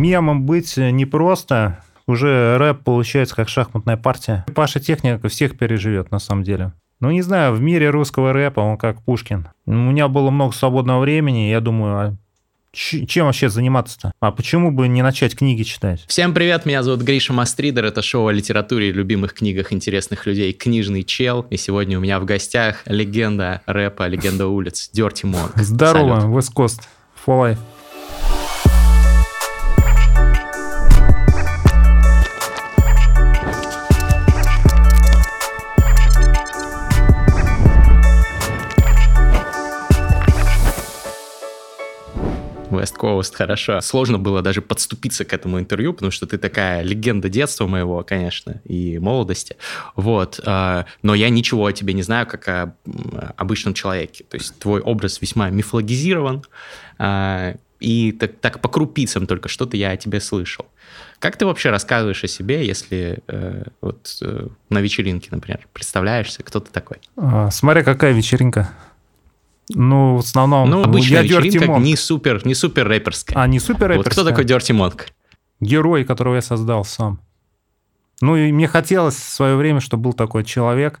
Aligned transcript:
мемом 0.00 0.46
быть 0.46 0.76
непросто. 0.76 1.82
Уже 2.06 2.58
рэп 2.58 2.82
получается 2.82 3.36
как 3.36 3.48
шахматная 3.48 3.96
партия. 3.96 4.44
Паша 4.54 4.80
Техника 4.80 5.28
всех 5.28 5.56
переживет, 5.56 6.10
на 6.10 6.18
самом 6.18 6.42
деле. 6.42 6.72
Ну, 6.98 7.10
не 7.10 7.22
знаю, 7.22 7.54
в 7.54 7.60
мире 7.60 7.90
русского 7.90 8.32
рэпа 8.32 8.60
он 8.60 8.76
как 8.76 9.02
Пушкин. 9.02 9.48
У 9.66 9.72
меня 9.72 10.08
было 10.08 10.30
много 10.30 10.52
свободного 10.54 11.00
времени, 11.00 11.50
я 11.50 11.60
думаю, 11.60 11.96
а 11.96 12.16
чем 12.72 13.26
вообще 13.26 13.48
заниматься-то? 13.48 14.12
А 14.20 14.30
почему 14.30 14.70
бы 14.70 14.86
не 14.86 15.02
начать 15.02 15.36
книги 15.36 15.64
читать? 15.64 16.04
Всем 16.06 16.32
привет, 16.32 16.66
меня 16.66 16.82
зовут 16.82 17.00
Гриша 17.00 17.32
Мастридер, 17.32 17.84
это 17.84 18.00
шоу 18.00 18.28
о 18.28 18.32
литературе 18.32 18.90
и 18.90 18.92
любимых 18.92 19.34
книгах 19.34 19.72
интересных 19.72 20.26
людей 20.26 20.52
«Книжный 20.52 21.02
чел». 21.02 21.46
И 21.50 21.56
сегодня 21.56 21.98
у 21.98 22.00
меня 22.00 22.20
в 22.20 22.24
гостях 22.24 22.82
легенда 22.86 23.62
рэпа, 23.66 24.06
легенда 24.06 24.46
улиц, 24.46 24.90
Дерти 24.92 25.26
Монк. 25.26 25.52
Здорово, 25.56 26.26
West 26.26 26.52
Coast, 26.54 26.82
West 42.80 42.96
Coast, 42.98 43.34
хорошо. 43.34 43.80
Сложно 43.80 44.18
было 44.18 44.42
даже 44.42 44.62
подступиться 44.62 45.24
к 45.24 45.32
этому 45.32 45.58
интервью, 45.58 45.92
потому 45.92 46.10
что 46.10 46.26
ты 46.26 46.38
такая 46.38 46.82
легенда 46.82 47.28
детства 47.28 47.66
моего, 47.66 48.02
конечно, 48.02 48.60
и 48.64 48.98
молодости. 48.98 49.56
Вот. 49.96 50.40
А, 50.44 50.86
но 51.02 51.14
я 51.14 51.28
ничего 51.30 51.66
о 51.66 51.72
тебе 51.72 51.92
не 51.92 52.02
знаю, 52.02 52.26
как 52.26 52.48
о 52.48 52.74
обычном 53.36 53.74
человеке. 53.74 54.24
То 54.28 54.36
есть 54.36 54.58
твой 54.58 54.80
образ 54.80 55.20
весьма 55.20 55.50
мифологизирован, 55.50 56.44
а, 56.98 57.54
и 57.80 58.12
так, 58.12 58.32
так 58.40 58.60
по 58.60 58.68
крупицам 58.68 59.26
только 59.26 59.48
что-то 59.48 59.76
я 59.76 59.90
о 59.90 59.96
тебе 59.96 60.20
слышал. 60.20 60.66
Как 61.18 61.36
ты 61.36 61.46
вообще 61.46 61.70
рассказываешь 61.70 62.22
о 62.22 62.28
себе, 62.28 62.66
если 62.66 63.20
э, 63.26 63.64
вот 63.80 64.18
э, 64.22 64.48
на 64.68 64.78
вечеринке, 64.78 65.28
например, 65.30 65.66
представляешься, 65.72 66.42
кто 66.42 66.60
ты 66.60 66.70
такой? 66.70 66.98
А, 67.16 67.50
смотря 67.50 67.82
какая 67.82 68.12
вечеринка. 68.12 68.70
Ну, 69.74 70.16
в 70.16 70.20
основном... 70.20 70.68
Ну, 70.68 70.82
обычная 70.82 71.22
я 71.22 71.40
вечеринка 71.40 71.78
не 71.78 71.96
супер, 71.96 72.44
не 72.46 72.54
супер 72.54 72.88
рэперская. 72.88 73.38
А, 73.38 73.46
не 73.46 73.60
супер 73.60 73.88
рэперская? 73.88 74.04
Вот 74.04 74.12
кто 74.12 74.24
такой 74.24 74.44
Dirty 74.44 74.76
Monk? 74.76 75.08
Герой, 75.60 76.04
которого 76.04 76.34
я 76.34 76.42
создал 76.42 76.84
сам. 76.84 77.20
Ну, 78.20 78.36
и 78.36 78.52
мне 78.52 78.66
хотелось 78.66 79.16
в 79.16 79.28
свое 79.28 79.56
время, 79.56 79.80
чтобы 79.80 80.04
был 80.04 80.12
такой 80.12 80.44
человек, 80.44 81.00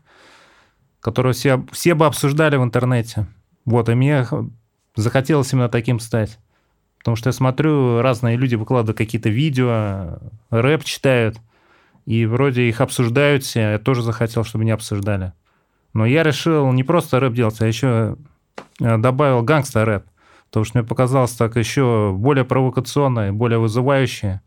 которого 1.00 1.32
все, 1.32 1.64
все 1.72 1.94
бы 1.94 2.06
обсуждали 2.06 2.56
в 2.56 2.62
интернете. 2.62 3.26
Вот, 3.64 3.88
и 3.88 3.94
мне 3.94 4.26
захотелось 4.96 5.52
именно 5.52 5.68
таким 5.68 6.00
стать. 6.00 6.38
Потому 6.98 7.16
что 7.16 7.28
я 7.28 7.32
смотрю, 7.32 8.00
разные 8.02 8.36
люди 8.36 8.54
выкладывают 8.54 8.98
какие-то 8.98 9.30
видео, 9.30 10.18
рэп 10.50 10.84
читают, 10.84 11.38
и 12.06 12.26
вроде 12.26 12.68
их 12.68 12.80
обсуждают 12.80 13.42
все. 13.42 13.72
Я 13.72 13.78
тоже 13.78 14.02
захотел, 14.02 14.44
чтобы 14.44 14.64
меня 14.64 14.74
обсуждали. 14.74 15.32
Но 15.92 16.06
я 16.06 16.22
решил 16.22 16.70
не 16.72 16.84
просто 16.84 17.18
рэп 17.18 17.34
делать, 17.34 17.60
а 17.60 17.66
еще 17.66 18.16
добавил 18.78 19.42
гангстер-рэп, 19.42 20.04
потому 20.48 20.64
что 20.64 20.78
мне 20.78 20.86
показалось 20.86 21.32
так 21.32 21.56
еще 21.56 22.14
более 22.16 22.44
провокационное, 22.44 23.32
более 23.32 23.58
вызывающее. 23.58 24.40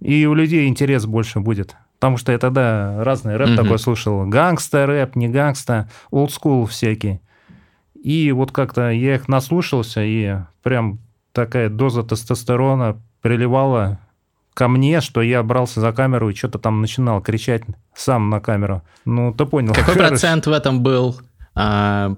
И 0.00 0.26
у 0.26 0.34
людей 0.34 0.66
интерес 0.68 1.06
больше 1.06 1.40
будет. 1.40 1.76
Потому 1.98 2.16
что 2.16 2.32
я 2.32 2.38
тогда 2.38 3.04
разный 3.04 3.36
рэп 3.36 3.50
mm-hmm. 3.50 3.56
такой 3.56 3.78
слушал. 3.78 4.26
Гангстер-рэп, 4.26 5.16
не 5.16 5.28
гангстер, 5.28 5.86
олдскул 6.10 6.64
всякий. 6.64 7.20
И 8.02 8.32
вот 8.32 8.52
как-то 8.52 8.88
я 8.90 9.16
их 9.16 9.28
наслушался, 9.28 10.02
и 10.02 10.38
прям 10.62 11.00
такая 11.32 11.68
доза 11.68 12.02
тестостерона 12.02 13.00
приливала 13.20 13.98
ко 14.54 14.68
мне, 14.68 15.00
что 15.00 15.20
я 15.20 15.42
брался 15.42 15.80
за 15.80 15.92
камеру 15.92 16.30
и 16.30 16.34
что-то 16.34 16.58
там 16.58 16.80
начинал 16.80 17.20
кричать 17.20 17.62
сам 17.94 18.30
на 18.30 18.40
камеру. 18.40 18.82
Ну, 19.04 19.34
ты 19.34 19.44
понял. 19.44 19.74
Какой 19.74 19.94
процент 20.08 20.46
в 20.46 20.52
этом 20.52 20.82
был 20.82 21.20
а, 21.54 22.16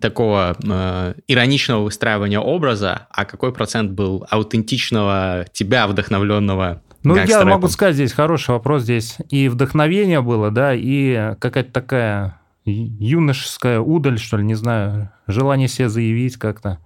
такого 0.00 0.56
э, 0.62 1.14
ироничного 1.28 1.84
выстраивания 1.84 2.40
образа, 2.40 3.06
а 3.10 3.24
какой 3.24 3.52
процент 3.52 3.92
был 3.92 4.26
аутентичного 4.30 5.46
тебя, 5.52 5.86
вдохновленного 5.86 6.82
ну, 7.02 7.14
я 7.14 7.44
могу 7.44 7.68
сказать, 7.68 7.94
здесь 7.94 8.12
хороший 8.12 8.50
вопрос. 8.50 8.82
Здесь 8.82 9.18
и 9.30 9.48
вдохновение 9.48 10.22
было, 10.22 10.50
да, 10.50 10.74
и 10.74 11.36
какая-то 11.38 11.70
такая 11.70 12.40
юношеская 12.64 13.78
удаль, 13.78 14.18
что 14.18 14.38
ли, 14.38 14.44
не 14.44 14.54
знаю, 14.54 15.10
желание 15.28 15.68
себе 15.68 15.88
заявить 15.88 16.36
как-то. 16.36 16.80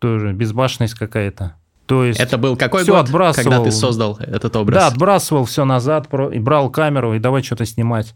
Тоже 0.00 0.32
безбашенность 0.32 0.94
какая-то. 0.94 1.54
То 1.86 2.04
есть 2.04 2.18
это 2.18 2.38
был 2.38 2.56
какой 2.56 2.84
год, 2.84 3.06
отбрасывал, 3.06 3.50
когда 3.50 3.64
ты 3.64 3.70
создал 3.70 4.16
этот 4.18 4.56
образ? 4.56 4.74
Да, 4.74 4.86
отбрасывал 4.88 5.44
все 5.44 5.64
назад, 5.64 6.08
и 6.32 6.38
брал 6.40 6.70
камеру, 6.70 7.14
и 7.14 7.20
давай 7.20 7.44
что-то 7.44 7.66
снимать 7.66 8.14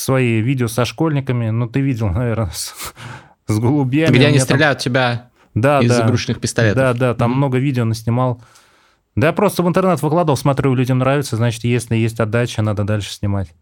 свои 0.00 0.40
видео 0.40 0.68
со 0.68 0.84
школьниками, 0.84 1.50
ну, 1.50 1.68
ты 1.68 1.80
видел, 1.80 2.08
наверное, 2.08 2.50
с, 2.50 2.74
с 3.46 3.58
голубями. 3.58 4.14
Где 4.14 4.26
они 4.26 4.38
стреляют 4.38 4.78
там... 4.78 4.84
тебя 4.84 5.30
да, 5.54 5.80
из 5.80 5.90
да, 5.90 6.06
игрушечных 6.06 6.40
пистолетов. 6.40 6.76
Да, 6.76 6.94
да, 6.94 7.14
там 7.14 7.32
mm-hmm. 7.32 7.36
много 7.36 7.58
видео 7.58 7.84
наснимал. 7.84 8.42
Да 9.16 9.28
я 9.28 9.32
просто 9.32 9.62
в 9.62 9.68
интернет 9.68 10.00
выкладывал, 10.02 10.36
смотрю, 10.36 10.74
людям 10.74 10.98
нравится, 10.98 11.36
значит, 11.36 11.64
если 11.64 11.96
есть 11.96 12.20
отдача, 12.20 12.62
надо 12.62 12.84
дальше 12.84 13.12
снимать. 13.12 13.52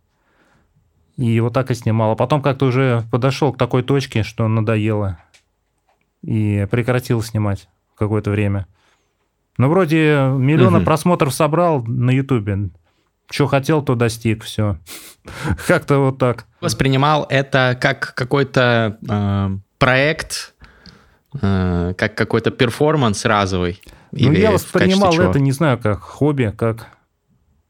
И 1.16 1.40
вот 1.40 1.52
так 1.52 1.70
и 1.70 1.74
снимал. 1.74 2.12
А 2.12 2.16
потом 2.16 2.40
как-то 2.42 2.66
уже 2.66 3.02
подошел 3.10 3.52
к 3.52 3.58
такой 3.58 3.82
точке, 3.82 4.22
что 4.22 4.46
надоело. 4.46 5.18
И 6.22 6.66
прекратил 6.70 7.22
снимать 7.22 7.68
какое-то 7.96 8.30
время. 8.30 8.66
Ну, 9.56 9.68
вроде 9.68 10.30
миллиона 10.36 10.78
угу. 10.78 10.84
просмотров 10.84 11.34
собрал 11.34 11.82
на 11.84 12.10
Ютубе. 12.10 12.70
Что 13.30 13.46
хотел, 13.46 13.82
то 13.82 13.94
достиг, 13.94 14.44
все. 14.44 14.78
Как-то 15.66 15.98
вот 15.98 16.18
так. 16.18 16.46
Воспринимал 16.60 17.26
это 17.28 17.78
как 17.80 18.14
какой-то 18.14 18.98
э, 19.08 19.58
проект, 19.78 20.54
э, 21.40 21.94
как 21.96 22.14
какой-то 22.14 22.50
перформанс 22.50 23.24
разовый? 23.24 23.82
Ну, 24.12 24.32
я 24.32 24.50
воспринимал 24.50 25.12
это, 25.18 25.38
не 25.38 25.52
знаю, 25.52 25.78
как 25.78 26.00
хобби, 26.00 26.52
как 26.56 26.86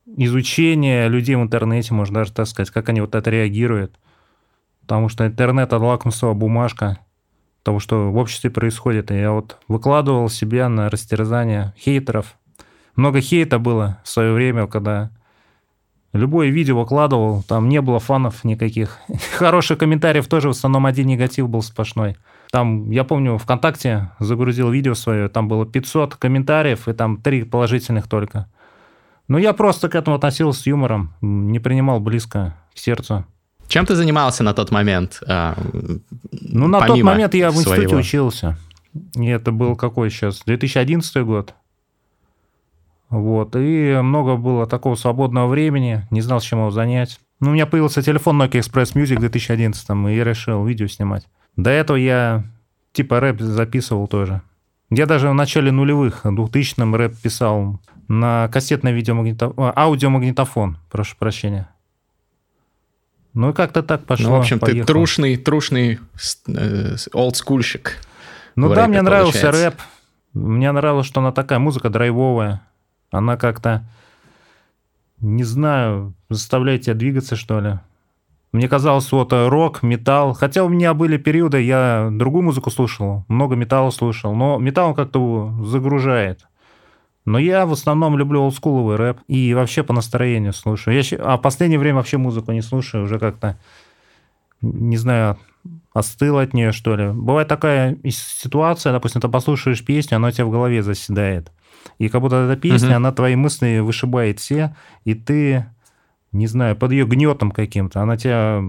изучение 0.07 1.09
людей 1.09 1.37
в 1.37 1.43
интернете, 1.43 1.95
можно 1.95 2.21
даже 2.21 2.33
так 2.33 2.47
сказать, 2.47 2.71
как 2.71 2.89
они 2.89 3.01
вот 3.01 3.15
это 3.15 3.29
реагируют. 3.29 3.99
Потому 4.83 5.09
что 5.09 5.27
интернет– 5.27 5.67
это 5.69 5.79
лакмусовая 5.79 6.35
бумажка 6.35 6.99
того, 7.63 7.79
что 7.79 8.11
в 8.11 8.17
обществе 8.17 8.51
происходит. 8.51 9.11
И 9.11 9.19
я 9.19 9.33
вот 9.33 9.59
выкладывал 9.69 10.29
себя 10.29 10.69
на 10.69 10.89
растерзание 10.89 11.75
хейтеров. 11.77 12.37
Много 12.97 13.21
хейта 13.21 13.59
было 13.59 14.01
в 14.05 14.09
свое 14.09 14.33
время, 14.33 14.67
когда 14.67 15.11
Любое 16.13 16.49
видео 16.49 16.81
выкладывал, 16.81 17.43
там 17.43 17.69
не 17.69 17.81
было 17.81 17.99
фанов 17.99 18.45
никаких. 18.45 18.99
Хороших 19.37 19.79
комментариев 19.79 20.27
тоже, 20.27 20.49
в 20.49 20.53
основном 20.53 20.87
один 20.87 21.07
негатив 21.07 21.49
был 21.49 21.63
сплошной. 21.63 22.17
Там, 22.51 22.91
я 22.91 23.05
помню, 23.05 23.37
ВКонтакте 23.37 24.11
загрузил 24.19 24.71
видео 24.71 24.95
свое, 24.95 25.29
там 25.29 25.49
было 25.49 25.67
500 25.67 26.17
комментариев, 26.17 26.89
и 26.89 26.95
там 26.95 27.19
3 27.19 27.45
положительных 27.45 28.09
только. 28.09 28.47
Но 29.29 29.37
я 29.37 29.53
просто 29.53 29.91
к 29.91 29.95
этому 29.95 30.17
относился 30.17 30.63
с 30.63 30.67
юмором, 30.67 31.13
не 31.21 31.59
принимал 31.59 32.01
близко 32.01 32.57
к 32.75 32.79
сердцу. 32.79 33.27
Чем 33.69 33.85
ты 33.85 33.95
занимался 33.95 34.43
на 34.43 34.55
тот 34.55 34.71
момент? 34.71 35.23
А, 35.29 35.55
ну, 36.33 36.69
на 36.69 36.87
тот 36.87 37.03
момент 37.03 37.35
я 37.35 37.51
в 37.51 37.57
институте 37.57 37.83
своего? 37.83 37.99
учился. 37.99 38.57
И 39.15 39.27
это 39.27 39.53
был 39.53 39.77
какой 39.77 40.09
сейчас? 40.09 40.41
2011 40.47 41.23
год. 41.25 41.55
Вот, 43.11 43.57
и 43.57 43.99
много 44.03 44.37
было 44.37 44.67
такого 44.67 44.95
свободного 44.95 45.49
времени, 45.49 46.07
не 46.11 46.21
знал, 46.21 46.41
чем 46.41 46.59
его 46.59 46.71
занять. 46.71 47.21
Ну, 47.41 47.51
у 47.51 47.53
меня 47.55 47.67
появился 47.67 48.03
телефон 48.03 48.41
Nokia 48.41 48.61
Express 48.61 48.95
Music 48.95 49.17
в 49.17 49.21
2011, 49.21 49.91
и 49.91 50.15
я 50.15 50.25
решил 50.25 50.65
видео 50.65 50.87
снимать. 50.89 51.27
До 51.57 51.71
этого 51.71 51.97
я 51.97 52.45
типа 52.93 53.21
рэп 53.21 53.41
записывал 53.41 54.09
тоже. 54.09 54.43
Я 54.91 55.07
даже 55.07 55.29
в 55.29 55.35
начале 55.35 55.71
нулевых, 55.71 56.25
в 56.25 56.29
2000-м 56.29 56.95
рэп 56.95 57.17
писал 57.17 57.81
на 58.09 58.49
кассетный 58.49 58.93
видеомагнитофон, 58.93 59.73
аудиомагнитофон, 59.77 60.79
прошу 60.91 61.17
прощения. 61.19 61.69
Ну 63.35 63.51
и 63.51 63.53
как-то 63.53 63.83
так 63.83 64.05
пошло. 64.05 64.31
Ну, 64.31 64.37
в 64.37 64.41
общем, 64.41 64.59
поехал. 64.59 64.81
ты 64.81 64.87
трушный, 64.87 65.37
трушный 65.37 66.01
э, 66.49 66.97
олдскульщик. 67.13 67.99
Ну 68.57 68.69
да, 68.75 68.89
мне 68.89 68.99
получается. 68.99 69.03
нравился 69.03 69.53
рэп. 69.53 69.75
Мне 70.35 70.73
нравилось, 70.73 71.07
что 71.07 71.21
она 71.21 71.33
такая 71.33 71.59
музыка 71.59 71.91
драйвовая. 71.91 72.63
Она 73.11 73.37
как-то, 73.37 73.87
не 75.21 75.45
знаю, 75.45 76.15
заставляет 76.29 76.83
тебя 76.83 76.95
двигаться, 76.95 77.37
что 77.37 77.61
ли. 77.61 77.79
Мне 78.53 78.69
казалось, 78.69 79.13
вот 79.13 79.33
э, 79.33 79.49
рок, 79.49 79.83
металл. 79.83 80.33
Хотя 80.33 80.65
у 80.65 80.69
меня 80.69 80.95
были 80.95 81.19
периоды, 81.19 81.61
я 81.61 82.09
другую 82.11 82.45
музыку 82.45 82.71
слушал, 82.71 83.25
много 83.29 83.57
металла 83.57 83.91
слушал, 83.91 84.35
но 84.35 84.59
металл 84.59 84.95
как-то 84.95 85.55
загружает. 85.65 86.47
Но 87.27 87.39
я 87.39 87.67
в 87.67 87.73
основном 87.73 88.17
люблю 88.17 88.41
олдскуловый 88.41 88.97
рэп 88.97 89.21
и 89.29 89.53
вообще 89.53 89.83
по 89.83 89.93
настроению 89.93 90.55
слушаю. 90.55 90.97
Я, 90.97 91.19
а 91.19 91.37
в 91.37 91.43
последнее 91.43 91.79
время 91.79 91.97
вообще 91.97 92.17
музыку 92.17 92.53
не 92.53 92.63
слушаю, 92.63 93.05
уже 93.05 93.19
как-то, 93.19 93.59
не 94.63 94.97
знаю, 94.97 95.37
остыл 95.93 96.39
от 96.39 96.55
нее, 96.55 96.73
что 96.73 96.97
ли. 96.97 97.09
Бывает 97.09 97.47
такая 97.47 97.99
ситуация, 98.09 98.93
допустим, 98.93 99.21
ты 99.21 99.29
послушаешь 99.29 99.85
песню, 99.85 100.17
она 100.17 100.29
у 100.29 100.31
тебя 100.31 100.47
в 100.47 100.51
голове 100.51 100.83
заседает. 100.83 101.53
И 101.99 102.09
как 102.09 102.21
будто 102.21 102.37
эта 102.37 102.61
песня, 102.61 102.91
угу. 102.91 102.97
она 102.97 103.13
твои 103.13 103.37
мысли 103.37 103.79
вышибает 103.79 104.41
все, 104.41 104.75
и 105.05 105.15
ты, 105.15 105.67
не 106.33 106.47
знаю, 106.47 106.77
под 106.77 106.93
ее 106.93 107.07
гнетом 107.07 107.51
каким-то, 107.51 108.01
она 108.01 108.17
тебя 108.17 108.63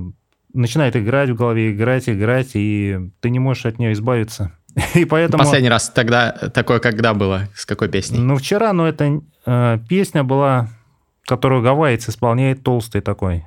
начинает 0.53 0.95
играть 0.95 1.29
в 1.29 1.35
голове, 1.35 1.71
играть, 1.71 2.09
играть, 2.09 2.51
и 2.53 3.11
ты 3.19 3.29
не 3.29 3.39
можешь 3.39 3.65
от 3.65 3.79
нее 3.79 3.93
избавиться. 3.93 4.51
И 4.95 5.05
поэтому... 5.05 5.43
Последний 5.43 5.69
раз 5.69 5.89
тогда 5.89 6.31
такое 6.53 6.79
когда 6.79 7.13
было? 7.13 7.49
С 7.55 7.65
какой 7.65 7.89
песней? 7.89 8.19
Ну, 8.19 8.35
вчера, 8.35 8.73
но 8.73 8.87
это 8.87 9.21
э, 9.45 9.79
песня 9.87 10.23
была, 10.23 10.69
которую 11.23 11.61
гавайец 11.61 12.07
исполняет, 12.07 12.63
толстый 12.63 13.01
такой. 13.01 13.45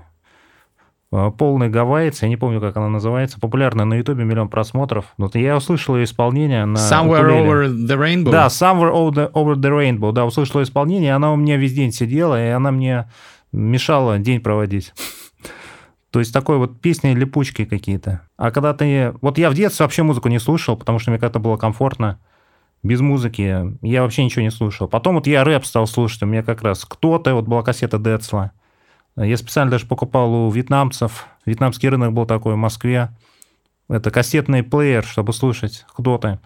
Э, 1.13 1.31
полный 1.37 1.69
гавайец, 1.69 2.23
я 2.23 2.29
не 2.29 2.37
помню, 2.37 2.61
как 2.61 2.77
она 2.77 2.89
называется, 2.89 3.39
популярная 3.39 3.85
на 3.85 3.95
Ютубе, 3.95 4.25
миллион 4.25 4.49
просмотров. 4.49 5.13
Вот 5.19 5.37
я 5.37 5.57
услышал 5.57 5.95
ее 5.97 6.05
исполнение 6.05 6.65
на 6.65 6.79
Somewhere 6.79 7.21
укулеле. 7.21 7.51
Over 7.51 7.87
the 7.87 7.99
Rainbow? 7.99 8.31
Да, 8.31 8.47
Somewhere 8.47 8.93
over 8.93 9.13
the, 9.13 9.33
over 9.33 9.55
the 9.55 9.71
Rainbow, 9.71 10.13
да, 10.13 10.25
услышал 10.25 10.61
ее 10.61 10.65
исполнение, 10.65 11.15
она 11.15 11.33
у 11.33 11.37
меня 11.37 11.59
весь 11.59 11.75
день 11.75 11.93
сидела, 11.93 12.43
и 12.43 12.49
она 12.49 12.71
мне 12.71 13.11
мешала 13.53 14.19
день 14.19 14.41
проводить. 14.41 14.95
То 16.11 16.19
есть 16.19 16.33
такой 16.33 16.57
вот 16.59 16.81
песни 16.81 17.15
липучки 17.15 17.65
какие-то. 17.65 18.23
А 18.37 18.51
когда 18.51 18.75
ты... 18.75 19.15
Вот 19.23 19.39
я 19.39 19.51
в 19.51 19.55
детстве 19.55 19.85
вообще 19.85 20.03
музыку 20.03 20.29
не 20.29 20.39
слушал, 20.39 20.77
потому 20.77 20.99
что 20.99 21.11
мне 21.11 21.19
как-то 21.19 21.39
было 21.39 21.57
комфортно. 21.57 22.21
Без 22.83 23.01
музыки 23.01 23.77
я 23.81 24.03
вообще 24.03 24.25
ничего 24.25 24.43
не 24.43 24.51
слушал. 24.51 24.89
Потом 24.89 25.15
вот 25.15 25.27
я 25.27 25.43
рэп 25.43 25.65
стал 25.65 25.87
слушать. 25.87 26.23
У 26.23 26.27
меня 26.27 26.43
как 26.43 26.63
раз 26.63 26.85
кто-то, 26.85 27.35
вот 27.35 27.47
была 27.47 27.63
кассета 27.63 27.99
Децла. 27.99 28.53
Я 29.17 29.37
специально 29.37 29.71
даже 29.71 29.87
покупал 29.87 30.33
у 30.33 30.51
вьетнамцев. 30.51 31.27
Вьетнамский 31.45 31.89
рынок 31.89 32.13
был 32.13 32.27
такой 32.27 32.55
в 32.55 32.59
Москве. 32.59 33.11
Это 33.89 34.11
кассетный 34.11 34.63
плеер, 34.63 35.05
чтобы 35.05 35.33
слушать 35.33 35.85
кто-то. 35.95 36.41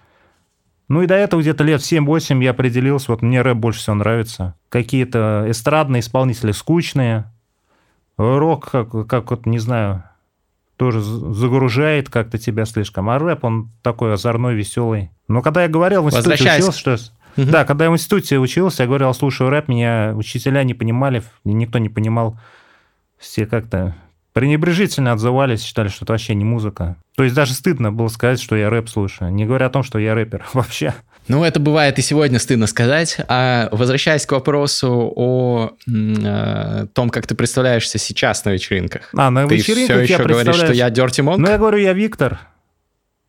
Ну 0.89 1.03
и 1.03 1.07
до 1.07 1.15
этого 1.15 1.41
где-то 1.41 1.65
лет 1.65 1.81
7-8 1.81 2.43
я 2.43 2.51
определился, 2.51 3.11
вот 3.11 3.23
мне 3.23 3.43
рэп 3.43 3.57
больше 3.57 3.81
всего 3.81 3.97
нравится. 3.97 4.55
Какие-то 4.69 5.47
эстрадные 5.49 6.01
исполнители 6.01 6.53
скучные, 6.53 7.33
рок, 8.17 8.71
как, 8.71 9.07
как 9.09 9.31
вот, 9.31 9.47
не 9.47 9.59
знаю, 9.59 10.05
тоже 10.77 11.01
загружает 11.01 12.09
как-то 12.09 12.39
тебя 12.39 12.67
слишком. 12.67 13.11
А 13.11 13.19
рэп, 13.19 13.45
он 13.45 13.71
такой 13.83 14.15
озорной, 14.15 14.55
веселый. 14.55 15.11
Но 15.27 15.43
когда 15.43 15.63
я 15.63 15.69
говорил 15.69 16.03
в 16.03 16.07
институте 16.07 16.53
учился, 16.57 16.79
что... 16.79 16.97
Угу. 17.37 17.51
Да, 17.51 17.65
когда 17.65 17.87
я 17.87 17.91
в 17.91 17.95
институте 17.95 18.39
учился, 18.39 18.85
я 18.85 18.87
говорил, 18.87 19.13
слушаю 19.13 19.51
рэп, 19.51 19.69
меня 19.69 20.13
учителя 20.15 20.63
не 20.63 20.75
понимали, 20.75 21.23
никто 21.45 21.79
не 21.79 21.89
понимал. 21.89 22.39
Все 23.19 23.47
как-то 23.47 23.95
пренебрежительно 24.33 25.13
отзывались, 25.13 25.63
считали, 25.63 25.89
что 25.89 26.05
это 26.05 26.13
вообще 26.13 26.35
не 26.35 26.45
музыка. 26.45 26.97
То 27.17 27.25
есть 27.25 27.35
даже 27.35 27.55
стыдно 27.55 27.91
было 27.91 28.09
сказать, 28.09 28.41
что 28.41 28.55
я 28.55 28.69
рэп 28.69 28.89
слушаю, 28.89 29.33
не 29.33 29.47
говоря 29.47 29.67
о 29.67 29.71
том, 29.71 29.83
что 29.83 29.99
я 29.99 30.15
рэпер 30.15 30.45
вообще. 30.53 30.95
Ну, 31.29 31.43
это 31.43 31.59
бывает 31.59 31.99
и 31.99 32.03
сегодня 32.03 32.39
стыдно 32.39 32.67
сказать. 32.67 33.17
А 33.29 33.69
возвращаясь 33.73 34.27
к 34.27 34.33
вопросу 34.33 35.13
о, 35.17 35.71
о 35.89 36.87
том, 36.93 37.11
как 37.11 37.27
ты 37.27 37.35
представляешься 37.35 37.99
сейчас 37.99 38.45
на 38.45 38.51
вечеринках. 38.51 39.09
А, 39.17 39.31
на 39.31 39.49
ты 39.49 39.57
вечеринках 39.57 39.97
все 39.97 40.03
еще 40.03 40.13
я 40.13 40.19
говоришь, 40.25 40.55
что 40.55 40.73
я 40.73 40.89
Dirty 40.89 41.25
Monk? 41.25 41.37
Ну, 41.39 41.49
я 41.49 41.59
говорю, 41.59 41.79
я 41.79 41.95
Виктор. 41.95 42.39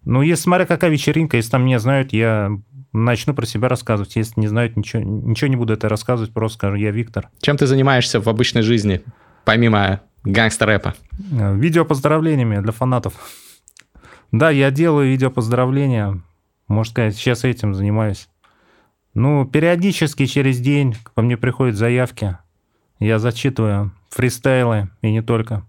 Ну, 0.04 0.22
если 0.22 0.44
смотря 0.44 0.66
какая 0.66 0.92
вечеринка, 0.92 1.38
если 1.38 1.52
там 1.52 1.66
меня 1.66 1.80
знают, 1.80 2.14
я 2.14 2.52
начну 2.94 3.34
про 3.34 3.46
себя 3.46 3.68
рассказывать. 3.68 4.16
Если 4.16 4.40
не 4.40 4.48
знают, 4.48 4.76
ничего, 4.76 5.02
ничего 5.02 5.48
не 5.48 5.56
буду 5.56 5.74
это 5.74 5.90
рассказывать, 5.90 6.34
просто 6.34 6.58
скажу, 6.58 6.76
я 6.76 6.92
Виктор. 6.92 7.30
Чем 7.42 7.58
ты 7.58 7.66
занимаешься 7.66 8.20
в 8.20 8.28
обычной 8.28 8.62
жизни, 8.62 9.02
помимо 9.48 10.02
гангстер-рэпа? 10.26 10.94
Видео 11.56 11.86
поздравлениями 11.86 12.60
для 12.60 12.72
фанатов. 12.72 13.14
Да, 14.32 14.52
я 14.52 14.70
делаю 14.70 15.10
видео 15.10 15.32
поздравления 15.32 16.22
можно 16.68 16.92
сказать, 16.92 17.16
сейчас 17.16 17.44
этим 17.44 17.74
занимаюсь. 17.74 18.28
Ну, 19.14 19.46
периодически 19.46 20.26
через 20.26 20.60
день 20.60 20.96
ко 21.16 21.22
мне 21.22 21.38
приходят 21.38 21.76
заявки. 21.76 22.38
Я 23.00 23.20
зачитываю 23.20 23.92
фристайлы 24.10 24.90
и 25.02 25.12
не 25.12 25.22
только. 25.22 25.66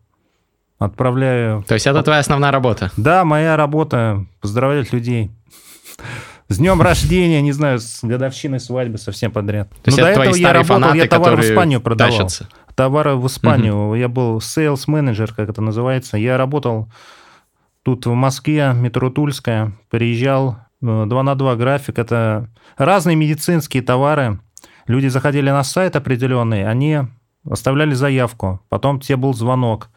Отправляю... 0.78 1.62
То 1.64 1.74
есть 1.74 1.86
это 1.86 2.02
твоя 2.02 2.20
основная 2.20 2.50
работа? 2.50 2.90
Да, 2.96 3.24
моя 3.24 3.56
работа– 3.56 4.26
поздравлять 4.40 4.92
людей. 4.92 5.30
С 6.48 6.58
днем 6.58 6.80
рождения, 6.80 7.42
не 7.42 7.52
знаю, 7.52 7.78
с 7.78 8.02
годовщиной 8.02 8.60
свадьбы, 8.60 8.98
совсем 8.98 9.30
подряд. 9.30 9.68
То 9.82 9.90
Но 9.90 9.96
это 9.96 10.02
до 10.02 10.22
этого 10.22 10.34
я 10.34 10.52
работал, 10.52 10.94
я 10.94 11.06
товары 11.06 11.36
в 11.36 11.40
Испанию 11.40 11.80
продавал. 11.80 12.12
Тащатся. 12.12 12.48
Товары 12.78 13.16
в 13.16 13.26
Испанию. 13.26 13.88
Угу. 13.88 13.94
Я 13.96 14.08
был 14.08 14.38
sales 14.38 14.84
менеджер 14.86 15.34
как 15.34 15.48
это 15.48 15.60
называется. 15.60 16.16
Я 16.16 16.38
работал 16.38 16.88
тут 17.82 18.06
в 18.06 18.12
Москве, 18.12 18.72
метро 18.72 19.10
Тульская, 19.10 19.72
приезжал 19.90 20.58
2 20.80 21.22
на 21.24 21.34
2 21.34 21.56
график. 21.56 21.98
Это 21.98 22.48
разные 22.76 23.16
медицинские 23.16 23.82
товары. 23.82 24.38
Люди 24.86 25.08
заходили 25.08 25.50
на 25.50 25.64
сайт 25.64 25.96
определенный, 25.96 26.68
они 26.68 27.00
оставляли 27.50 27.94
заявку, 27.94 28.60
потом 28.68 29.00
тебе 29.00 29.16
был 29.16 29.34
звонок. 29.34 29.88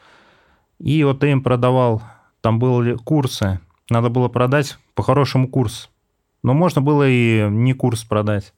И 0.80 1.04
вот 1.04 1.20
ты 1.20 1.30
им 1.30 1.44
продавал, 1.44 2.02
там 2.42 2.58
были 2.58 2.96
курсы, 2.96 3.60
надо 3.92 4.10
было 4.10 4.28
продать 4.28 4.80
по-хорошему 4.96 5.48
курс. 5.48 5.92
Но 6.42 6.56
можно 6.56 6.82
было 6.82 7.08
и 7.08 7.48
не 7.48 7.74
курс 7.74 8.04
продать. 8.04 8.56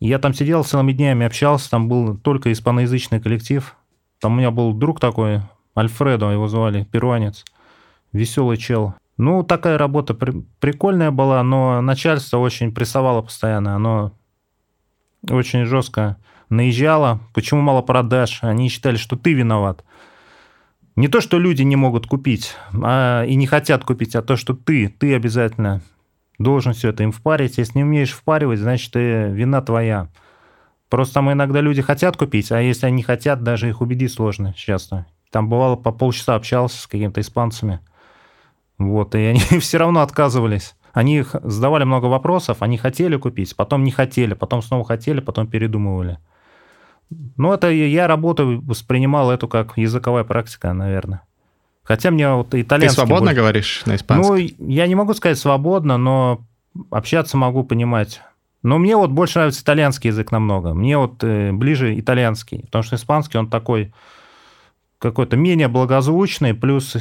Я 0.00 0.18
там 0.18 0.34
сидел 0.34 0.62
целыми 0.62 0.92
днями, 0.92 1.24
общался, 1.24 1.70
там 1.70 1.88
был 1.88 2.16
только 2.16 2.52
испаноязычный 2.52 3.20
коллектив. 3.20 3.74
Там 4.20 4.34
у 4.34 4.36
меня 4.36 4.50
был 4.50 4.72
друг 4.74 5.00
такой, 5.00 5.40
Альфредо 5.76 6.30
его 6.30 6.48
звали, 6.48 6.84
перуанец, 6.84 7.44
веселый 8.12 8.56
чел. 8.56 8.94
Ну, 9.16 9.42
такая 9.42 9.78
работа 9.78 10.14
при- 10.14 10.44
прикольная 10.60 11.10
была, 11.10 11.42
но 11.42 11.80
начальство 11.80 12.38
очень 12.38 12.72
прессовало 12.72 13.22
постоянно. 13.22 13.76
Оно 13.76 14.12
очень 15.28 15.64
жестко 15.64 16.18
наезжало. 16.50 17.20
Почему 17.32 17.62
мало 17.62 17.80
продаж? 17.80 18.40
Они 18.42 18.68
считали, 18.68 18.96
что 18.96 19.16
ты 19.16 19.32
виноват. 19.32 19.84
Не 20.96 21.08
то, 21.08 21.20
что 21.20 21.38
люди 21.38 21.62
не 21.62 21.76
могут 21.76 22.06
купить 22.06 22.54
а, 22.72 23.24
и 23.24 23.34
не 23.34 23.46
хотят 23.46 23.84
купить, 23.84 24.14
а 24.14 24.22
то, 24.22 24.36
что 24.36 24.54
ты, 24.54 24.88
ты 24.88 25.14
обязательно 25.14 25.82
должен 26.38 26.72
все 26.72 26.90
это 26.90 27.02
им 27.02 27.12
впарить. 27.12 27.58
Если 27.58 27.78
не 27.78 27.84
умеешь 27.84 28.12
впаривать, 28.12 28.58
значит, 28.58 28.92
ты, 28.92 29.28
вина 29.30 29.62
твоя. 29.62 30.08
Просто 30.88 31.14
там 31.14 31.32
иногда 31.32 31.60
люди 31.60 31.82
хотят 31.82 32.16
купить, 32.16 32.52
а 32.52 32.60
если 32.60 32.86
они 32.86 33.02
хотят, 33.02 33.42
даже 33.42 33.68
их 33.68 33.80
убедить 33.80 34.12
сложно 34.12 34.54
часто. 34.54 35.06
Там 35.30 35.48
бывало 35.48 35.76
по 35.76 35.90
полчаса 35.90 36.34
общался 36.34 36.80
с 36.80 36.86
какими-то 36.86 37.20
испанцами– 37.20 37.80
вот, 38.78 39.14
и 39.14 39.18
они 39.18 39.40
все 39.60 39.78
равно 39.78 40.00
отказывались. 40.00 40.74
Они 40.92 41.24
задавали 41.42 41.84
много 41.84 42.06
вопросов, 42.06 42.58
они 42.60 42.78
хотели 42.78 43.16
купить, 43.16 43.54
потом 43.54 43.84
не 43.84 43.90
хотели, 43.90 44.32
потом 44.34 44.62
снова 44.62 44.84
хотели, 44.84 45.20
потом 45.20 45.46
передумывали. 45.46 46.18
Ну, 47.36 47.52
это 47.52 47.70
я 47.70 48.06
работу 48.06 48.60
воспринимал 48.62 49.30
эту 49.30 49.46
как 49.46 49.76
языковая 49.76 50.24
практика, 50.24 50.72
наверное. 50.72 51.22
Хотя 51.86 52.10
мне 52.10 52.28
вот 52.30 52.54
итальянский... 52.54 52.88
Ты 53.00 53.06
свободно 53.06 53.26
больше... 53.26 53.36
говоришь 53.36 53.82
на 53.86 53.96
испанском? 53.96 54.36
Ну, 54.36 54.48
я 54.68 54.86
не 54.86 54.94
могу 54.94 55.14
сказать 55.14 55.38
свободно, 55.38 55.96
но 55.96 56.44
общаться 56.90 57.36
могу 57.36 57.62
понимать. 57.62 58.20
Но 58.62 58.78
мне 58.78 58.96
вот 58.96 59.10
больше 59.10 59.38
нравится 59.38 59.62
итальянский 59.62 60.08
язык 60.08 60.32
намного. 60.32 60.74
Мне 60.74 60.98
вот 60.98 61.22
э, 61.22 61.52
ближе 61.52 61.98
итальянский, 61.98 62.62
потому 62.64 62.82
что 62.82 62.96
испанский, 62.96 63.38
он 63.38 63.48
такой 63.48 63.94
какой-то 64.98 65.36
менее 65.36 65.68
благозвучный, 65.68 66.54
плюс 66.54 66.96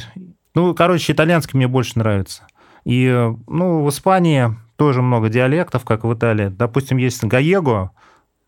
ну, 0.56 0.74
короче, 0.74 1.12
итальянский 1.12 1.58
мне 1.58 1.68
больше 1.68 2.00
нравится. 2.00 2.48
И, 2.86 3.30
ну, 3.48 3.84
в 3.84 3.90
Испании 3.90 4.56
тоже 4.78 5.02
много 5.02 5.30
диалектов, 5.30 5.84
как 5.84 6.06
в 6.06 6.14
Италии. 6.14 6.48
Допустим, 6.48 6.98
есть 6.98 7.24
Гаего, 7.24 7.92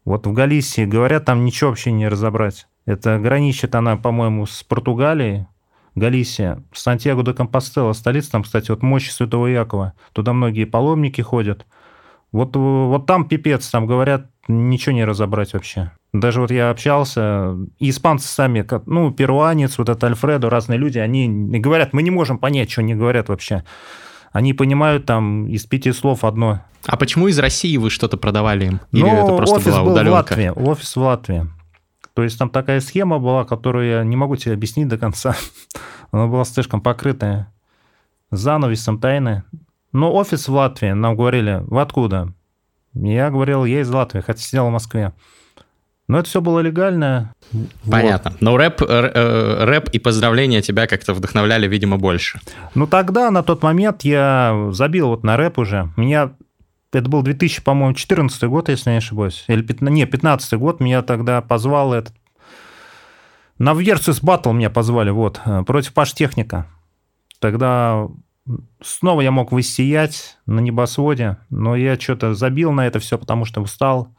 вот 0.05 0.25
в 0.25 0.31
Галисии, 0.31 0.85
говорят, 0.85 1.25
там 1.25 1.43
ничего 1.43 1.71
вообще 1.71 1.91
не 1.91 2.07
разобрать. 2.07 2.67
Это 2.85 3.19
граничит 3.19 3.75
она, 3.75 3.97
по-моему, 3.97 4.45
с 4.45 4.63
Португалией, 4.63 5.47
Галисия, 5.97 6.63
Сантьяго 6.73 7.23
де 7.23 7.33
Компостела, 7.33 7.91
столица 7.93 8.31
там, 8.31 8.43
кстати, 8.43 8.69
вот 8.69 8.83
мощи 8.83 9.09
Святого 9.09 9.47
Якова. 9.47 9.93
Туда 10.13 10.31
многие 10.31 10.65
паломники 10.65 11.21
ходят. 11.21 11.65
Вот, 12.31 12.55
вот 12.55 13.07
там 13.07 13.27
пипец, 13.27 13.67
там 13.69 13.87
говорят, 13.87 14.27
ничего 14.47 14.93
не 14.93 15.05
разобрать 15.05 15.53
вообще. 15.53 15.91
Даже 16.13 16.41
вот 16.41 16.51
я 16.51 16.69
общался, 16.69 17.55
и 17.79 17.89
испанцы 17.89 18.27
сами, 18.27 18.65
ну, 18.85 19.11
перуанец, 19.11 19.79
вот 19.79 19.89
этот 19.89 20.03
Альфредо, 20.03 20.49
разные 20.51 20.77
люди, 20.77 20.99
они 20.99 21.27
говорят, 21.59 21.93
мы 21.93 22.03
не 22.03 22.11
можем 22.11 22.37
понять, 22.37 22.69
что 22.69 22.81
они 22.81 22.93
говорят 22.93 23.29
вообще. 23.29 23.63
Они 24.31 24.53
понимают 24.53 25.05
там 25.05 25.47
из 25.47 25.65
пяти 25.65 25.91
слов 25.93 26.23
одно. 26.23 26.61
А 26.85 26.95
почему 26.97 27.27
из 27.27 27.39
России 27.39 27.75
вы 27.77 27.89
что-то 27.89 28.17
продавали 28.17 28.65
им? 28.65 28.79
Или 28.91 29.01
ну, 29.01 29.23
это 29.23 29.35
просто 29.35 29.55
офис 29.55 29.71
была 29.71 29.83
был 29.83 29.91
удаленка? 29.93 30.11
в 30.11 30.15
Латвии, 30.15 30.49
офис 30.49 30.95
в 30.95 30.99
Латвии. 30.99 31.47
То 32.17 32.23
есть 32.23 32.39
там 32.39 32.49
такая 32.49 32.81
схема 32.81 33.19
была, 33.19 33.45
которую 33.45 33.87
я 33.87 34.03
не 34.03 34.15
могу 34.15 34.37
тебе 34.37 34.55
объяснить 34.55 34.87
до 34.87 34.97
конца. 34.97 35.35
Она 36.11 36.25
была 36.25 36.45
слишком 36.45 36.81
покрытая 36.81 37.53
занавесом 38.31 38.99
тайны. 38.99 39.43
Но 39.91 40.11
офис 40.11 40.47
в 40.47 40.51
Латвии, 40.51 40.93
нам 40.93 41.15
говорили, 41.15 41.61
вы 41.67 41.79
откуда? 41.79 42.33
Я 42.95 43.29
говорил, 43.29 43.65
я 43.65 43.81
из 43.81 43.89
Латвии, 43.91 44.21
хотя 44.21 44.39
сидел 44.39 44.65
в 44.65 44.71
Москве. 44.71 45.13
Но 46.07 46.17
это 46.17 46.27
все 46.27 46.41
было 46.41 46.59
легально. 46.59 47.35
Понятно. 47.87 48.31
Вот. 48.31 48.41
Но 48.41 48.57
рэп, 48.57 48.81
э, 48.81 49.65
рэп 49.65 49.89
и 49.89 49.99
поздравления 49.99 50.63
тебя 50.63 50.87
как-то 50.87 51.13
вдохновляли, 51.13 51.67
видимо, 51.67 51.97
больше. 51.97 52.39
Ну 52.73 52.87
тогда, 52.87 53.29
на 53.29 53.43
тот 53.43 53.61
момент, 53.61 54.05
я 54.05 54.69
забил 54.71 55.09
вот 55.09 55.23
на 55.23 55.37
рэп 55.37 55.59
уже. 55.59 55.91
Меня 55.97 56.31
это 56.93 57.09
был 57.09 57.21
2000, 57.21 57.63
по-моему, 57.63 57.93
14 57.93 58.43
год, 58.43 58.69
если 58.69 58.91
не 58.91 58.97
ошибаюсь. 58.97 59.43
Или 59.47 59.61
15, 59.61 59.93
не, 59.93 60.05
15 60.05 60.53
год. 60.53 60.79
Меня 60.79 61.01
тогда 61.01 61.41
позвал 61.41 61.93
этот... 61.93 62.13
На 63.57 63.71
Versus 63.71 64.23
Battle 64.23 64.53
меня 64.53 64.69
позвали, 64.69 65.09
вот, 65.09 65.41
э, 65.43 65.63
против 65.63 65.93
Паш 65.93 66.13
Техника. 66.13 66.67
Тогда 67.39 68.07
снова 68.81 69.21
я 69.21 69.31
мог 69.31 69.51
высиять 69.51 70.37
на 70.45 70.59
небосводе, 70.59 71.37
но 71.49 71.75
я 71.75 71.99
что-то 71.99 72.33
забил 72.35 72.71
на 72.71 72.85
это 72.85 72.99
все, 72.99 73.17
потому 73.17 73.45
что 73.45 73.61
устал. 73.61 74.13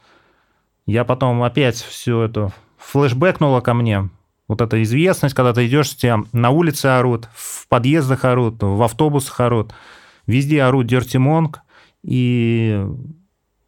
Я 0.87 1.05
потом 1.05 1.43
опять 1.43 1.77
все 1.77 2.23
это 2.23 2.53
флешбэкнуло 2.79 3.61
ко 3.61 3.75
мне. 3.75 4.11
Вот 4.49 4.61
эта 4.61 4.83
известность, 4.83 5.35
когда 5.35 5.53
ты 5.53 5.67
идешь, 5.67 5.95
тебя 5.95 6.21
на 6.33 6.51
улице 6.51 6.87
орут, 6.87 7.29
в 7.35 7.69
подъездах 7.69 8.25
орут, 8.25 8.63
в 8.63 8.83
автобусах 8.83 9.41
орут, 9.41 9.75
везде 10.27 10.63
орут 10.63 10.91
Dirty 10.91 11.21
Monk, 11.21 11.59
и 12.03 12.87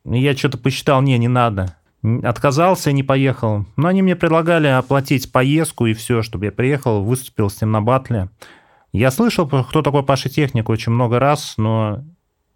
я 0.04 0.36
что-то 0.36 0.58
посчитал, 0.58 1.02
не, 1.02 1.16
не 1.18 1.28
надо. 1.28 1.76
Отказался, 2.22 2.92
не 2.92 3.02
поехал. 3.02 3.66
Но 3.76 3.88
они 3.88 4.02
мне 4.02 4.16
предлагали 4.16 4.68
оплатить 4.68 5.30
поездку 5.30 5.86
и 5.86 5.92
все, 5.92 6.22
чтобы 6.22 6.46
я 6.46 6.52
приехал, 6.52 7.04
выступил 7.04 7.50
с 7.50 7.60
ним 7.60 7.72
на 7.72 7.82
батле. 7.82 8.30
Я 8.92 9.10
слышал, 9.10 9.46
кто 9.46 9.82
такой 9.82 10.02
Паша 10.02 10.28
Техник 10.28 10.68
очень 10.68 10.92
много 10.92 11.18
раз, 11.18 11.54
но 11.58 12.04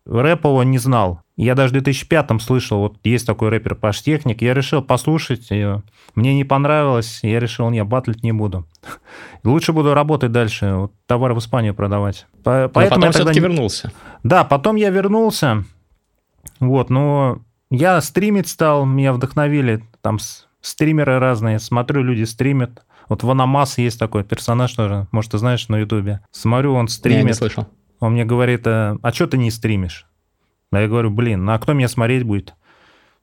рэп 0.06 0.44
его 0.44 0.62
не 0.62 0.78
знал. 0.78 1.20
Я 1.36 1.54
даже 1.54 1.74
в 1.74 1.76
2005-м 1.76 2.38
слышал, 2.38 2.78
вот 2.78 2.98
есть 3.04 3.26
такой 3.26 3.48
рэпер 3.48 3.74
Паш 3.74 4.02
Техник, 4.02 4.42
я 4.42 4.54
решил 4.54 4.82
послушать 4.82 5.50
ее. 5.50 5.82
Мне 6.14 6.34
не 6.34 6.44
понравилось, 6.44 7.20
я 7.22 7.40
решил, 7.40 7.70
не, 7.70 7.82
батлить 7.82 8.22
не 8.22 8.32
буду. 8.32 8.66
Лучше 9.44 9.72
буду 9.72 9.94
работать 9.94 10.30
дальше, 10.30 10.74
вот, 10.74 10.92
товары 11.06 11.34
в 11.34 11.38
Испанию 11.38 11.74
продавать. 11.74 12.26
По- 12.44 12.70
поэтому 12.72 13.00
потом 13.00 13.12
все-таки 13.12 13.40
не... 13.40 13.46
вернулся. 13.46 13.92
Да, 14.22 14.44
потом 14.44 14.76
я 14.76 14.90
вернулся, 14.90 15.64
вот, 16.60 16.90
но 16.90 17.40
я 17.70 18.00
стримить 18.00 18.48
стал, 18.48 18.86
меня 18.86 19.12
вдохновили, 19.12 19.82
там 20.02 20.18
стримеры 20.60 21.18
разные, 21.18 21.58
смотрю, 21.58 22.02
люди 22.02 22.22
стримят, 22.24 22.84
вот 23.08 23.22
Ванамас 23.22 23.78
есть 23.78 23.98
такой 23.98 24.24
персонаж 24.24 24.72
тоже, 24.72 25.08
может, 25.10 25.32
ты 25.32 25.38
знаешь, 25.38 25.68
на 25.68 25.78
Ютубе. 25.78 26.20
Смотрю, 26.30 26.74
он 26.74 26.88
стримит. 26.88 27.18
Я 27.18 27.24
не 27.24 27.34
слышал. 27.34 27.66
Он 28.00 28.12
мне 28.12 28.24
говорит, 28.24 28.66
а, 28.66 28.96
а 29.02 29.12
что 29.12 29.26
ты 29.26 29.38
не 29.38 29.50
стримишь? 29.50 30.06
А 30.72 30.80
я 30.80 30.88
говорю, 30.88 31.10
блин, 31.10 31.44
ну 31.44 31.52
а 31.52 31.58
кто 31.58 31.72
меня 31.72 31.88
смотреть 31.88 32.24
будет? 32.24 32.54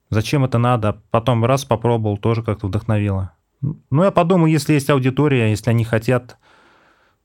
Зачем 0.09 0.43
это 0.43 0.57
надо? 0.57 1.01
Потом 1.09 1.45
раз 1.45 1.65
попробовал, 1.65 2.17
тоже 2.17 2.43
как-то 2.43 2.67
вдохновило. 2.67 3.33
Ну, 3.61 4.03
я 4.03 4.11
подумал, 4.11 4.47
если 4.47 4.73
есть 4.73 4.89
аудитория, 4.89 5.49
если 5.49 5.69
они 5.69 5.83
хотят 5.83 6.37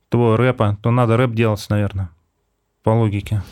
твоего 0.09 0.37
рэпа, 0.37 0.79
то 0.83 0.91
надо 0.91 1.17
рэп 1.17 1.33
делать, 1.33 1.65
наверное, 1.69 2.11
по 2.83 2.91
логике. 2.91 3.43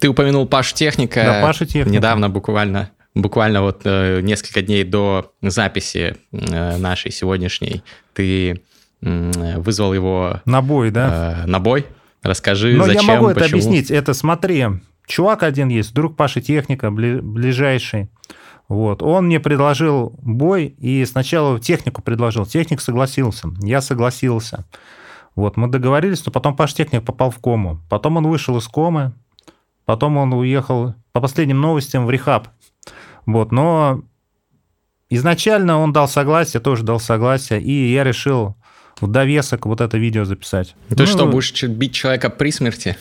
Ты 0.00 0.08
упомянул 0.08 0.46
Паш 0.46 0.72
Техника. 0.72 1.22
Да, 1.24 1.42
Паша 1.42 1.64
Техника. 1.64 1.90
Недавно 1.90 2.28
буквально 2.28 2.90
буквально 3.16 3.62
вот 3.62 3.80
э, 3.84 4.20
несколько 4.20 4.62
дней 4.62 4.84
до 4.84 5.32
записи 5.40 6.16
э, 6.32 6.76
нашей 6.76 7.10
сегодняшней 7.10 7.82
ты 8.12 8.62
э, 9.00 9.58
вызвал 9.58 9.94
его... 9.94 10.42
На 10.44 10.60
бой, 10.60 10.90
да? 10.90 11.44
Э, 11.44 11.46
на 11.46 11.58
бой. 11.58 11.86
Расскажи, 12.26 12.76
Но 12.76 12.84
зачем, 12.84 13.02
я 13.02 13.14
могу 13.14 13.26
почему. 13.28 13.40
это 13.40 13.44
объяснить. 13.46 13.90
Это 13.90 14.14
смотри, 14.14 14.66
чувак 15.06 15.42
один 15.42 15.68
есть, 15.68 15.94
друг 15.94 16.16
Паши 16.16 16.40
Техника, 16.40 16.90
бли, 16.90 17.20
ближайший. 17.20 18.10
Вот. 18.68 19.02
Он 19.02 19.26
мне 19.26 19.38
предложил 19.38 20.18
бой, 20.22 20.66
и 20.66 21.04
сначала 21.04 21.60
технику 21.60 22.02
предложил. 22.02 22.46
Техник 22.46 22.80
согласился, 22.80 23.48
я 23.60 23.80
согласился. 23.80 24.64
Вот, 25.36 25.56
мы 25.56 25.68
договорились, 25.68 26.24
но 26.24 26.32
потом 26.32 26.56
Паш 26.56 26.74
Техник 26.74 27.04
попал 27.04 27.30
в 27.30 27.38
кому. 27.38 27.78
Потом 27.88 28.16
он 28.16 28.26
вышел 28.26 28.56
из 28.56 28.66
комы, 28.66 29.12
потом 29.84 30.16
он 30.16 30.32
уехал, 30.32 30.94
по 31.12 31.20
последним 31.20 31.60
новостям, 31.60 32.06
в 32.06 32.10
рехаб. 32.10 32.48
Вот, 33.26 33.52
но 33.52 34.02
изначально 35.10 35.78
он 35.78 35.92
дал 35.92 36.08
согласие, 36.08 36.60
тоже 36.60 36.84
дал 36.84 36.98
согласие, 36.98 37.60
и 37.60 37.92
я 37.92 38.02
решил 38.02 38.56
в 39.00 39.06
довесок 39.06 39.66
вот 39.66 39.80
это 39.80 39.98
видео 39.98 40.24
записать. 40.24 40.74
Ты 40.88 40.96
ну, 40.98 41.06
что, 41.06 41.26
будешь 41.26 41.62
бить 41.62 41.94
человека 41.94 42.30
при 42.30 42.50
смерти? 42.50 42.96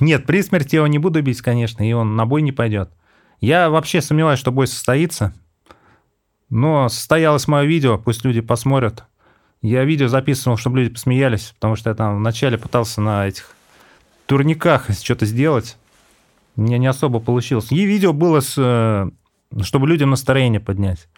Нет, 0.00 0.26
при 0.26 0.42
смерти 0.42 0.74
я 0.74 0.78
его 0.80 0.86
не 0.86 0.98
буду 0.98 1.22
бить, 1.22 1.40
конечно, 1.40 1.88
и 1.88 1.92
он 1.92 2.16
на 2.16 2.26
бой 2.26 2.42
не 2.42 2.52
пойдет. 2.52 2.90
Я 3.40 3.70
вообще 3.70 4.00
сомневаюсь, 4.00 4.40
что 4.40 4.52
бой 4.52 4.66
состоится. 4.66 5.34
Но 6.50 6.88
состоялось 6.88 7.48
мое 7.48 7.64
видео, 7.64 7.98
пусть 7.98 8.24
люди 8.24 8.40
посмотрят. 8.40 9.04
Я 9.62 9.84
видео 9.84 10.08
записывал, 10.08 10.56
чтобы 10.56 10.80
люди 10.80 10.92
посмеялись, 10.92 11.52
потому 11.54 11.76
что 11.76 11.90
я 11.90 11.96
там 11.96 12.18
вначале 12.18 12.58
пытался 12.58 13.00
на 13.00 13.26
этих 13.26 13.50
турниках 14.26 14.90
что-то 14.90 15.26
сделать. 15.26 15.76
Мне 16.56 16.78
не 16.78 16.86
особо 16.86 17.18
получилось. 17.20 17.72
И 17.72 17.84
видео 17.84 18.12
было 18.12 18.40
с 18.40 18.54
э, 18.56 19.08
чтобы 19.62 19.88
людям 19.88 20.10
настроение 20.10 20.60
поднять. 20.60 21.08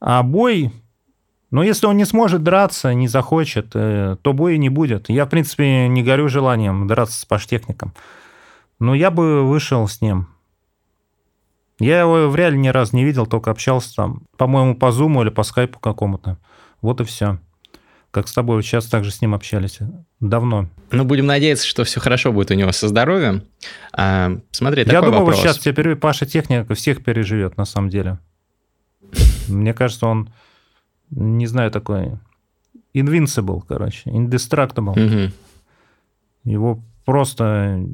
А 0.00 0.22
бой, 0.22 0.72
ну, 1.50 1.62
если 1.62 1.86
он 1.86 1.96
не 1.96 2.04
сможет 2.04 2.42
драться, 2.42 2.92
не 2.94 3.08
захочет, 3.08 3.70
э, 3.74 4.16
то 4.20 4.32
боя 4.32 4.56
не 4.56 4.68
будет. 4.68 5.08
Я, 5.08 5.26
в 5.26 5.28
принципе, 5.28 5.88
не 5.88 6.02
горю 6.02 6.28
желанием 6.28 6.86
драться 6.86 7.20
с 7.20 7.24
паштехником. 7.24 7.94
Но 8.78 8.94
я 8.94 9.10
бы 9.10 9.46
вышел 9.48 9.86
с 9.86 10.00
ним. 10.00 10.28
Я 11.78 12.00
его 12.00 12.28
в 12.28 12.36
реале 12.36 12.58
ни 12.58 12.68
разу 12.68 12.96
не 12.96 13.04
видел, 13.04 13.26
только 13.26 13.50
общался 13.50 13.94
там, 13.94 14.22
по-моему, 14.36 14.74
по 14.74 14.90
зуму 14.92 15.22
или 15.22 15.30
по 15.30 15.42
скайпу 15.42 15.78
какому-то. 15.78 16.38
Вот 16.80 17.00
и 17.00 17.04
все 17.04 17.38
как 18.16 18.28
с 18.28 18.32
тобой 18.32 18.62
сейчас 18.62 18.86
также 18.86 19.10
с 19.10 19.20
ним 19.20 19.34
общались 19.34 19.78
давно. 20.20 20.70
Ну, 20.90 21.04
будем 21.04 21.26
надеяться, 21.26 21.66
что 21.66 21.84
все 21.84 22.00
хорошо 22.00 22.32
будет 22.32 22.50
у 22.50 22.54
него 22.54 22.72
со 22.72 22.88
здоровьем. 22.88 23.42
А, 23.92 24.38
смотри, 24.52 24.84
такой 24.84 24.94
Я 24.94 25.02
думаю, 25.02 25.18
вопрос. 25.18 25.36
сейчас 25.38 25.58
теперь 25.58 25.96
Паша 25.96 26.24
Техника 26.24 26.72
всех 26.72 27.04
переживет, 27.04 27.58
на 27.58 27.66
самом 27.66 27.90
деле. 27.90 28.18
Мне 29.48 29.74
кажется, 29.74 30.06
он, 30.06 30.30
не 31.10 31.46
знаю, 31.46 31.70
такой 31.70 32.18
invincible, 32.94 33.62
короче, 33.66 34.10
indestructible. 34.10 35.32
Его 36.44 36.82
просто... 37.04 37.84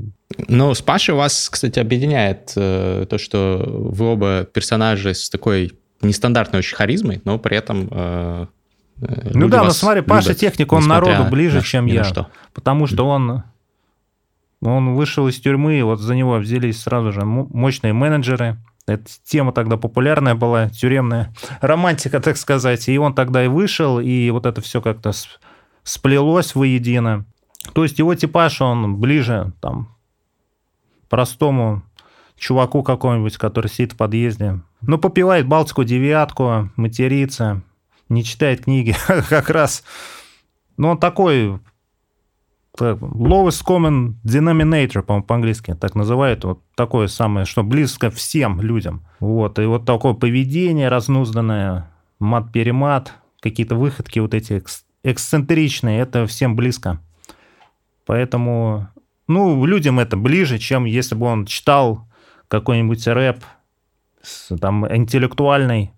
Ну, 0.48 0.74
с 0.74 0.82
Пашей 0.82 1.14
вас, 1.14 1.48
кстати, 1.50 1.78
объединяет 1.78 2.52
э, 2.56 3.06
то, 3.08 3.18
что 3.18 3.62
вы 3.66 4.06
оба 4.06 4.44
персонажи 4.44 5.14
с 5.14 5.28
такой 5.28 5.72
нестандартной 6.00 6.60
очень 6.60 6.76
харизмой, 6.76 7.20
но 7.24 7.38
при 7.38 7.56
этом 7.56 7.88
э, 7.90 8.46
ну 9.34 9.48
да, 9.48 9.64
но 9.64 9.70
смотри, 9.70 10.02
Паша 10.02 10.34
Техник, 10.34 10.72
он 10.72 10.86
народу 10.86 11.24
ближе, 11.30 11.58
на, 11.58 11.62
чем 11.62 11.86
я. 11.86 12.04
Что. 12.04 12.28
Потому 12.52 12.86
что 12.86 13.06
он, 13.06 13.42
он 14.60 14.94
вышел 14.94 15.26
из 15.28 15.40
тюрьмы, 15.40 15.78
и 15.78 15.82
вот 15.82 16.00
за 16.00 16.14
него 16.14 16.36
взялись 16.36 16.80
сразу 16.80 17.12
же 17.12 17.24
мощные 17.24 17.92
менеджеры. 17.92 18.58
Эта 18.86 19.04
тема 19.24 19.52
тогда 19.52 19.76
популярная 19.76 20.34
была, 20.34 20.68
тюремная 20.68 21.32
романтика, 21.60 22.20
так 22.22 22.36
сказать. 22.36 22.88
И 22.88 22.98
он 22.98 23.14
тогда 23.14 23.44
и 23.44 23.48
вышел, 23.48 24.00
и 24.00 24.30
вот 24.30 24.46
это 24.46 24.60
все 24.60 24.80
как-то 24.80 25.12
сплелось 25.84 26.54
воедино. 26.54 27.24
То 27.74 27.84
есть 27.84 27.98
его 27.98 28.14
типаж, 28.14 28.60
он 28.60 28.96
ближе 28.96 29.52
там 29.60 29.96
простому 31.08 31.82
чуваку 32.36 32.82
какому-нибудь, 32.82 33.36
который 33.36 33.68
сидит 33.68 33.92
в 33.92 33.96
подъезде. 33.96 34.60
Ну, 34.80 34.98
попивает 34.98 35.46
Балтику 35.46 35.84
девятку, 35.84 36.70
матерится, 36.74 37.62
не 38.08 38.24
читает 38.24 38.64
книги, 38.64 38.96
как 39.28 39.48
раз. 39.50 39.84
Ну, 40.76 40.88
он 40.88 40.98
такой 40.98 41.60
lowest 42.78 43.64
common 43.66 44.14
denominator, 44.24 45.02
по-моему, 45.02 45.24
по-английски 45.24 45.74
так 45.74 45.94
называют, 45.94 46.44
вот 46.44 46.60
такое 46.74 47.06
самое, 47.06 47.44
что 47.46 47.62
близко 47.62 48.10
всем 48.10 48.60
людям. 48.60 49.06
Вот, 49.20 49.58
и 49.58 49.64
вот 49.64 49.84
такое 49.84 50.14
поведение 50.14 50.88
разнузданное, 50.88 51.90
мат-перемат, 52.18 53.14
какие-то 53.40 53.74
выходки 53.74 54.18
вот 54.20 54.34
эти 54.34 54.62
эксцентричные, 55.04 56.00
это 56.00 56.26
всем 56.26 56.56
близко. 56.56 57.00
Поэтому, 58.06 58.88
ну, 59.28 59.64
людям 59.64 60.00
это 60.00 60.16
ближе, 60.16 60.58
чем 60.58 60.84
если 60.84 61.14
бы 61.14 61.26
он 61.26 61.46
читал 61.46 62.06
какой-нибудь 62.48 63.06
рэп, 63.06 63.44
там, 64.60 64.86
интеллектуальный, 64.94 65.92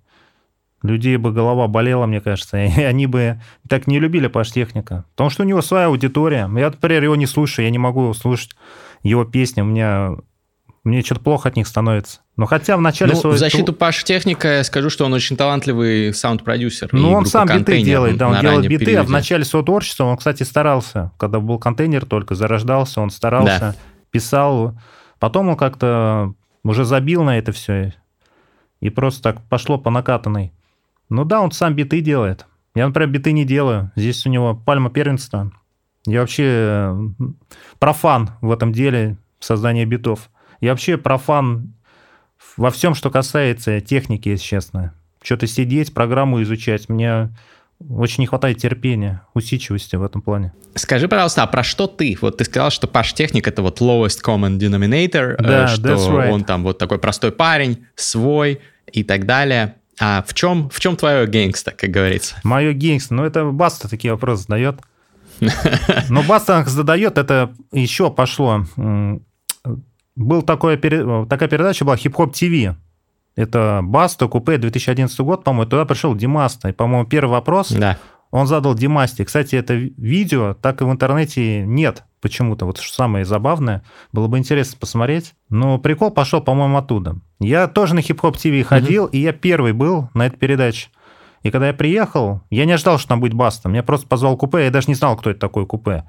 людей 0.84 1.16
бы 1.16 1.32
голова 1.32 1.66
болела, 1.66 2.06
мне 2.06 2.20
кажется, 2.20 2.58
и 2.64 2.82
они 2.82 3.06
бы 3.06 3.40
так 3.68 3.86
не 3.86 3.98
любили 3.98 4.28
Паштехника. 4.28 5.04
Потому 5.12 5.30
что 5.30 5.42
у 5.42 5.46
него 5.46 5.62
своя 5.62 5.86
аудитория. 5.86 6.48
Я, 6.56 6.70
например, 6.70 7.02
его 7.02 7.16
не 7.16 7.26
слушаю, 7.26 7.64
я 7.64 7.70
не 7.70 7.78
могу 7.78 8.12
слушать 8.14 8.50
его 9.02 9.24
песни, 9.24 9.62
у 9.62 9.64
меня 9.64 10.16
мне 10.84 11.00
что-то 11.00 11.22
плохо 11.22 11.48
от 11.48 11.56
них 11.56 11.66
становится. 11.66 12.20
Но 12.36 12.44
хотя 12.44 12.76
в 12.76 12.80
начале 12.82 13.14
ну, 13.14 13.20
своей... 13.20 13.36
в 13.36 13.38
защиту 13.38 13.72
Паш 13.72 14.04
Техника 14.04 14.58
я 14.58 14.64
скажу, 14.64 14.90
что 14.90 15.06
он 15.06 15.14
очень 15.14 15.34
талантливый 15.34 16.12
саунд-продюсер. 16.12 16.90
Ну, 16.92 17.12
он 17.12 17.24
сам 17.24 17.48
биты 17.48 17.82
делает, 17.82 18.18
да, 18.18 18.28
он 18.28 18.40
делает 18.40 18.68
биты, 18.68 18.84
периоде. 18.84 19.00
а 19.00 19.04
в 19.04 19.10
начале 19.10 19.44
своего 19.44 19.64
творчества 19.64 20.04
он, 20.04 20.18
кстати, 20.18 20.42
старался. 20.42 21.12
Когда 21.16 21.40
был 21.40 21.58
контейнер 21.58 22.04
только 22.04 22.34
зарождался, 22.34 23.00
он 23.00 23.08
старался, 23.08 23.58
да. 23.60 23.74
писал. 24.10 24.78
Потом 25.18 25.48
он 25.48 25.56
как-то 25.56 26.34
уже 26.64 26.84
забил 26.84 27.22
на 27.22 27.38
это 27.38 27.52
все. 27.52 27.94
И 28.80 28.90
просто 28.90 29.22
так 29.22 29.42
пошло 29.48 29.78
по 29.78 29.88
накатанной. 29.88 30.52
Ну 31.08 31.24
да, 31.24 31.40
он 31.40 31.50
сам 31.52 31.74
биты 31.74 32.00
делает. 32.00 32.46
Я, 32.74 32.86
например, 32.86 33.10
биты 33.10 33.32
не 33.32 33.44
делаю. 33.44 33.92
Здесь 33.96 34.26
у 34.26 34.30
него 34.30 34.54
пальма 34.54 34.90
первенства. 34.90 35.52
Я 36.06 36.20
вообще 36.20 36.44
э, 36.44 37.10
профан 37.78 38.30
в 38.40 38.50
этом 38.50 38.72
деле 38.72 39.16
создания 39.38 39.86
битов. 39.86 40.30
Я 40.60 40.70
вообще 40.70 40.96
профан 40.96 41.74
во 42.56 42.70
всем, 42.70 42.94
что 42.94 43.10
касается 43.10 43.80
техники, 43.80 44.28
если 44.30 44.44
честно. 44.44 44.94
Что-то 45.22 45.46
сидеть, 45.46 45.94
программу 45.94 46.42
изучать, 46.42 46.88
мне 46.88 47.34
очень 47.88 48.22
не 48.22 48.26
хватает 48.26 48.58
терпения, 48.58 49.22
усидчивости 49.34 49.96
в 49.96 50.02
этом 50.02 50.22
плане. 50.22 50.52
Скажи, 50.74 51.08
пожалуйста, 51.08 51.42
а 51.42 51.46
про 51.46 51.62
что 51.62 51.86
ты? 51.86 52.16
Вот 52.20 52.38
ты 52.38 52.44
сказал, 52.44 52.70
что 52.70 52.86
Паш 52.86 53.14
Техник— 53.14 53.48
это 53.48 53.62
вот 53.62 53.80
lowest 53.80 54.22
common 54.24 54.58
denominator, 54.58 55.36
да, 55.38 55.68
что 55.68 55.94
right. 55.94 56.30
он 56.30 56.44
там 56.44 56.62
вот 56.62 56.78
такой 56.78 56.98
простой 56.98 57.32
парень, 57.32 57.86
свой 57.94 58.60
и 58.92 59.04
так 59.04 59.26
далее. 59.26 59.76
А 60.00 60.24
в 60.26 60.34
чем, 60.34 60.68
в 60.70 60.80
чем 60.80 60.96
твое 60.96 61.26
gangsta, 61.26 61.72
как 61.72 61.90
говорится? 61.90 62.36
Мое 62.42 62.72
gangsta? 62.72 63.14
Ну, 63.14 63.24
это 63.24 63.44
Баста 63.44 63.88
такие 63.88 64.12
вопросы 64.12 64.44
задает. 64.44 64.80
Но 66.08 66.22
Баста 66.22 66.64
задает, 66.64 67.18
это 67.18 67.52
еще 67.72 68.10
пошло. 68.10 68.64
Был 70.16 70.42
такой, 70.42 70.76
такая 70.76 71.48
передача 71.48 71.84
была 71.84 71.96
Хип-Хоп 71.96 72.34
ТВ. 72.34 72.76
Это 73.36 73.80
Баста, 73.82 74.28
Купе, 74.28 74.58
2011 74.58 75.18
год, 75.20 75.42
по-моему, 75.42 75.68
туда 75.68 75.84
пришел 75.84 76.14
Димаста. 76.14 76.68
И, 76.68 76.72
по-моему, 76.72 77.04
первый 77.06 77.30
вопрос 77.30 77.72
да. 77.72 77.98
он 78.30 78.46
задал 78.46 78.74
Димасте. 78.74 79.24
Кстати, 79.24 79.56
это 79.56 79.74
видео 79.74 80.54
так 80.54 80.80
и 80.80 80.84
в 80.84 80.92
интернете 80.92 81.64
нет 81.66 82.04
почему-то. 82.24 82.66
Вот 82.66 82.78
что 82.78 82.94
самое 82.94 83.24
забавное. 83.24 83.84
Было 84.12 84.26
бы 84.26 84.38
интересно 84.38 84.78
посмотреть. 84.80 85.34
Но 85.50 85.78
прикол 85.78 86.10
пошел, 86.10 86.40
по-моему, 86.40 86.78
оттуда. 86.78 87.16
Я 87.38 87.68
тоже 87.68 87.94
на 87.94 88.00
хип-хоп 88.00 88.36
ТВ 88.36 88.66
ходил, 88.66 89.06
и 89.06 89.18
я 89.18 89.32
первый 89.32 89.72
был 89.72 90.08
на 90.14 90.26
этой 90.26 90.38
передаче. 90.38 90.88
И 91.42 91.50
когда 91.50 91.68
я 91.68 91.74
приехал, 91.74 92.40
я 92.50 92.64
не 92.64 92.72
ожидал, 92.72 92.98
что 92.98 93.08
там 93.08 93.20
будет 93.20 93.34
Баста. 93.34 93.68
Меня 93.68 93.82
просто 93.82 94.08
позвал 94.08 94.36
Купе, 94.36 94.64
я 94.64 94.70
даже 94.70 94.88
не 94.88 94.94
знал, 94.94 95.16
кто 95.16 95.30
это 95.30 95.38
такой 95.38 95.66
Купе. 95.66 96.04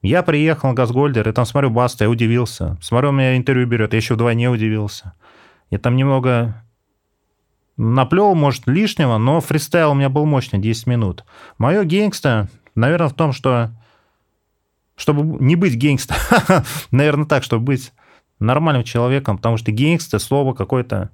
Я 0.00 0.22
приехал 0.22 0.70
на 0.70 0.74
Газгольдер, 0.74 1.28
и 1.28 1.32
там 1.32 1.44
смотрю 1.44 1.70
Баста, 1.70 2.04
я 2.04 2.10
удивился. 2.10 2.78
Смотрю, 2.80 3.10
у 3.10 3.12
меня 3.12 3.36
интервью 3.36 3.66
берет, 3.66 3.92
я 3.92 3.98
еще 3.98 4.14
вдвойне 4.14 4.48
удивился. 4.48 5.12
Я 5.70 5.78
там 5.78 5.96
немного 5.96 6.64
наплел, 7.76 8.34
может, 8.34 8.66
лишнего, 8.66 9.18
но 9.18 9.40
фристайл 9.40 9.90
у 9.90 9.94
меня 9.94 10.08
был 10.08 10.24
мощный, 10.24 10.58
10 10.58 10.86
минут. 10.86 11.24
Мое 11.58 11.84
gangsta, 11.84 12.48
наверное, 12.74 13.08
в 13.08 13.14
том, 13.14 13.32
что 13.32 13.70
чтобы 14.96 15.42
не 15.42 15.56
быть 15.56 15.74
gangsta, 15.74 16.14
наверное, 16.90 17.26
так, 17.26 17.42
чтобы 17.42 17.64
быть 17.64 17.92
нормальным 18.38 18.84
человеком, 18.84 19.36
потому 19.36 19.56
что 19.56 19.72
gangsta 19.72 20.18
слово 20.18 20.54
какое-то 20.54 21.10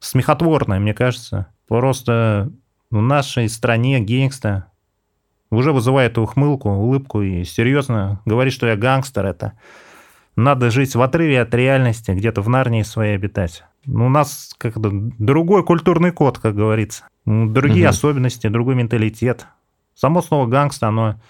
смехотворное, 0.00 0.78
мне 0.78 0.94
кажется. 0.94 1.48
Просто 1.66 2.50
в 2.90 3.00
нашей 3.00 3.48
стране 3.48 4.00
gangsta 4.00 4.70
уже 5.50 5.72
вызывает 5.72 6.18
ухмылку, 6.18 6.70
улыбку 6.70 7.22
и 7.22 7.44
серьезно 7.44 8.20
говорит, 8.24 8.52
что 8.52 8.66
я 8.66 8.76
гангстер, 8.76 9.26
это 9.26 9.54
надо 10.36 10.70
жить 10.70 10.94
в 10.94 11.02
отрыве 11.02 11.40
от 11.40 11.52
реальности, 11.52 12.12
где-то 12.12 12.42
в 12.42 12.48
Нарнии 12.48 12.82
своей 12.82 13.16
обитать. 13.16 13.64
У 13.86 14.08
нас 14.08 14.54
как-то 14.56 14.90
другой 14.92 15.64
культурный 15.64 16.12
код, 16.12 16.38
как 16.38 16.54
говорится. 16.54 17.04
Другие 17.24 17.86
угу. 17.86 17.90
особенности, 17.90 18.46
другой 18.48 18.74
менталитет. 18.74 19.46
Само 19.94 20.22
слово 20.22 20.46
гангста, 20.46 20.88
оно... 20.88 21.20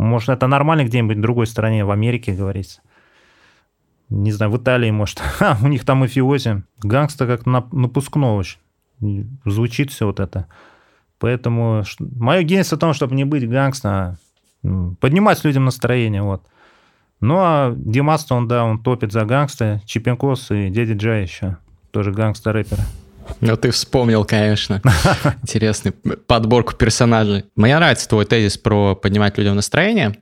Может, 0.00 0.30
это 0.30 0.46
нормально 0.46 0.84
где-нибудь 0.84 1.18
в 1.18 1.20
другой 1.20 1.46
стране, 1.46 1.84
в 1.84 1.90
Америке, 1.90 2.32
говорится. 2.32 2.80
Не 4.08 4.32
знаю, 4.32 4.50
в 4.50 4.56
Италии, 4.56 4.90
может. 4.90 5.22
у 5.62 5.68
них 5.68 5.84
там 5.84 6.06
мафиози. 6.06 6.62
Гангста 6.78 7.26
как 7.26 7.44
напускно 7.44 8.34
очень. 8.34 8.58
Звучит 9.44 9.90
все 9.90 10.06
вот 10.06 10.18
это. 10.18 10.46
Поэтому 11.18 11.84
мое 11.98 12.42
gangsta 12.42 12.72
в 12.72 12.78
том, 12.78 12.94
чтобы 12.94 13.14
не 13.14 13.24
быть 13.24 13.46
гангста, 13.46 14.16
а 14.64 14.94
поднимать 15.00 15.44
людям 15.44 15.66
настроение, 15.66 16.22
вот. 16.22 16.46
Ну, 17.20 17.36
а 17.38 17.74
Димас, 17.76 18.30
он, 18.32 18.48
да, 18.48 18.64
он 18.64 18.82
топит 18.82 19.12
за 19.12 19.26
гангста, 19.26 19.82
Чипинкос 19.84 20.50
и 20.52 20.70
Дядя 20.70 20.94
Джай 20.94 21.22
еще, 21.22 21.58
тоже 21.90 22.12
гангста-рэпер. 22.12 22.78
Ну, 23.40 23.56
ты 23.56 23.70
вспомнил, 23.70 24.24
конечно. 24.24 24.82
Интересный 25.42 25.92
подборку 25.92 26.74
персонажей. 26.74 27.44
Мне 27.56 27.76
нравится 27.76 28.08
твой 28.08 28.24
тезис 28.24 28.58
про 28.58 28.94
поднимать 28.94 29.38
людям 29.38 29.56
настроение. 29.56 30.16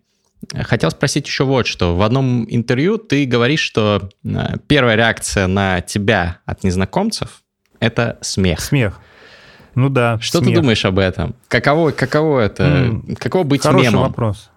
Хотел 0.54 0.90
спросить 0.90 1.26
еще 1.26 1.44
вот 1.44 1.66
что. 1.66 1.96
В 1.96 2.02
одном 2.02 2.46
интервью 2.48 2.98
ты 2.98 3.24
говоришь, 3.24 3.60
что 3.60 4.08
э, 4.24 4.56
первая 4.68 4.94
реакция 4.96 5.48
на 5.48 5.80
тебя 5.80 6.38
от 6.46 6.62
незнакомцев— 6.62 7.42
это 7.80 8.18
смех. 8.20 8.60
Смех. 8.60 9.00
Ну 9.74 9.88
да. 9.88 10.18
Что 10.20 10.38
смех. 10.38 10.50
ты 10.50 10.60
думаешь 10.60 10.84
об 10.84 10.98
этом? 10.98 11.34
Каково, 11.48 11.90
каково 11.90 12.40
это? 12.40 12.64
Mm, 12.64 13.16
каково 13.16 13.42
быть 13.42 13.62
хороший 13.62 13.86
мемом? 13.86 14.02
вопрос 14.02 14.50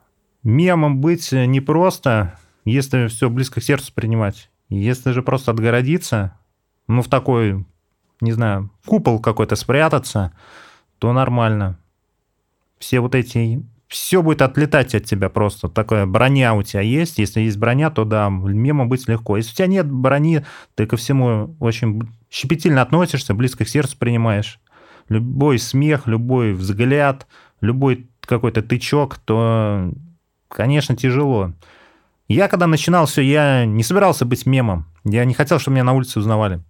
мемом 0.44 1.02
быть 1.02 1.32
непросто, 1.32 2.38
если 2.66 3.08
все 3.08 3.30
близко 3.30 3.62
к 3.62 3.64
сердцу 3.64 3.92
принимать. 3.94 4.50
Если 4.70 5.12
же 5.12 5.22
просто 5.22 5.52
отгородиться, 5.52 6.38
ну, 6.88 7.02
в 7.02 7.08
такой, 7.08 7.66
не 8.22 8.32
знаю, 8.32 8.70
купол 8.86 9.20
какой-то 9.20 9.56
спрятаться, 9.56 10.32
то 11.00 11.12
нормально. 11.12 11.78
Все 12.80 13.00
вот 13.00 13.16
эти... 13.16 13.64
Все 13.88 14.22
будет 14.22 14.42
отлетать 14.42 14.96
от 14.96 15.04
тебя 15.04 15.28
просто. 15.28 15.68
Такая 15.68 16.06
броня 16.06 16.54
у 16.54 16.64
тебя 16.64 16.80
есть. 16.80 17.18
Если 17.18 17.42
есть 17.42 17.58
броня, 17.58 17.90
то 17.90 18.06
да, 18.06 18.30
мемом 18.30 18.88
быть 18.88 19.06
легко. 19.10 19.36
Если 19.36 19.52
у 19.52 19.56
тебя 19.56 19.68
нет 19.68 19.92
брони, 19.92 20.46
ты 20.76 20.86
ко 20.86 20.96
всему 20.96 21.58
очень 21.60 22.02
щепетильно 22.30 22.84
относишься, 22.84 23.34
близко 23.34 23.66
к 23.66 23.68
сердцу 23.68 23.98
принимаешь. 24.00 24.62
Любой 25.10 25.60
смех, 25.60 26.08
любой 26.08 26.54
взгляд, 26.54 27.28
любой 27.60 28.08
какой-то 28.22 28.62
тычок, 28.62 29.18
то 29.18 29.92
конечно, 30.48 30.96
тяжело. 30.96 31.54
Я, 32.30 32.48
когда 32.48 32.68
начинал 32.68 33.08
все, 33.08 33.22
я 33.22 33.66
не 33.66 33.84
собирался 33.84 34.24
быть 34.24 34.46
мемом. 34.46 34.86
Я 35.04 35.26
не 35.26 35.34
хотел, 35.34 35.60
чтобы 35.60 35.76
меня 35.76 35.84
на 35.84 35.94
улице 35.94 36.18
узнавали. 36.20 36.62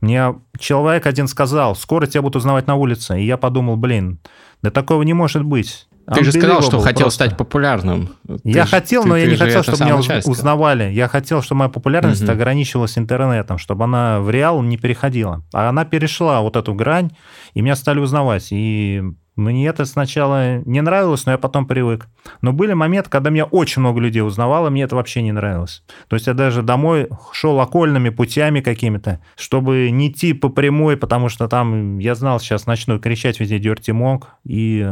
Мне 0.00 0.34
человек 0.58 1.06
один 1.06 1.28
сказал, 1.28 1.74
скоро 1.76 2.06
тебя 2.06 2.22
будут 2.22 2.36
узнавать 2.36 2.66
на 2.66 2.74
улице. 2.74 3.20
И 3.20 3.26
я 3.26 3.36
подумал, 3.36 3.76
блин, 3.76 4.18
да 4.62 4.70
такого 4.70 5.02
не 5.02 5.12
может 5.12 5.44
быть. 5.44 5.86
Ты 6.12 6.24
же 6.24 6.32
сказал, 6.32 6.62
что 6.62 6.80
хотел 6.80 7.04
просто. 7.04 7.26
стать 7.26 7.36
популярным. 7.36 8.10
Я 8.42 8.64
ты 8.64 8.70
хотел, 8.70 9.04
ж, 9.04 9.06
но 9.06 9.14
ты, 9.14 9.20
я 9.20 9.26
ты 9.26 9.30
не 9.32 9.36
хотел, 9.36 9.62
чтобы 9.62 9.84
меня 9.84 10.02
часть 10.02 10.28
узнавали. 10.28 10.90
Я 10.90 11.06
хотел, 11.06 11.40
чтобы 11.40 11.60
моя 11.60 11.68
популярность 11.68 12.22
угу. 12.22 12.32
ограничивалась 12.32 12.98
интернетом, 12.98 13.58
чтобы 13.58 13.84
она 13.84 14.20
в 14.20 14.28
реал 14.30 14.60
не 14.62 14.76
переходила. 14.76 15.44
А 15.52 15.68
она 15.68 15.84
перешла 15.84 16.40
вот 16.40 16.56
эту 16.56 16.74
грань, 16.74 17.10
и 17.54 17.60
меня 17.60 17.76
стали 17.76 18.00
узнавать. 18.00 18.48
И 18.50 19.02
мне 19.36 19.66
это 19.66 19.84
сначала 19.84 20.58
не 20.64 20.80
нравилось, 20.80 21.24
но 21.26 21.32
я 21.32 21.38
потом 21.38 21.66
привык. 21.66 22.08
Но 22.42 22.52
были 22.52 22.72
моменты, 22.72 23.10
когда 23.10 23.30
меня 23.30 23.44
очень 23.44 23.80
много 23.80 24.00
людей 24.00 24.22
узнавало, 24.22 24.70
мне 24.70 24.82
это 24.82 24.96
вообще 24.96 25.22
не 25.22 25.32
нравилось. 25.32 25.82
То 26.08 26.16
есть 26.16 26.26
я 26.26 26.34
даже 26.34 26.62
домой 26.62 27.08
шел 27.32 27.60
окольными 27.60 28.10
путями 28.10 28.60
какими-то, 28.60 29.20
чтобы 29.36 29.90
не 29.90 30.08
идти 30.08 30.32
по 30.32 30.48
прямой, 30.48 30.96
потому 30.96 31.28
что 31.28 31.48
там, 31.48 31.98
я 31.98 32.14
знал, 32.14 32.40
сейчас 32.40 32.66
начну 32.66 32.98
кричать 32.98 33.40
везде 33.40 33.58
«Дерти 33.58 33.92
Монг», 33.92 34.28
и 34.44 34.86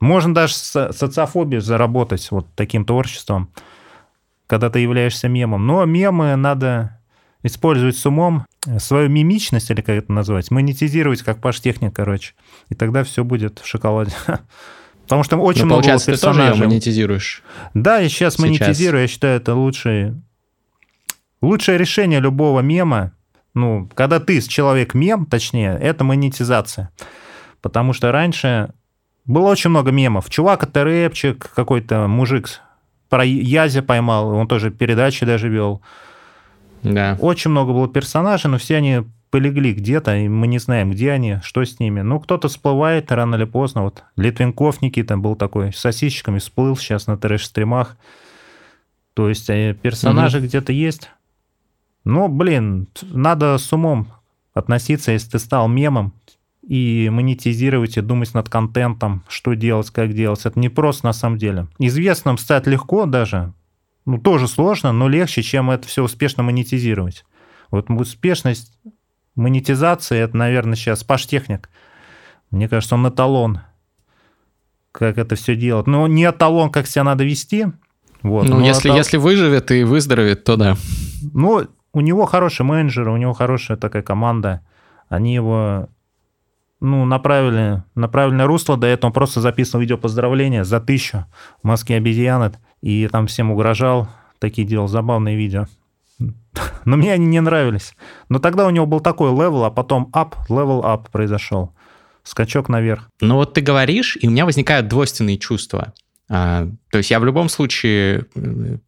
можно 0.00 0.34
даже 0.34 0.54
социофобию 0.54 1.60
заработать 1.60 2.28
вот 2.30 2.46
таким 2.54 2.84
творчеством, 2.84 3.50
когда 4.46 4.68
ты 4.68 4.80
являешься 4.80 5.28
мемом. 5.28 5.66
Но 5.66 5.84
мемы 5.84 6.36
надо 6.36 7.01
использовать 7.42 7.96
с 7.96 8.06
умом, 8.06 8.46
э, 8.66 8.78
свою 8.78 9.08
мимичность, 9.08 9.70
или 9.70 9.80
как 9.80 9.96
это 9.96 10.12
назвать, 10.12 10.50
монетизировать 10.50 11.22
как 11.22 11.40
паш-техник, 11.40 11.94
короче. 11.94 12.34
И 12.68 12.74
тогда 12.74 13.04
все 13.04 13.24
будет 13.24 13.58
в 13.58 13.66
шоколаде. 13.66 14.12
Потому 15.04 15.24
что 15.24 15.36
очень 15.36 15.62
Но, 15.66 15.76
много 15.76 15.82
персонажей. 15.86 16.14
ты 16.14 16.20
тоже 16.20 16.42
ее 16.42 16.54
монетизируешь? 16.54 17.42
Да, 17.74 17.98
я 17.98 18.08
сейчас, 18.08 18.34
сейчас 18.34 18.38
монетизирую. 18.38 19.02
Я 19.02 19.08
считаю, 19.08 19.36
это 19.36 19.54
лучшее, 19.54 20.20
лучшее 21.40 21.76
решение 21.76 22.20
любого 22.20 22.60
мема. 22.60 23.12
Ну, 23.54 23.90
когда 23.94 24.20
ты 24.20 24.40
с 24.40 24.46
человек 24.46 24.94
мем, 24.94 25.26
точнее, 25.26 25.76
это 25.78 26.04
монетизация. 26.04 26.90
Потому 27.60 27.92
что 27.92 28.10
раньше 28.12 28.72
было 29.24 29.48
очень 29.48 29.70
много 29.70 29.90
мемов. 29.90 30.30
Чувак, 30.30 30.62
это 30.62 30.84
рэпчик, 30.84 31.50
какой-то 31.54 32.06
мужик 32.06 32.60
про 33.08 33.24
Язя 33.24 33.82
поймал, 33.82 34.28
он 34.28 34.48
тоже 34.48 34.70
передачи 34.70 35.26
даже 35.26 35.50
вел. 35.50 35.82
Да. 36.82 37.16
Очень 37.20 37.50
много 37.52 37.72
было 37.72 37.88
персонажей, 37.88 38.50
но 38.50 38.58
все 38.58 38.76
они 38.76 39.02
полегли 39.30 39.72
где-то, 39.72 40.16
и 40.16 40.28
мы 40.28 40.46
не 40.46 40.58
знаем, 40.58 40.90
где 40.90 41.10
они, 41.10 41.38
что 41.42 41.64
с 41.64 41.80
ними. 41.80 42.02
Ну, 42.02 42.20
кто-то 42.20 42.48
всплывает 42.48 43.10
рано 43.10 43.36
или 43.36 43.44
поздно. 43.44 43.84
Вот 43.84 44.04
Литвинков 44.16 44.82
Никита 44.82 45.16
был 45.16 45.36
такой, 45.36 45.72
с 45.72 45.78
сосисчиками 45.78 46.38
всплыл 46.38 46.76
сейчас 46.76 47.06
на 47.06 47.16
трэш-стримах. 47.16 47.96
То 49.14 49.28
есть 49.28 49.48
э, 49.48 49.76
персонажи 49.80 50.38
угу. 50.38 50.46
где-то 50.46 50.72
есть. 50.72 51.10
Но, 52.04 52.28
блин, 52.28 52.88
надо 53.02 53.56
с 53.56 53.72
умом 53.72 54.08
относиться, 54.54 55.12
если 55.12 55.30
ты 55.30 55.38
стал 55.38 55.68
мемом, 55.68 56.12
и 56.62 57.08
монетизировать, 57.10 57.96
и 57.96 58.00
думать 58.00 58.34
над 58.34 58.48
контентом, 58.48 59.24
что 59.28 59.54
делать, 59.54 59.90
как 59.90 60.14
делать. 60.14 60.46
Это 60.46 60.58
не 60.58 60.68
просто 60.68 61.06
на 61.06 61.12
самом 61.12 61.38
деле. 61.38 61.66
Известным 61.78 62.38
стать 62.38 62.66
легко 62.66 63.06
даже, 63.06 63.52
ну, 64.04 64.18
тоже 64.18 64.48
сложно, 64.48 64.92
но 64.92 65.08
легче, 65.08 65.42
чем 65.42 65.70
это 65.70 65.86
все 65.86 66.02
успешно 66.02 66.42
монетизировать. 66.42 67.24
Вот 67.70 67.88
успешность 67.90 68.78
монетизации, 69.34 70.18
это, 70.18 70.36
наверное, 70.36 70.76
сейчас 70.76 71.04
Паш-техник. 71.04 71.70
Мне 72.50 72.68
кажется, 72.68 72.96
он 72.96 73.08
эталон, 73.08 73.60
как 74.90 75.18
это 75.18 75.36
все 75.36 75.56
делать. 75.56 75.86
Но 75.86 76.06
не 76.06 76.24
эталон, 76.28 76.70
как 76.70 76.86
себя 76.86 77.04
надо 77.04 77.24
вести. 77.24 77.66
Вот, 78.22 78.46
ну, 78.48 78.60
если, 78.60 78.90
это... 78.90 78.98
если 78.98 79.16
выживет 79.16 79.70
и 79.70 79.84
выздоровеет, 79.84 80.44
то 80.44 80.56
да. 80.56 80.76
Ну, 81.32 81.66
у 81.92 82.00
него 82.00 82.26
хороший 82.26 82.62
менеджер, 82.62 83.08
у 83.08 83.16
него 83.16 83.32
хорошая 83.32 83.76
такая 83.76 84.02
команда. 84.02 84.60
Они 85.08 85.34
его 85.34 85.88
ну, 86.80 87.04
направили 87.04 87.82
на 87.94 88.08
правильное 88.08 88.46
русло. 88.46 88.76
До 88.76 88.86
этого 88.86 89.08
он 89.08 89.12
просто 89.12 89.40
записывал 89.40 89.80
видео 89.80 89.98
поздравления 89.98 90.64
за 90.64 90.80
тысячу 90.80 91.26
в 91.62 91.66
маске 91.66 91.96
обезьяны. 91.96 92.52
И 92.82 93.08
там 93.08 93.26
всем 93.26 93.50
угрожал. 93.50 94.08
Такие 94.38 94.66
делал 94.66 94.88
забавные 94.88 95.36
видео. 95.36 95.66
Но 96.84 96.96
мне 96.96 97.12
они 97.12 97.26
не 97.26 97.40
нравились. 97.40 97.94
Но 98.28 98.38
тогда 98.38 98.66
у 98.66 98.70
него 98.70 98.86
был 98.86 99.00
такой 99.00 99.30
level, 99.30 99.64
а 99.64 99.70
потом 99.70 100.10
up, 100.12 100.34
level 100.48 100.82
up 100.82 101.06
произошел. 101.10 101.72
Скачок 102.24 102.68
наверх. 102.68 103.08
Ну 103.20 103.36
вот 103.36 103.54
ты 103.54 103.60
говоришь, 103.60 104.16
и 104.20 104.28
у 104.28 104.30
меня 104.30 104.44
возникают 104.44 104.88
двойственные 104.88 105.38
чувства. 105.38 105.92
А, 106.28 106.68
то 106.90 106.98
есть 106.98 107.10
я 107.10 107.20
в 107.20 107.24
любом 107.24 107.48
случае 107.48 108.26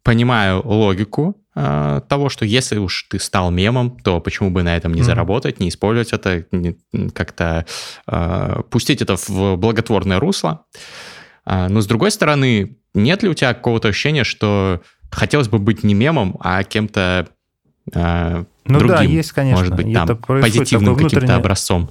понимаю 0.03 0.61
логику 0.65 1.35
а, 1.53 2.01
того, 2.01 2.29
что 2.29 2.45
если 2.45 2.77
уж 2.77 3.07
ты 3.09 3.19
стал 3.19 3.51
мемом, 3.51 3.97
то 3.99 4.19
почему 4.19 4.51
бы 4.51 4.63
на 4.63 4.75
этом 4.75 4.93
не 4.93 5.01
mm-hmm. 5.01 5.03
заработать, 5.03 5.59
не 5.59 5.69
использовать 5.69 6.11
это, 6.11 6.45
как-то 7.13 7.65
а, 8.07 8.61
пустить 8.63 9.01
это 9.01 9.15
в 9.17 9.57
благотворное 9.57 10.19
русло. 10.19 10.65
Но 11.45 11.81
с 11.81 11.85
другой 11.85 12.11
стороны, 12.11 12.77
нет 12.93 13.23
ли 13.23 13.29
у 13.29 13.33
тебя 13.33 13.53
какого-то 13.53 13.89
ощущения, 13.89 14.23
что 14.23 14.81
хотелось 15.11 15.47
бы 15.47 15.59
быть 15.59 15.83
не 15.83 15.93
мемом, 15.93 16.37
а 16.39 16.63
кем-то 16.63 17.27
ну 17.93 18.79
другим, 18.79 18.95
да, 18.95 19.01
есть, 19.03 19.31
конечно. 19.31 19.63
Может 19.63 19.75
быть, 19.75 19.93
там, 19.93 20.17
позитивным 20.17 20.95
каким-то 20.95 21.35
образцом. 21.35 21.89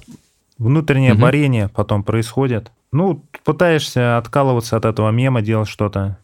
Внутреннее 0.57 1.13
угу. 1.13 1.21
борение 1.21 1.69
потом 1.69 2.03
происходит. 2.03 2.71
Ну, 2.91 3.25
пытаешься 3.43 4.17
откалываться 4.17 4.77
от 4.77 4.85
этого 4.85 5.09
мема, 5.09 5.41
делать 5.41 5.69
что-то 5.69 6.17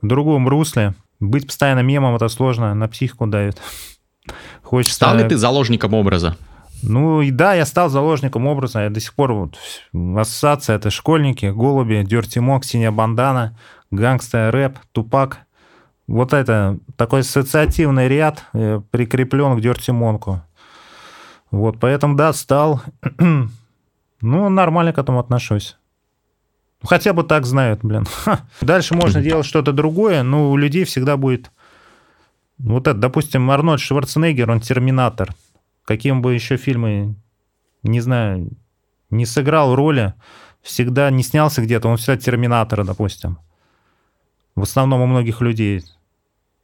в 0.00 0.06
другом 0.06 0.48
русле. 0.48 0.94
Быть 1.20 1.46
постоянно 1.46 1.80
мемом 1.80 2.14
это 2.14 2.28
сложно, 2.28 2.74
на 2.74 2.88
психику 2.88 3.26
давит. 3.26 3.60
Хочется... 4.62 4.96
Стал 4.96 5.16
ли 5.16 5.24
ты 5.24 5.36
заложником 5.36 5.94
образа? 5.94 6.36
Ну 6.82 7.22
и 7.22 7.30
да, 7.30 7.54
я 7.54 7.66
стал 7.66 7.88
заложником 7.88 8.46
образа. 8.46 8.80
Я 8.80 8.90
до 8.90 9.00
сих 9.00 9.14
пор 9.14 9.32
вот 9.32 9.58
ассоциация 10.16 10.76
это 10.76 10.90
школьники, 10.90 11.46
голуби, 11.46 12.04
Дерти 12.06 12.38
Мок, 12.38 12.64
синяя 12.64 12.90
бандана, 12.90 13.58
гангста, 13.90 14.50
рэп, 14.50 14.78
тупак. 14.92 15.40
Вот 16.06 16.32
это 16.32 16.78
такой 16.96 17.20
ассоциативный 17.20 18.08
ряд 18.08 18.44
э, 18.52 18.80
прикреплен 18.90 19.56
к 19.56 19.60
Дерти 19.60 19.90
Монку. 19.90 20.42
Вот, 21.50 21.80
поэтому, 21.80 22.16
да, 22.16 22.32
стал. 22.32 22.82
ну, 24.20 24.48
нормально 24.48 24.92
к 24.92 24.98
этому 24.98 25.18
отношусь. 25.18 25.76
Хотя 26.82 27.12
бы 27.12 27.24
так 27.24 27.46
знают, 27.46 27.80
блин. 27.82 28.06
Дальше 28.60 28.94
можно 28.94 29.20
делать 29.20 29.46
что-то 29.46 29.72
другое, 29.72 30.22
но 30.22 30.50
у 30.50 30.56
людей 30.56 30.84
всегда 30.84 31.16
будет... 31.16 31.50
Вот 32.58 32.86
это, 32.86 32.98
допустим, 32.98 33.50
Арнольд 33.50 33.80
Шварценеггер, 33.80 34.50
он 34.50 34.60
терминатор. 34.60 35.34
Каким 35.86 36.20
бы 36.20 36.34
еще 36.34 36.56
фильмы, 36.56 37.14
не 37.84 38.00
знаю, 38.00 38.50
не 39.08 39.24
сыграл 39.24 39.74
роли, 39.74 40.14
всегда 40.60 41.10
не 41.10 41.22
снялся 41.22 41.62
где-то, 41.62 41.88
он 41.88 41.96
всегда 41.96 42.16
терминатор, 42.18 42.84
допустим. 42.84 43.38
В 44.56 44.62
основном 44.62 45.00
у 45.00 45.06
многих 45.06 45.40
людей. 45.40 45.84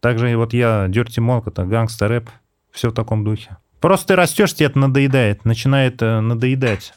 Также 0.00 0.32
и 0.32 0.34
вот 0.34 0.52
я, 0.52 0.86
Дерти 0.88 1.20
Монк, 1.20 1.46
это 1.46 1.64
гангстер 1.64 2.08
рэп, 2.08 2.30
все 2.72 2.90
в 2.90 2.94
таком 2.94 3.22
духе. 3.22 3.58
Просто 3.80 4.08
ты 4.08 4.16
растешь, 4.16 4.54
тебе 4.54 4.66
это 4.66 4.78
надоедает, 4.80 5.44
начинает 5.44 6.02
э, 6.02 6.20
надоедать. 6.20 6.92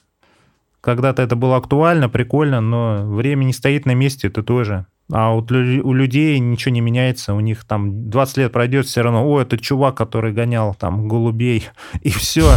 Когда-то 0.86 1.24
это 1.24 1.36
было 1.36 1.58
актуально, 1.58 2.10
прикольно, 2.10 2.62
но 2.62 3.02
время 3.08 3.44
не 3.44 3.54
стоит 3.54 3.88
на 3.88 3.96
месте, 3.96 4.28
это 4.28 4.44
тоже. 4.44 4.86
А 5.12 5.32
вот 5.32 5.52
у 5.52 5.94
людей 5.94 6.38
ничего 6.38 6.76
не 6.76 6.82
меняется, 6.82 7.34
у 7.34 7.40
них 7.40 7.64
там 7.64 8.12
20 8.12 8.38
лет 8.38 8.52
пройдет, 8.52 8.86
все 8.86 9.02
равно, 9.02 9.28
о, 9.28 9.42
это 9.42 9.58
чувак, 9.58 9.98
который 9.98 10.32
гонял 10.32 10.76
там 10.76 11.08
голубей, 11.08 11.66
и 12.02 12.12
все. 12.12 12.54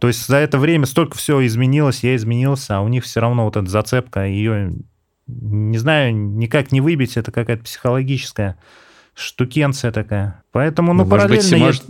То 0.00 0.08
есть 0.08 0.26
за 0.26 0.38
это 0.38 0.58
время 0.58 0.86
столько 0.86 1.16
всего 1.16 1.46
изменилось, 1.46 2.02
я 2.02 2.16
изменился, 2.16 2.78
а 2.78 2.80
у 2.80 2.88
них 2.88 3.04
все 3.04 3.20
равно 3.20 3.44
вот 3.44 3.56
эта 3.56 3.70
зацепка, 3.70 4.26
ее, 4.26 4.72
не 5.28 5.78
знаю, 5.78 6.16
никак 6.16 6.72
не 6.72 6.80
выбить, 6.80 7.16
это 7.16 7.30
какая-то 7.30 7.62
психологическая 7.62 8.58
штукенция 9.14 9.92
такая. 9.92 10.42
Поэтому, 10.50 10.94
ну, 10.94 11.04
ну 11.04 11.10
параллельно 11.10 11.36
быть, 11.36 11.52
я... 11.52 11.58
может. 11.58 11.84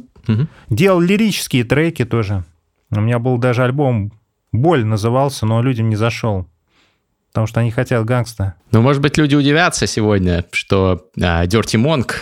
Делал 0.68 1.00
лирические 1.00 1.64
треки 1.64 2.04
тоже. 2.04 2.44
У 2.90 3.00
меня 3.00 3.18
был 3.18 3.38
даже 3.38 3.64
альбом 3.64 4.12
«Боль» 4.52 4.84
назывался, 4.84 5.46
но 5.46 5.62
людям 5.62 5.88
не 5.88 5.96
зашел. 5.96 6.46
Потому 7.28 7.46
что 7.46 7.60
они 7.60 7.70
хотят 7.70 8.04
гангста. 8.04 8.54
Ну, 8.72 8.82
может 8.82 9.00
быть, 9.00 9.16
люди 9.16 9.34
удивятся 9.34 9.86
сегодня, 9.86 10.44
что 10.52 11.08
а, 11.18 11.46
Dirty 11.46 11.82
Monk, 11.82 12.12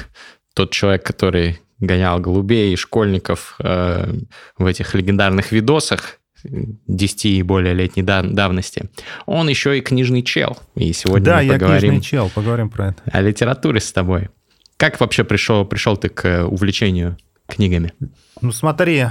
тот 0.55 0.71
человек, 0.71 1.05
который 1.05 1.61
гонял 1.81 2.21
голубей 2.21 2.73
и 2.73 2.77
школьников 2.77 3.57
э, 3.59 4.13
в 4.59 4.67
этих 4.67 4.95
легендарных 4.95 5.51
видосах 5.51 6.21
10 6.45 7.25
и 7.27 7.43
более 7.43 7.75
летней 7.75 8.03
давности, 8.03 8.91
он 9.27 9.49
еще 9.49 9.77
и 9.77 9.81
книжный 9.81 10.23
чел. 10.23 10.59
И 10.75 10.93
сегодня 10.93 11.25
да, 11.25 11.43
мы 11.43 11.53
поговорим... 11.55 11.75
я 11.75 11.81
книжный 11.81 12.01
чел, 12.01 12.31
поговорим 12.35 12.71
про 12.71 12.89
это. 12.89 13.03
О 13.11 13.21
литературе 13.21 13.81
с 13.81 13.93
тобой. 13.93 14.29
Как 14.77 15.01
вообще 15.01 15.25
пришел, 15.25 15.65
пришел 15.65 15.97
ты 15.97 16.09
к 16.09 16.47
увлечению 16.47 17.19
книгами? 17.47 17.93
Ну 18.41 18.53
смотри, 18.53 19.07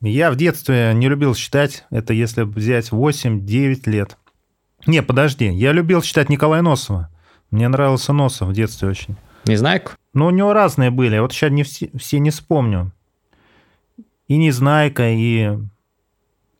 я 0.00 0.30
в 0.30 0.36
детстве 0.36 0.92
не 0.94 1.08
любил 1.08 1.34
читать, 1.34 1.84
это 1.90 2.12
если 2.12 2.42
взять 2.42 2.90
8-9 2.90 3.90
лет. 3.90 4.16
Не, 4.86 5.02
подожди, 5.02 5.46
я 5.48 5.72
любил 5.72 6.02
читать 6.02 6.28
Николая 6.28 6.62
Носова. 6.62 7.10
Мне 7.50 7.66
нравился 7.68 8.12
Носов 8.12 8.48
в 8.48 8.52
детстве 8.52 8.88
очень. 8.88 9.16
Незнайку? 9.44 9.92
Ну, 10.14 10.26
у 10.26 10.30
него 10.30 10.52
разные 10.52 10.90
были, 10.90 11.18
вот 11.18 11.32
сейчас 11.32 11.50
не 11.50 11.62
все, 11.62 11.90
все 11.98 12.20
не 12.20 12.30
вспомню. 12.30 12.92
И 14.28 14.36
Незнайка, 14.36 15.10
и 15.10 15.58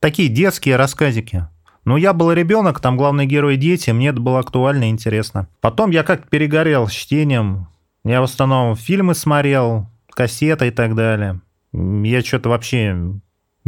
такие 0.00 0.28
детские 0.28 0.76
рассказики. 0.76 1.46
Но 1.84 1.96
я 1.96 2.12
был 2.12 2.32
ребенок, 2.32 2.80
там 2.80 2.96
главные 2.96 3.26
герои 3.26 3.56
дети, 3.56 3.90
мне 3.90 4.08
это 4.08 4.20
было 4.20 4.40
актуально 4.40 4.84
и 4.84 4.90
интересно. 4.90 5.48
Потом 5.60 5.90
я 5.90 6.02
как-то 6.02 6.28
перегорел 6.28 6.88
с 6.88 6.92
чтением. 6.92 7.68
Я 8.04 8.20
в 8.20 8.24
основном 8.24 8.74
фильмы 8.74 9.14
смотрел, 9.14 9.86
кассета 10.10 10.66
и 10.66 10.70
так 10.70 10.94
далее. 10.94 11.40
Я 11.72 12.22
что-то 12.22 12.48
вообще 12.48 12.96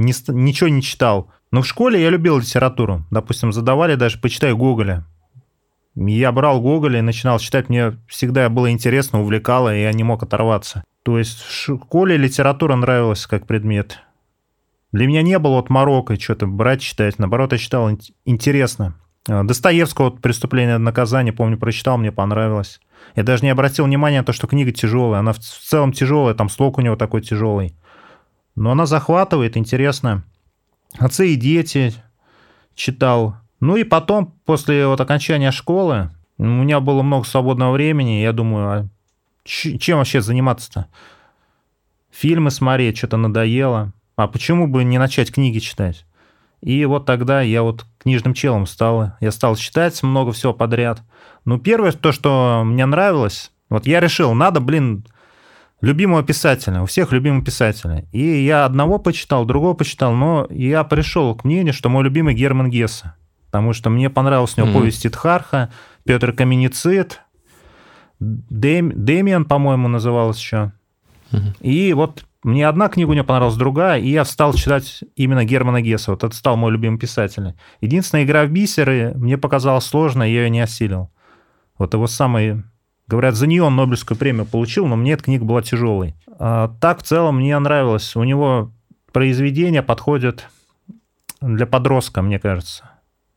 не, 0.00 0.14
ничего 0.28 0.68
не 0.68 0.82
читал. 0.82 1.30
Но 1.50 1.62
в 1.62 1.66
школе 1.66 2.00
я 2.00 2.10
любил 2.10 2.38
литературу. 2.38 3.04
Допустим, 3.10 3.52
задавали 3.52 3.94
даже 3.94 4.18
«почитай 4.18 4.52
Гоголя». 4.54 5.06
Я 5.96 6.32
брал 6.32 6.60
Гоголя 6.60 7.00
и 7.00 7.02
начинал 7.02 7.38
читать. 7.38 7.68
Мне 7.68 7.98
всегда 8.06 8.48
было 8.48 8.70
интересно, 8.70 9.20
увлекало, 9.20 9.74
и 9.74 9.82
я 9.82 9.92
не 9.92 10.04
мог 10.04 10.22
оторваться. 10.22 10.84
То 11.02 11.18
есть 11.18 11.40
в 11.40 11.52
школе 11.52 12.16
литература 12.16 12.76
нравилась 12.76 13.26
как 13.26 13.46
предмет. 13.46 13.98
Для 14.92 15.06
меня 15.06 15.22
не 15.22 15.38
было 15.38 15.56
вот 15.56 15.70
Марокко 15.70 16.18
что-то 16.18 16.46
брать, 16.46 16.80
читать. 16.80 17.18
Наоборот, 17.18 17.52
я 17.52 17.58
читал 17.58 17.90
интересно. 18.24 18.94
А, 19.28 19.44
Достоевского 19.44 20.06
вот 20.06 20.20
«Преступление 20.20 20.76
и 20.76 20.78
наказание», 20.78 21.32
помню, 21.32 21.58
прочитал, 21.58 21.98
мне 21.98 22.12
понравилось. 22.12 22.80
Я 23.16 23.22
даже 23.22 23.44
не 23.44 23.50
обратил 23.50 23.84
внимания 23.84 24.18
на 24.18 24.24
то, 24.24 24.32
что 24.32 24.46
книга 24.46 24.72
тяжелая. 24.72 25.20
Она 25.20 25.32
в 25.32 25.38
целом 25.38 25.92
тяжелая, 25.92 26.34
там 26.34 26.48
слог 26.48 26.78
у 26.78 26.80
него 26.80 26.96
такой 26.96 27.22
тяжелый. 27.22 27.74
Но 28.60 28.72
она 28.72 28.84
захватывает, 28.84 29.56
интересно. 29.56 30.22
Отцы 30.98 31.30
и 31.30 31.36
дети 31.36 31.94
читал. 32.74 33.36
Ну 33.58 33.76
и 33.76 33.84
потом, 33.84 34.34
после 34.44 34.86
вот 34.86 35.00
окончания 35.00 35.50
школы, 35.50 36.10
у 36.36 36.44
меня 36.44 36.80
было 36.80 37.00
много 37.00 37.24
свободного 37.24 37.72
времени, 37.72 38.20
я 38.20 38.34
думаю, 38.34 38.68
а 38.68 38.86
чем 39.44 39.96
вообще 39.96 40.20
заниматься-то? 40.20 40.88
Фильмы 42.10 42.50
смотреть, 42.50 42.98
что-то 42.98 43.16
надоело. 43.16 43.94
А 44.16 44.28
почему 44.28 44.68
бы 44.68 44.84
не 44.84 44.98
начать 44.98 45.32
книги 45.32 45.58
читать? 45.58 46.04
И 46.60 46.84
вот 46.84 47.06
тогда 47.06 47.40
я 47.40 47.62
вот 47.62 47.86
книжным 47.96 48.34
челом 48.34 48.66
стал. 48.66 49.12
Я 49.20 49.30
стал 49.30 49.56
читать 49.56 50.02
много 50.02 50.32
всего 50.32 50.52
подряд. 50.52 51.00
Ну, 51.46 51.58
первое, 51.58 51.92
то, 51.92 52.12
что 52.12 52.60
мне 52.66 52.84
нравилось, 52.84 53.52
вот 53.70 53.86
я 53.86 54.00
решил, 54.00 54.34
надо, 54.34 54.60
блин, 54.60 55.06
любимого 55.80 56.22
писателя, 56.22 56.82
у 56.82 56.86
всех 56.86 57.12
любимого 57.12 57.44
писателя. 57.44 58.04
И 58.12 58.44
я 58.44 58.64
одного 58.64 58.98
почитал, 58.98 59.44
другого 59.44 59.74
почитал, 59.74 60.12
но 60.12 60.46
я 60.50 60.84
пришел 60.84 61.34
к 61.34 61.44
мнению, 61.44 61.72
что 61.72 61.88
мой 61.88 62.04
любимый 62.04 62.34
Герман 62.34 62.70
Гесса. 62.70 63.14
Потому 63.46 63.72
что 63.72 63.90
мне 63.90 64.10
понравилась 64.10 64.56
у 64.56 64.60
него 64.60 64.70
mm-hmm. 64.70 64.78
повесть 64.78 65.02
Титхарха, 65.02 65.70
Петр 66.04 66.32
Каменицид, 66.32 67.20
Дэм, 68.20 68.92
Дэмиан, 69.04 69.44
по-моему, 69.44 69.88
называлась 69.88 70.38
еще. 70.38 70.72
Mm-hmm. 71.32 71.60
И 71.60 71.92
вот 71.94 72.24
мне 72.42 72.66
одна 72.66 72.88
книга 72.88 73.10
у 73.10 73.12
него 73.12 73.26
понравилась, 73.26 73.56
другая, 73.56 74.00
и 74.00 74.08
я 74.08 74.24
стал 74.24 74.54
читать 74.54 75.02
именно 75.14 75.44
Германа 75.44 75.82
Гесса. 75.82 76.12
Вот 76.12 76.24
это 76.24 76.34
стал 76.34 76.56
мой 76.56 76.72
любимый 76.72 76.98
писатель. 76.98 77.54
Единственная 77.80 78.24
игра 78.24 78.44
в 78.44 78.50
бисеры 78.50 79.12
мне 79.14 79.36
показалась 79.36 79.84
сложной, 79.84 80.32
я 80.32 80.44
ее 80.44 80.50
не 80.50 80.60
осилил. 80.60 81.10
Вот 81.76 81.92
его 81.92 82.06
самый... 82.06 82.62
Говорят, 83.10 83.34
за 83.34 83.46
нее 83.46 83.64
он 83.64 83.76
Нобелевскую 83.76 84.16
премию 84.16 84.46
получил, 84.46 84.86
но 84.86 84.96
мне 84.96 85.12
эта 85.12 85.24
книга 85.24 85.44
была 85.44 85.62
тяжелой. 85.62 86.14
А 86.38 86.74
так, 86.80 87.00
в 87.00 87.02
целом, 87.02 87.36
мне 87.38 87.58
нравилось. 87.58 88.14
У 88.14 88.22
него 88.22 88.70
произведения 89.12 89.82
подходят 89.82 90.48
для 91.40 91.66
подростка, 91.66 92.22
мне 92.22 92.38
кажется. 92.38 92.90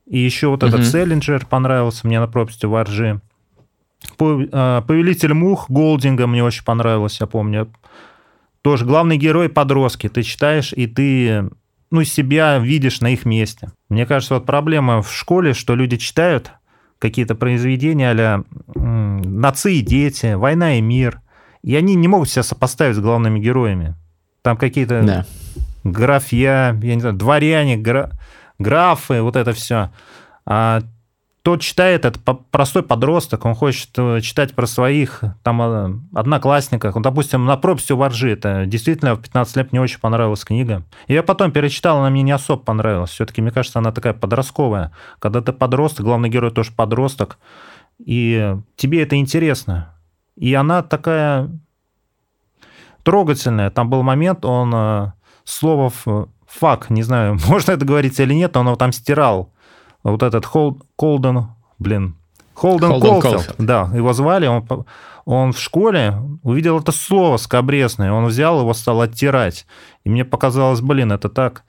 И 0.05 0.19
еще 0.19 0.49
вот 0.49 0.63
этот 0.63 0.85
Селлинджер 0.85 1.45
понравился 1.45 2.05
мне 2.05 2.19
на 2.19 2.27
пропасти 2.27 2.65
Варжи. 2.65 3.19
А, 4.19 4.81
Повелитель 4.81 5.33
мух 5.33 5.69
Голдинга 5.69 6.27
мне 6.27 6.43
очень 6.43 6.63
понравилось, 6.63 7.19
я 7.19 7.25
помню 7.25 7.71
тоже 8.63 8.85
главный 8.85 9.17
герой 9.17 9.49
подростки. 9.49 10.09
Ты 10.09 10.23
читаешь, 10.23 10.73
и 10.73 10.87
ты 10.87 11.49
ну, 11.91 12.03
себя 12.03 12.57
видишь 12.57 13.01
на 13.01 13.11
их 13.11 13.25
месте. 13.25 13.71
Мне 13.89 14.05
кажется, 14.07 14.35
вот 14.35 14.45
проблема 14.45 15.03
в 15.03 15.13
школе, 15.13 15.53
что 15.53 15.75
люди 15.75 15.97
читают 15.97 16.51
какие-то 16.99 17.35
произведения 17.35 18.11
а 18.11 18.43
«Нации 18.75 19.77
и 19.77 19.81
дети», 19.81 20.33
«Война 20.33 20.77
и 20.77 20.81
мир», 20.81 21.21
и 21.63 21.75
они 21.75 21.95
не 21.95 22.07
могут 22.07 22.29
себя 22.29 22.43
сопоставить 22.43 22.95
с 22.95 22.99
главными 22.99 23.39
героями. 23.39 23.95
Там 24.41 24.57
какие-то 24.57 25.01
да. 25.01 25.25
графья, 25.83 26.77
я 26.81 26.95
не 26.95 26.99
знаю, 26.99 27.15
дворяне, 27.15 27.77
гра... 27.77 28.11
графы, 28.59 29.21
вот 29.21 29.35
это 29.35 29.53
все. 29.53 29.91
А 30.45 30.81
тот 31.43 31.59
читает, 31.59 32.05
это 32.05 32.19
простой 32.51 32.83
подросток, 32.83 33.45
он 33.45 33.53
хочет 33.53 33.89
э, 33.97 34.21
читать 34.21 34.55
про 34.55 34.65
своих 34.65 35.21
там 35.43 35.61
э, 35.61 35.93
одноклассников. 36.13 36.95
Он, 36.95 37.01
допустим, 37.01 37.43
на 37.43 37.57
пропасти 37.57 37.91
у 37.91 37.97
воржи, 37.97 38.31
это 38.31 38.65
действительно 38.65 39.15
в 39.15 39.21
15 39.21 39.57
лет 39.57 39.71
мне 39.73 39.81
очень 39.81 39.99
понравилась 39.99 40.45
книга. 40.45 40.83
Я 41.09 41.21
потом 41.21 41.51
перечитал, 41.51 41.99
она 41.99 42.09
мне 42.09 42.21
не 42.21 42.31
особо 42.31 42.63
понравилась. 42.63 43.09
Все-таки, 43.09 43.41
мне 43.41 43.51
кажется, 43.51 43.79
она 43.79 43.91
такая 43.91 44.13
подростковая. 44.13 44.93
Когда 45.19 45.41
ты 45.41 45.51
подросток, 45.51 46.05
главный 46.05 46.29
герой 46.29 46.51
тоже 46.51 46.71
подросток, 46.71 47.37
и 47.99 48.55
тебе 48.77 49.03
это 49.03 49.17
интересно. 49.17 49.93
И 50.37 50.53
она 50.53 50.81
такая 50.81 51.51
трогательная. 53.03 53.69
Там 53.69 53.89
был 53.89 54.01
момент, 54.01 54.45
он 54.45 54.73
э, 54.73 55.11
слово 55.43 55.91
фак, 56.47 56.89
не 56.89 57.03
знаю, 57.03 57.37
можно 57.47 57.73
это 57.73 57.83
говорить 57.83 58.17
или 58.17 58.33
нет, 58.33 58.55
он 58.55 58.67
его 58.67 58.77
там 58.77 58.93
стирал. 58.93 59.52
Вот 60.03 60.21
этот 60.21 60.45
Холд, 60.45 60.83
Колден, 60.95 61.47
блин, 61.79 62.15
Холден, 62.53 62.89
Холден 62.89 63.21
Колфилд, 63.21 63.55
да, 63.57 63.89
его 63.93 64.13
звали, 64.13 64.47
он, 64.47 64.65
он 65.25 65.53
в 65.53 65.59
школе 65.59 66.15
увидел 66.43 66.79
это 66.79 66.91
слово 66.91 67.37
скобрезное, 67.37 68.11
он 68.11 68.25
взял 68.25 68.59
его, 68.59 68.73
стал 68.73 69.01
оттирать. 69.01 69.65
И 70.03 70.09
мне 70.09 70.25
показалось, 70.25 70.81
блин, 70.81 71.11
это 71.11 71.29
так, 71.29 71.63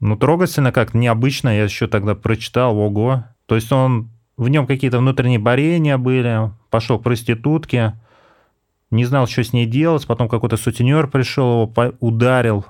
ну, 0.00 0.16
трогательно 0.16 0.72
как 0.72 0.94
необычно, 0.94 1.48
я 1.48 1.64
еще 1.64 1.88
тогда 1.88 2.14
прочитал, 2.14 2.78
ого. 2.78 3.24
То 3.46 3.54
есть 3.54 3.72
он, 3.72 4.10
в 4.36 4.48
нем 4.48 4.66
какие-то 4.66 4.98
внутренние 4.98 5.38
борения 5.38 5.98
были, 5.98 6.52
пошел 6.70 6.98
к 6.98 7.02
проститутке, 7.02 7.94
не 8.90 9.04
знал, 9.04 9.26
что 9.26 9.42
с 9.42 9.52
ней 9.52 9.66
делать, 9.66 10.06
потом 10.06 10.28
какой-то 10.28 10.56
сутенер 10.56 11.08
пришел, 11.08 11.66
его 11.66 11.94
ударил. 12.00 12.64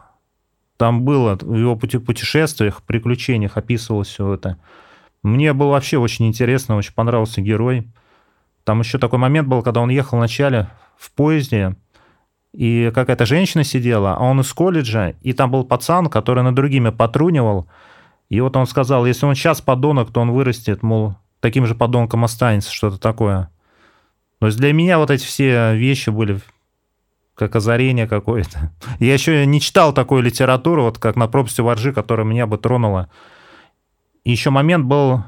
Там 0.78 1.02
было 1.02 1.36
в 1.40 1.54
его 1.54 1.76
путешествиях, 1.76 2.82
приключениях 2.84 3.56
описывалось 3.56 4.08
все 4.08 4.34
это. 4.34 4.58
Мне 5.24 5.52
было 5.52 5.70
вообще 5.70 5.98
очень 5.98 6.28
интересно, 6.28 6.76
очень 6.76 6.94
понравился 6.94 7.40
герой. 7.40 7.88
Там 8.62 8.80
еще 8.80 8.98
такой 8.98 9.18
момент 9.18 9.48
был, 9.48 9.62
когда 9.62 9.80
он 9.80 9.90
ехал 9.90 10.18
вначале 10.18 10.70
в 10.96 11.10
поезде, 11.12 11.76
и 12.52 12.92
какая-то 12.94 13.26
женщина 13.26 13.64
сидела, 13.64 14.14
а 14.14 14.22
он 14.22 14.40
из 14.40 14.52
колледжа, 14.52 15.14
и 15.20 15.32
там 15.32 15.50
был 15.50 15.64
пацан, 15.64 16.06
который 16.06 16.44
над 16.44 16.54
другими 16.54 16.90
потрунивал. 16.90 17.68
И 18.28 18.40
вот 18.40 18.56
он 18.56 18.66
сказал, 18.66 19.04
если 19.04 19.26
он 19.26 19.34
сейчас 19.34 19.60
подонок, 19.60 20.12
то 20.12 20.20
он 20.20 20.30
вырастет, 20.30 20.84
мол, 20.84 21.16
таким 21.40 21.66
же 21.66 21.74
подонком 21.74 22.24
останется, 22.24 22.72
что-то 22.72 22.98
такое. 22.98 23.50
То 24.38 24.46
есть 24.46 24.58
для 24.58 24.72
меня 24.72 24.98
вот 24.98 25.10
эти 25.10 25.24
все 25.24 25.74
вещи 25.74 26.10
были 26.10 26.38
как 27.38 27.54
озарение 27.54 28.08
какое-то. 28.08 28.72
Я 28.98 29.14
еще 29.14 29.46
не 29.46 29.60
читал 29.60 29.92
такую 29.92 30.22
литературу, 30.22 30.82
вот 30.82 30.98
как 30.98 31.16
«На 31.16 31.28
пропасти 31.28 31.60
воржи», 31.60 31.92
которая 31.92 32.26
меня 32.26 32.46
бы 32.46 32.58
тронула. 32.58 33.08
И 34.24 34.32
еще 34.32 34.50
момент 34.50 34.84
был, 34.84 35.22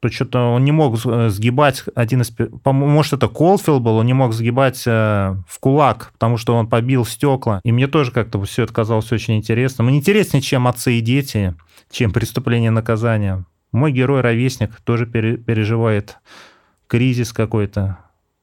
то 0.00 0.08
что-то 0.08 0.52
он 0.52 0.64
не 0.64 0.72
мог 0.72 0.96
сгибать 0.98 1.84
один 1.94 2.22
из... 2.22 2.32
Может, 2.64 3.14
это 3.14 3.28
Колфилд 3.28 3.82
был, 3.82 3.96
он 3.96 4.06
не 4.06 4.14
мог 4.14 4.32
сгибать 4.32 4.82
э, 4.86 5.34
в 5.48 5.58
кулак, 5.58 6.10
потому 6.14 6.36
что 6.36 6.54
он 6.54 6.68
побил 6.68 7.04
стекла. 7.04 7.60
И 7.64 7.72
мне 7.72 7.88
тоже 7.88 8.12
как-то 8.12 8.42
все 8.44 8.62
это 8.62 8.72
казалось 8.72 9.10
очень 9.10 9.36
интересным. 9.36 9.90
И 9.90 9.96
интереснее, 9.96 10.40
чем 10.40 10.68
«Отцы 10.68 10.94
и 10.94 11.00
дети», 11.00 11.54
чем 11.90 12.12
«Преступление 12.12 12.68
и 12.68 12.70
наказание». 12.70 13.44
Мой 13.72 13.90
герой-ровесник 13.90 14.76
тоже 14.82 15.06
переживает 15.06 16.18
кризис 16.86 17.32
какой-то, 17.32 17.98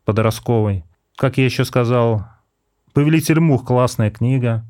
подростковый. 0.05 0.83
Как 1.15 1.37
я 1.37 1.45
еще 1.45 1.65
сказал, 1.65 2.25
«Повелитель 2.99 3.39
мух» 3.39 3.63
классная 3.63 4.11
книга. 4.11 4.65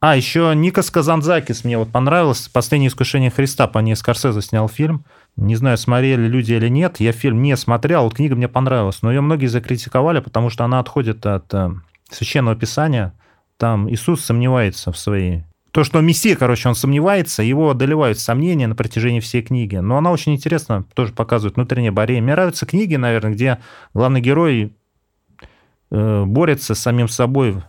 А, 0.00 0.16
еще 0.16 0.54
Никос 0.56 0.90
Казанзакис 0.90 1.64
мне 1.64 1.76
вот 1.76 1.92
понравилось. 1.92 2.48
«Последнее 2.48 2.88
искушение 2.88 3.30
Христа», 3.30 3.66
по 3.66 3.78
ней 3.80 3.94
Скорсезе 3.94 4.40
снял 4.40 4.70
фильм. 4.70 5.04
Не 5.36 5.54
знаю, 5.54 5.76
смотрели 5.76 6.26
люди 6.26 6.54
или 6.54 6.68
нет. 6.68 6.98
Я 6.98 7.12
фильм 7.12 7.42
не 7.42 7.58
смотрел, 7.58 8.04
вот 8.04 8.14
книга 8.14 8.36
мне 8.36 8.48
понравилась. 8.48 9.02
Но 9.02 9.12
ее 9.12 9.20
многие 9.20 9.48
закритиковали, 9.48 10.20
потому 10.20 10.48
что 10.48 10.64
она 10.64 10.78
отходит 10.80 11.26
от 11.26 11.52
э, 11.52 11.72
Священного 12.10 12.56
Писания. 12.56 13.12
Там 13.58 13.86
Иисус 13.90 14.24
сомневается 14.24 14.92
в 14.92 14.96
своей 14.96 15.44
то, 15.72 15.84
что 15.84 16.00
Мессия, 16.00 16.36
короче, 16.36 16.68
он 16.68 16.74
сомневается, 16.74 17.42
его 17.42 17.70
одолевают 17.70 18.18
сомнения 18.18 18.66
на 18.66 18.74
протяжении 18.74 19.20
всей 19.20 19.42
книги. 19.42 19.76
Но 19.76 19.98
она 19.98 20.10
очень 20.10 20.32
интересно 20.32 20.84
тоже 20.94 21.12
показывает 21.12 21.56
внутреннее 21.56 21.92
борение. 21.92 22.22
Мне 22.22 22.32
нравятся 22.32 22.66
книги, 22.66 22.96
наверное, 22.96 23.32
где 23.32 23.58
главный 23.94 24.20
герой 24.20 24.72
борется 25.90 26.74
с 26.74 26.78
самим 26.78 27.08
собой, 27.08 27.62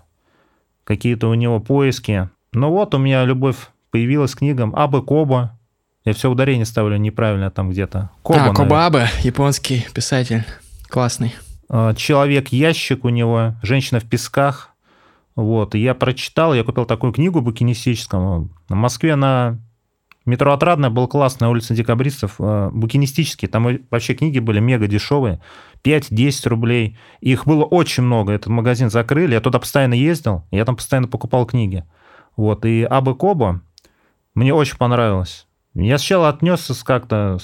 какие-то 0.84 1.28
у 1.28 1.34
него 1.34 1.60
поиски. 1.60 2.30
Но 2.54 2.72
вот 2.72 2.94
у 2.94 2.98
меня 2.98 3.24
любовь 3.26 3.58
появилась 3.92 4.36
к 4.36 4.40
книгам 4.40 4.76
Абы 4.76 5.02
Коба. 5.02 5.58
Я 6.04 6.14
все 6.14 6.30
ударение 6.32 6.66
ставлю 6.66 6.98
неправильно 6.98 7.52
там 7.52 7.70
где-то. 7.70 8.10
Коба, 8.24 8.50
а, 8.50 8.54
Коба 8.54 8.86
Абы, 8.88 9.08
японский 9.24 9.86
писатель. 9.94 10.44
Классный. 10.90 11.36
Э, 11.70 11.94
Человек-ящик 11.96 13.06
у 13.06 13.10
него, 13.10 13.56
Женщина 13.62 14.00
в 14.00 14.06
песках. 14.06 14.70
Вот, 15.36 15.76
я 15.76 15.96
прочитал, 15.96 16.54
я 16.54 16.64
купил 16.64 16.86
такую 16.86 17.14
книгу 17.14 17.42
букинистическую. 17.42 18.50
В 18.68 18.74
Москве 18.76 19.16
на 19.16 19.60
метро 20.26 20.54
Отрадная 20.54 20.90
был 20.90 21.08
классная 21.08 21.50
улица 21.50 21.74
декабристов, 21.74 22.36
э, 22.40 22.70
букинистические. 22.72 23.50
Там 23.50 23.80
вообще 23.90 24.14
книги 24.14 24.40
были 24.40 24.60
мега 24.60 24.88
дешевые, 24.88 25.42
5-10 25.84 26.48
рублей. 26.48 26.98
Их 27.20 27.46
было 27.46 27.64
очень 27.64 28.04
много. 28.04 28.34
Этот 28.34 28.48
магазин 28.48 28.90
закрыли, 28.90 29.34
я 29.34 29.42
туда 29.42 29.60
постоянно 29.60 29.94
ездил, 29.94 30.46
я 30.52 30.66
там 30.66 30.76
постоянно 30.76 31.08
покупал 31.08 31.46
книги. 31.46 31.86
Вот, 32.38 32.66
и 32.66 32.84
Абы 32.84 33.16
Коба 33.16 33.62
мне 34.36 34.54
очень 34.54 34.78
понравилось. 34.78 35.48
Я 35.74 35.98
сначала 35.98 36.30
отнесся 36.30 36.74
как-то, 36.86 37.38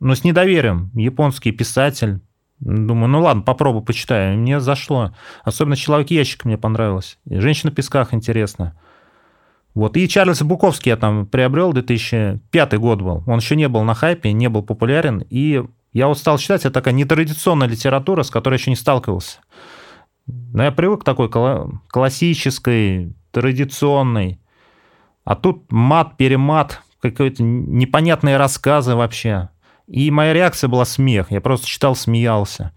ну, 0.00 0.14
с 0.14 0.24
недоверием. 0.24 0.90
Японский 0.94 1.52
писатель, 1.52 2.20
Думаю, 2.60 3.08
ну 3.08 3.22
ладно, 3.22 3.42
попробую, 3.42 3.82
почитаю. 3.82 4.36
Мне 4.36 4.58
зашло. 4.58 5.14
Особенно 5.44 5.76
«Человек-ящик» 5.76 6.44
мне 6.44 6.58
понравилось. 6.58 7.18
«Женщина 7.28 7.70
в 7.70 7.74
песках» 7.74 8.12
интересно. 8.12 8.76
Вот. 9.78 9.96
И 9.96 10.08
Чарльз 10.08 10.42
Буковский 10.42 10.90
я 10.90 10.96
там 10.96 11.24
приобрел, 11.24 11.72
2005 11.72 12.74
год 12.78 13.00
был. 13.00 13.22
Он 13.28 13.38
еще 13.38 13.54
не 13.54 13.68
был 13.68 13.84
на 13.84 13.94
хайпе, 13.94 14.32
не 14.32 14.48
был 14.48 14.64
популярен. 14.64 15.24
И 15.30 15.62
я 15.92 16.08
вот 16.08 16.18
стал 16.18 16.38
читать, 16.38 16.62
это 16.62 16.72
такая 16.72 16.92
нетрадиционная 16.94 17.68
литература, 17.68 18.24
с 18.24 18.30
которой 18.32 18.54
еще 18.54 18.70
не 18.70 18.76
сталкивался. 18.76 19.38
Но 20.26 20.64
я 20.64 20.72
привык 20.72 21.02
к 21.02 21.04
такой 21.04 21.30
классической, 21.86 23.14
традиционной. 23.30 24.40
А 25.22 25.36
тут 25.36 25.70
мат, 25.70 26.16
перемат, 26.16 26.82
какие-то 27.00 27.44
непонятные 27.44 28.36
рассказы 28.36 28.96
вообще. 28.96 29.50
И 29.86 30.10
моя 30.10 30.32
реакция 30.32 30.66
была 30.66 30.86
смех. 30.86 31.30
Я 31.30 31.40
просто 31.40 31.68
читал, 31.68 31.94
смеялся. 31.94 32.72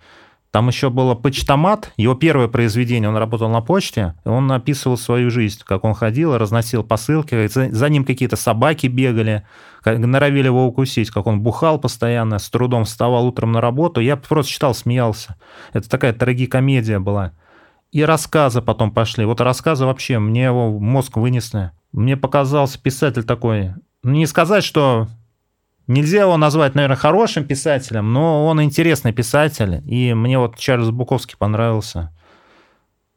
Там 0.51 0.67
еще 0.67 0.89
было 0.89 1.15
«Почтомат», 1.15 1.93
его 1.95 2.13
первое 2.13 2.49
произведение, 2.49 3.09
он 3.09 3.15
работал 3.15 3.49
на 3.49 3.61
почте, 3.61 4.15
он 4.25 4.51
описывал 4.51 4.97
свою 4.97 5.29
жизнь, 5.29 5.61
как 5.63 5.85
он 5.85 5.93
ходил, 5.93 6.37
разносил 6.37 6.83
посылки, 6.83 7.47
за 7.47 7.89
ним 7.89 8.03
какие-то 8.03 8.35
собаки 8.35 8.87
бегали, 8.87 9.43
норовили 9.85 10.47
его 10.47 10.65
укусить, 10.65 11.09
как 11.09 11.25
он 11.25 11.39
бухал 11.39 11.79
постоянно, 11.79 12.37
с 12.37 12.49
трудом 12.49 12.83
вставал 12.83 13.27
утром 13.27 13.53
на 13.53 13.61
работу. 13.61 14.01
Я 14.01 14.17
просто 14.17 14.51
читал, 14.51 14.75
смеялся. 14.75 15.37
Это 15.71 15.89
такая 15.89 16.11
трагикомедия 16.11 16.99
была. 16.99 17.31
И 17.93 18.03
рассказы 18.03 18.61
потом 18.61 18.91
пошли. 18.91 19.23
Вот 19.23 19.39
рассказы 19.39 19.85
вообще, 19.85 20.19
мне 20.19 20.45
его 20.45 20.77
мозг 20.79 21.15
вынесли. 21.15 21.71
Мне 21.93 22.17
показался 22.17 22.81
писатель 22.81 23.23
такой, 23.23 23.73
ну, 24.03 24.11
не 24.11 24.27
сказать, 24.27 24.63
что 24.63 25.07
Нельзя 25.91 26.21
его 26.21 26.38
назвать, 26.38 26.73
наверное, 26.73 26.95
хорошим 26.95 27.43
писателем, 27.43 28.13
но 28.13 28.45
он 28.45 28.63
интересный 28.63 29.12
писатель, 29.12 29.82
и 29.86 30.13
мне 30.13 30.39
вот 30.39 30.58
Чарльз 30.58 30.89
Буковский 30.89 31.36
понравился. 31.38 32.15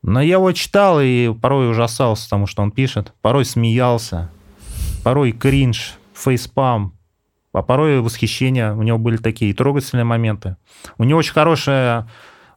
Но 0.03 0.21
я 0.21 0.35
его 0.35 0.51
читал 0.51 1.01
и 1.01 1.33
порой 1.35 1.71
ужасался 1.71 2.29
тому, 2.29 2.49
что 2.49 2.65
он 2.65 2.73
пишет, 2.73 3.13
порой 3.23 3.45
смеялся, 3.45 4.33
порой 5.05 5.31
кринж, 5.31 5.95
фейспам, 6.15 6.95
а 7.53 7.63
порой 7.63 8.01
восхищение. 8.01 8.73
У 8.75 8.83
него 8.83 8.99
были 8.99 9.19
такие 9.19 9.55
трогательные 9.55 10.05
моменты. 10.05 10.57
У 10.99 11.05
него 11.05 11.21
очень 11.21 11.33
хорошая 11.33 12.09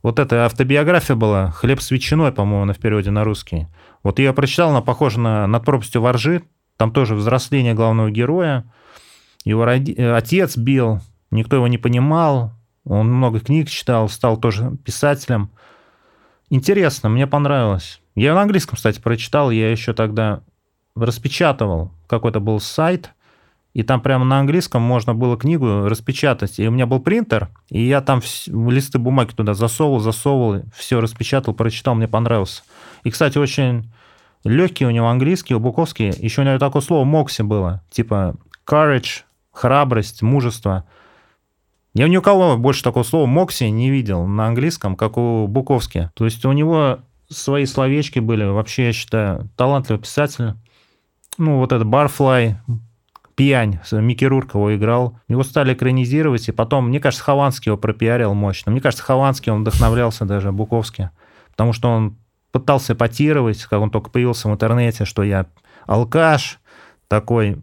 вот 0.02 0.18
эта 0.18 0.48
автобиография 0.48 1.16
была 1.16 1.52
«Хлеб 1.52 1.80
с 1.80 1.92
ветчиной», 1.92 2.32
по-моему, 2.32 2.66
на 2.66 2.74
в 2.74 2.80
переводе 2.80 3.12
на 3.12 3.24
русский. 3.24 3.68
Вот 4.02 4.18
я 4.18 4.34
прочитал, 4.34 4.72
она 4.72 4.82
похожа 4.82 5.20
на 5.20 5.46
«Над 5.46 5.64
пропастью 5.64 6.02
воржи». 6.02 6.42
Там 6.76 6.92
тоже 6.92 7.14
взросление 7.14 7.76
главного 7.76 8.10
героя– 8.10 8.66
его 9.48 9.66
роди... 9.66 9.94
Э, 9.98 10.16
отец 10.16 10.58
бил, 10.58 11.00
никто 11.32 11.56
его 11.56 11.68
не 11.68 11.78
понимал, 11.78 12.54
он 12.86 13.12
много 13.12 13.40
книг 13.40 13.70
читал, 13.70 14.10
стал 14.10 14.38
тоже 14.38 14.78
писателем. 14.84 15.50
Интересно, 16.50 17.10
мне 17.10 17.28
понравилось. 17.28 18.02
Я 18.16 18.34
на 18.34 18.42
английском, 18.42 18.76
кстати, 18.76 19.00
прочитал, 19.00 19.52
я 19.52 19.72
еще 19.72 19.94
тогда 19.94 20.42
распечатывал. 20.96 21.92
Какой-то 22.08 22.40
был 22.40 22.60
сайт, 22.60 23.12
и 23.74 23.84
там 23.84 24.02
прямо 24.02 24.26
на 24.26 24.40
английском 24.40 24.82
можно 24.82 25.14
было 25.14 25.38
книгу 25.38 25.88
распечатать. 25.88 26.60
И 26.60 26.68
у 26.68 26.72
меня 26.72 26.86
был 26.86 27.00
принтер, 27.00 27.50
и 27.70 27.86
я 27.86 28.02
там 28.02 28.22
листы 28.48 28.98
бумаги 28.98 29.32
туда 29.32 29.54
засовывал, 29.54 30.00
засовывал, 30.00 30.64
все 30.76 31.00
распечатал, 31.00 31.54
прочитал, 31.54 31.96
мне 31.96 32.08
понравился. 32.08 32.64
И, 33.04 33.12
кстати, 33.12 33.38
очень 33.38 33.92
легкий 34.44 34.86
у 34.86 34.90
него 34.90 35.08
английский, 35.08 35.54
у 35.56 35.60
Буковский. 35.60 36.10
Еще 36.18 36.42
у 36.42 36.44
него 36.46 36.58
такое 36.58 36.82
слово 36.82 37.04
«мокси» 37.04 37.44
было, 37.44 37.84
типа 37.92 38.36
courage, 38.66 39.24
храбрость, 39.58 40.22
мужество. 40.22 40.86
Я 41.94 42.08
ни 42.08 42.18
у 42.18 42.22
кого 42.22 42.58
больше 42.58 42.84
такого 42.84 43.04
слова 43.04 43.26
«мокси» 43.26 43.64
не 43.66 43.90
видел 43.90 44.28
на 44.28 44.48
английском, 44.48 44.96
как 44.96 45.18
у 45.18 45.48
Буковски. 45.48 46.12
То 46.14 46.26
есть 46.26 46.46
у 46.46 46.52
него 46.52 47.00
свои 47.28 47.66
словечки 47.66 48.20
были. 48.20 48.44
Вообще, 48.44 48.88
я 48.88 48.94
считаю, 48.94 49.50
талантливый 49.56 50.02
писатель. 50.02 50.54
Ну, 51.40 51.58
вот 51.58 51.72
этот 51.72 51.88
Barfly, 51.88 52.56
Пьянь, 53.36 53.80
Микки 53.92 54.26
Рурк 54.26 54.54
его 54.54 54.76
играл. 54.76 55.20
Его 55.28 55.44
стали 55.44 55.74
экранизировать, 55.74 56.48
и 56.50 56.52
потом, 56.52 56.90
мне 56.90 57.00
кажется, 57.00 57.24
Хованский 57.24 57.70
его 57.70 57.78
пропиарил 57.78 58.34
мощно. 58.36 58.72
Мне 58.72 58.82
кажется, 58.82 59.04
Хованский, 59.04 59.52
он 59.52 59.62
вдохновлялся 59.62 60.26
даже 60.26 60.52
Буковски, 60.52 61.10
потому 61.52 61.74
что 61.74 61.90
он 61.90 62.18
пытался 62.52 62.94
эпатировать, 62.94 63.64
как 63.64 63.82
он 63.82 63.90
только 63.90 64.10
появился 64.12 64.50
в 64.50 64.52
интернете, 64.52 65.06
что 65.06 65.24
я 65.24 65.48
алкаш 65.86 66.60
такой, 67.08 67.62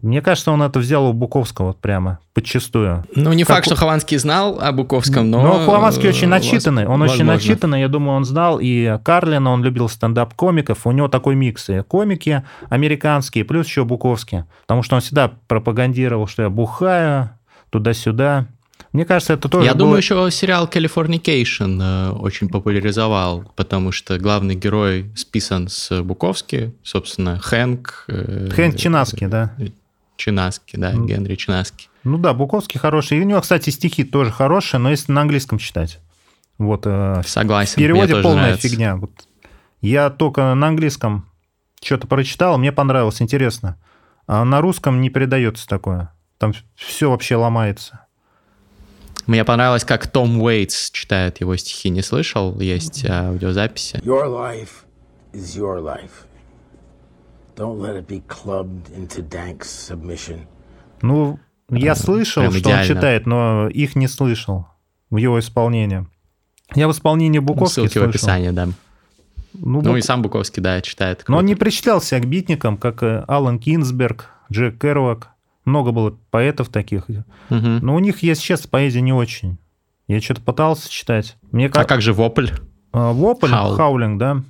мне 0.00 0.22
кажется, 0.22 0.52
он 0.52 0.62
это 0.62 0.78
взял 0.78 1.06
у 1.06 1.12
Буковского 1.12 1.68
вот 1.68 1.80
прямо, 1.80 2.20
подчастую. 2.32 3.04
Ну, 3.16 3.32
не 3.32 3.42
как 3.42 3.56
факт, 3.56 3.66
что 3.66 3.74
Хованский 3.74 4.16
знал 4.18 4.60
о 4.60 4.70
Буковском, 4.70 5.28
но... 5.28 5.42
Но 5.42 5.64
Хованский 5.64 6.08
очень 6.08 6.28
начитанный, 6.28 6.84
он 6.84 7.00
возможно. 7.00 7.14
очень 7.14 7.24
начитанный, 7.24 7.80
я 7.80 7.88
думаю, 7.88 8.16
он 8.16 8.24
знал, 8.24 8.60
и 8.60 8.98
Карлина, 9.02 9.50
он 9.50 9.64
любил 9.64 9.88
стендап-комиков, 9.88 10.86
у 10.86 10.92
него 10.92 11.08
такой 11.08 11.34
микс, 11.34 11.68
и 11.68 11.82
комики 11.82 12.44
американские, 12.68 13.44
плюс 13.44 13.66
еще 13.66 13.84
Буковский, 13.84 14.44
потому 14.62 14.84
что 14.84 14.94
он 14.94 15.00
всегда 15.00 15.32
пропагандировал, 15.48 16.28
что 16.28 16.42
я 16.42 16.50
бухаю, 16.50 17.30
туда-сюда, 17.70 18.46
мне 18.92 19.04
кажется, 19.04 19.34
это 19.34 19.48
тоже 19.48 19.66
Я 19.66 19.74
было... 19.74 19.80
думаю, 19.80 19.98
еще 19.98 20.30
сериал 20.30 20.66
Californication 20.66 21.78
э, 21.80 22.10
очень 22.12 22.48
популяризовал, 22.48 23.44
потому 23.54 23.92
что 23.92 24.18
главный 24.18 24.54
герой 24.54 25.10
списан 25.14 25.68
с 25.68 26.02
Буковски, 26.02 26.72
собственно, 26.82 27.38
Хэнк. 27.38 28.06
Э, 28.08 28.48
Хэнк 28.50 28.76
Чинаски, 28.76 29.26
да. 29.26 29.54
Чинаски, 30.18 30.76
да, 30.76 30.90
ну, 30.92 31.06
Генри 31.06 31.36
Чинаски. 31.36 31.88
Ну 32.04 32.18
да, 32.18 32.34
Буковский 32.34 32.78
хороший. 32.78 33.18
И 33.18 33.20
у 33.22 33.24
него, 33.24 33.40
кстати, 33.40 33.70
стихи 33.70 34.04
тоже 34.04 34.30
хорошие, 34.30 34.80
но 34.80 34.90
если 34.90 35.12
на 35.12 35.22
английском 35.22 35.58
читать. 35.58 36.00
Вот, 36.58 36.82
э, 36.84 37.22
Согласен. 37.24 37.74
В 37.74 37.76
переводе 37.76 38.16
полная 38.20 38.42
нравится. 38.42 38.68
фигня. 38.68 38.96
Вот. 38.96 39.12
Я 39.80 40.10
только 40.10 40.54
на 40.54 40.66
английском 40.66 41.30
что-то 41.80 42.08
прочитал, 42.08 42.58
мне 42.58 42.72
понравилось, 42.72 43.22
интересно. 43.22 43.78
А 44.26 44.44
на 44.44 44.60
русском 44.60 45.00
не 45.00 45.08
передается 45.08 45.66
такое. 45.68 46.12
Там 46.38 46.52
все 46.74 47.10
вообще 47.10 47.36
ломается. 47.36 48.00
Мне 49.26 49.44
понравилось, 49.44 49.84
как 49.84 50.06
Том 50.08 50.42
Уэйтс 50.42 50.90
читает 50.90 51.40
его 51.40 51.56
стихи. 51.56 51.90
Не 51.90 52.02
слышал? 52.02 52.58
Есть 52.60 53.04
аудиозаписи. 53.08 53.96
Your 53.96 54.26
life 54.26 54.84
is 55.32 55.56
your 55.56 55.80
life. 55.80 56.26
Ну, 61.02 61.38
я 61.70 61.94
слышал, 61.94 62.42
Прям 62.42 62.52
что 62.52 62.60
идеально. 62.60 62.80
он 62.80 62.86
читает, 62.86 63.26
но 63.26 63.68
их 63.68 63.96
не 63.96 64.08
слышал 64.08 64.66
в 65.10 65.16
его 65.16 65.38
исполнении. 65.38 66.06
Я 66.74 66.88
в 66.88 66.92
исполнении 66.92 67.38
Буковски 67.38 67.74
Ссылки 67.74 67.92
слышал. 67.92 68.06
в 68.06 68.10
описании, 68.10 68.50
да. 68.50 68.66
Ну, 69.54 69.82
ну 69.82 69.90
Бук... 69.90 69.96
и 69.96 70.02
сам 70.02 70.22
Буковский, 70.22 70.62
да, 70.62 70.80
читает. 70.80 71.24
Но 71.28 71.38
он 71.38 71.46
не 71.46 71.54
причислялся 71.54 72.18
к 72.18 72.26
битникам, 72.26 72.76
как 72.76 73.02
э, 73.02 73.24
Алан 73.26 73.58
Кинсберг, 73.58 74.30
Джек 74.52 74.80
Керуак. 74.80 75.30
Много 75.64 75.92
было 75.92 76.16
поэтов 76.30 76.68
таких. 76.68 77.08
Угу. 77.08 77.24
Но 77.50 77.94
у 77.94 77.98
них, 77.98 78.22
если 78.22 78.42
честно, 78.42 78.68
поэзия 78.70 79.00
не 79.00 79.12
очень. 79.12 79.58
Я 80.06 80.20
что-то 80.20 80.40
пытался 80.40 80.90
читать. 80.90 81.36
Мне 81.50 81.68
как... 81.68 81.84
А 81.84 81.88
как 81.88 82.00
же 82.00 82.12
Вопль? 82.12 82.48
А, 82.92 83.12
Вопль, 83.12 83.48
Хаул. 83.48 83.74
Хаулинг, 83.74 84.18
да. 84.18 84.42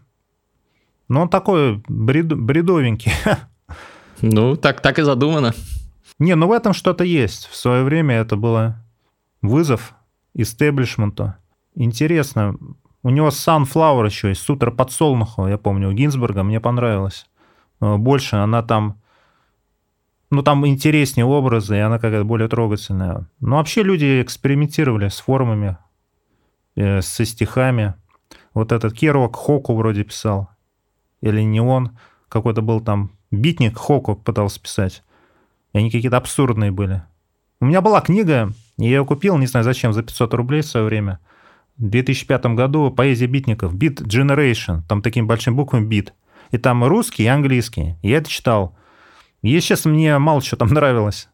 Но 1.08 1.22
он 1.22 1.28
такой 1.28 1.82
бред... 1.88 2.26
бредовенький. 2.26 3.12
Ну, 4.20 4.56
так, 4.56 4.80
так 4.80 4.98
и 4.98 5.02
задумано. 5.02 5.54
Не, 6.18 6.34
ну 6.34 6.48
в 6.48 6.52
этом 6.52 6.72
что-то 6.72 7.04
есть. 7.04 7.46
В 7.46 7.54
свое 7.54 7.84
время 7.84 8.16
это 8.16 8.34
было 8.34 8.84
вызов 9.42 9.94
истеблишменту. 10.34 11.34
Интересно. 11.76 12.56
У 13.04 13.10
него 13.10 13.28
Sunflower 13.28 14.06
еще 14.06 14.30
есть, 14.30 14.42
Сутра 14.42 14.72
подсолнуха, 14.72 15.46
я 15.46 15.56
помню, 15.56 15.88
у 15.88 15.92
Гинзбурга, 15.92 16.42
мне 16.42 16.60
понравилось. 16.60 17.26
Больше 17.78 18.34
она 18.34 18.62
там... 18.64 19.00
Ну, 20.30 20.42
там 20.42 20.66
интереснее 20.66 21.24
образы, 21.24 21.76
и 21.76 21.80
она 21.80 22.00
какая-то 22.00 22.24
более 22.24 22.48
трогательная. 22.48 23.28
Но 23.38 23.58
вообще 23.58 23.84
люди 23.84 24.20
экспериментировали 24.20 25.08
с 25.08 25.20
формами, 25.20 25.78
э, 26.74 27.02
со 27.02 27.24
стихами. 27.24 27.94
Вот 28.52 28.72
этот 28.72 28.94
Керуак 28.94 29.36
Хоку 29.36 29.76
вроде 29.76 30.02
писал 30.02 30.50
или 31.20 31.42
не 31.42 31.60
он, 31.60 31.98
какой-то 32.28 32.62
был 32.62 32.80
там 32.80 33.12
битник, 33.30 33.76
Хоку 33.76 34.16
пытался 34.16 34.60
писать. 34.60 35.02
И 35.72 35.78
они 35.78 35.90
какие-то 35.90 36.16
абсурдные 36.16 36.70
были. 36.70 37.02
У 37.60 37.66
меня 37.66 37.80
была 37.80 38.00
книга, 38.00 38.52
я 38.76 38.86
ее 38.86 39.04
купил, 39.04 39.36
не 39.38 39.46
знаю 39.46 39.64
зачем, 39.64 39.92
за 39.92 40.02
500 40.02 40.34
рублей 40.34 40.62
в 40.62 40.66
свое 40.66 40.86
время. 40.86 41.18
В 41.76 41.88
2005 41.88 42.46
году 42.54 42.90
«Поэзия 42.90 43.26
битников», 43.26 43.74
«Beat 43.74 44.02
Generation», 44.02 44.82
там 44.88 45.02
такими 45.02 45.26
большими 45.26 45.54
буквами 45.54 45.84
«Бит». 45.84 46.14
И 46.50 46.58
там 46.58 46.84
русский 46.84 47.24
и 47.24 47.26
английский. 47.26 47.96
Я 48.02 48.18
это 48.18 48.30
читал. 48.30 48.76
И 49.42 49.58
сейчас 49.60 49.84
мне 49.84 50.16
мало 50.18 50.40
что 50.40 50.56
там 50.56 50.68
нравилось. 50.68 51.28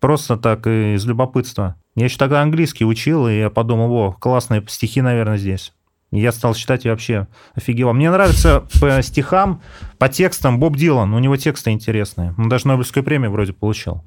Просто 0.00 0.36
так, 0.36 0.66
из 0.66 1.04
любопытства. 1.04 1.76
Я 1.94 2.04
еще 2.04 2.18
тогда 2.18 2.42
английский 2.42 2.84
учил, 2.84 3.28
и 3.28 3.38
я 3.38 3.50
подумал, 3.50 3.92
о, 3.92 4.12
классные 4.12 4.64
стихи, 4.68 5.00
наверное, 5.02 5.38
здесь. 5.38 5.72
Я 6.12 6.32
стал 6.32 6.54
читать 6.54 6.86
и 6.86 6.88
вообще 6.88 7.26
офигел. 7.54 7.92
Мне 7.92 8.10
нравится 8.10 8.64
по 8.80 9.02
стихам, 9.02 9.60
по 9.98 10.08
текстам 10.08 10.60
Боб 10.60 10.76
Дилан. 10.76 11.12
У 11.12 11.18
него 11.18 11.36
тексты 11.36 11.70
интересные. 11.70 12.34
Он 12.38 12.48
даже 12.48 12.68
Нобелевскую 12.68 13.02
премию 13.02 13.32
вроде 13.32 13.52
получил. 13.52 14.04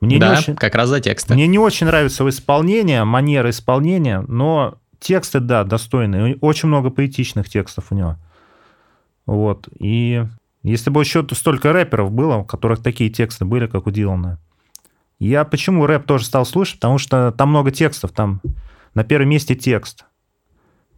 Мне 0.00 0.18
да, 0.18 0.32
не 0.32 0.38
очень, 0.38 0.56
как 0.56 0.74
раз 0.74 0.88
за 0.88 1.00
тексты. 1.00 1.34
Мне 1.34 1.46
не 1.46 1.60
очень 1.60 1.86
нравится 1.86 2.28
исполнение, 2.28 3.04
манера 3.04 3.50
исполнения, 3.50 4.24
но 4.26 4.78
тексты, 4.98 5.38
да, 5.38 5.62
достойные. 5.62 6.36
Очень 6.40 6.68
много 6.68 6.90
поэтичных 6.90 7.48
текстов 7.48 7.86
у 7.90 7.94
него. 7.94 8.16
Вот. 9.26 9.68
И 9.78 10.24
если 10.64 10.90
бы 10.90 11.00
еще 11.00 11.24
столько 11.32 11.72
рэперов 11.72 12.10
было, 12.10 12.36
у 12.36 12.44
которых 12.44 12.82
такие 12.82 13.10
тексты 13.10 13.44
были, 13.44 13.68
как 13.68 13.86
у 13.86 13.90
Дилана. 13.90 14.40
Я 15.20 15.44
почему 15.44 15.86
рэп 15.86 16.04
тоже 16.04 16.24
стал 16.24 16.44
слушать? 16.44 16.76
Потому 16.80 16.98
что 16.98 17.30
там 17.30 17.50
много 17.50 17.70
текстов. 17.70 18.10
Там 18.10 18.40
на 18.94 19.04
первом 19.04 19.28
месте 19.28 19.54
текст. 19.54 20.04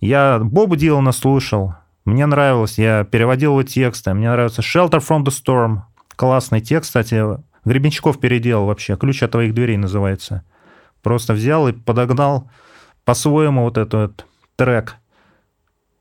Я 0.04 0.38
Боба 0.38 0.76
Дилана 0.76 1.12
слушал, 1.12 1.76
мне 2.04 2.26
нравилось, 2.26 2.76
я 2.76 3.04
переводил 3.04 3.52
его 3.52 3.62
тексты, 3.62 4.12
мне 4.12 4.30
нравится 4.30 4.60
Shelter 4.60 5.00
from 5.00 5.24
the 5.24 5.30
Storm, 5.30 5.78
классный 6.14 6.60
текст, 6.60 6.90
кстати, 6.90 7.24
Гребенщиков 7.64 8.20
переделал 8.20 8.66
вообще, 8.66 8.98
«Ключ 8.98 9.22
от 9.22 9.30
твоих 9.30 9.54
дверей» 9.54 9.78
называется. 9.78 10.44
Просто 11.02 11.32
взял 11.32 11.68
и 11.68 11.72
подогнал 11.72 12.50
по-своему 13.06 13.62
вот 13.62 13.78
этот 13.78 14.26
трек. 14.56 14.96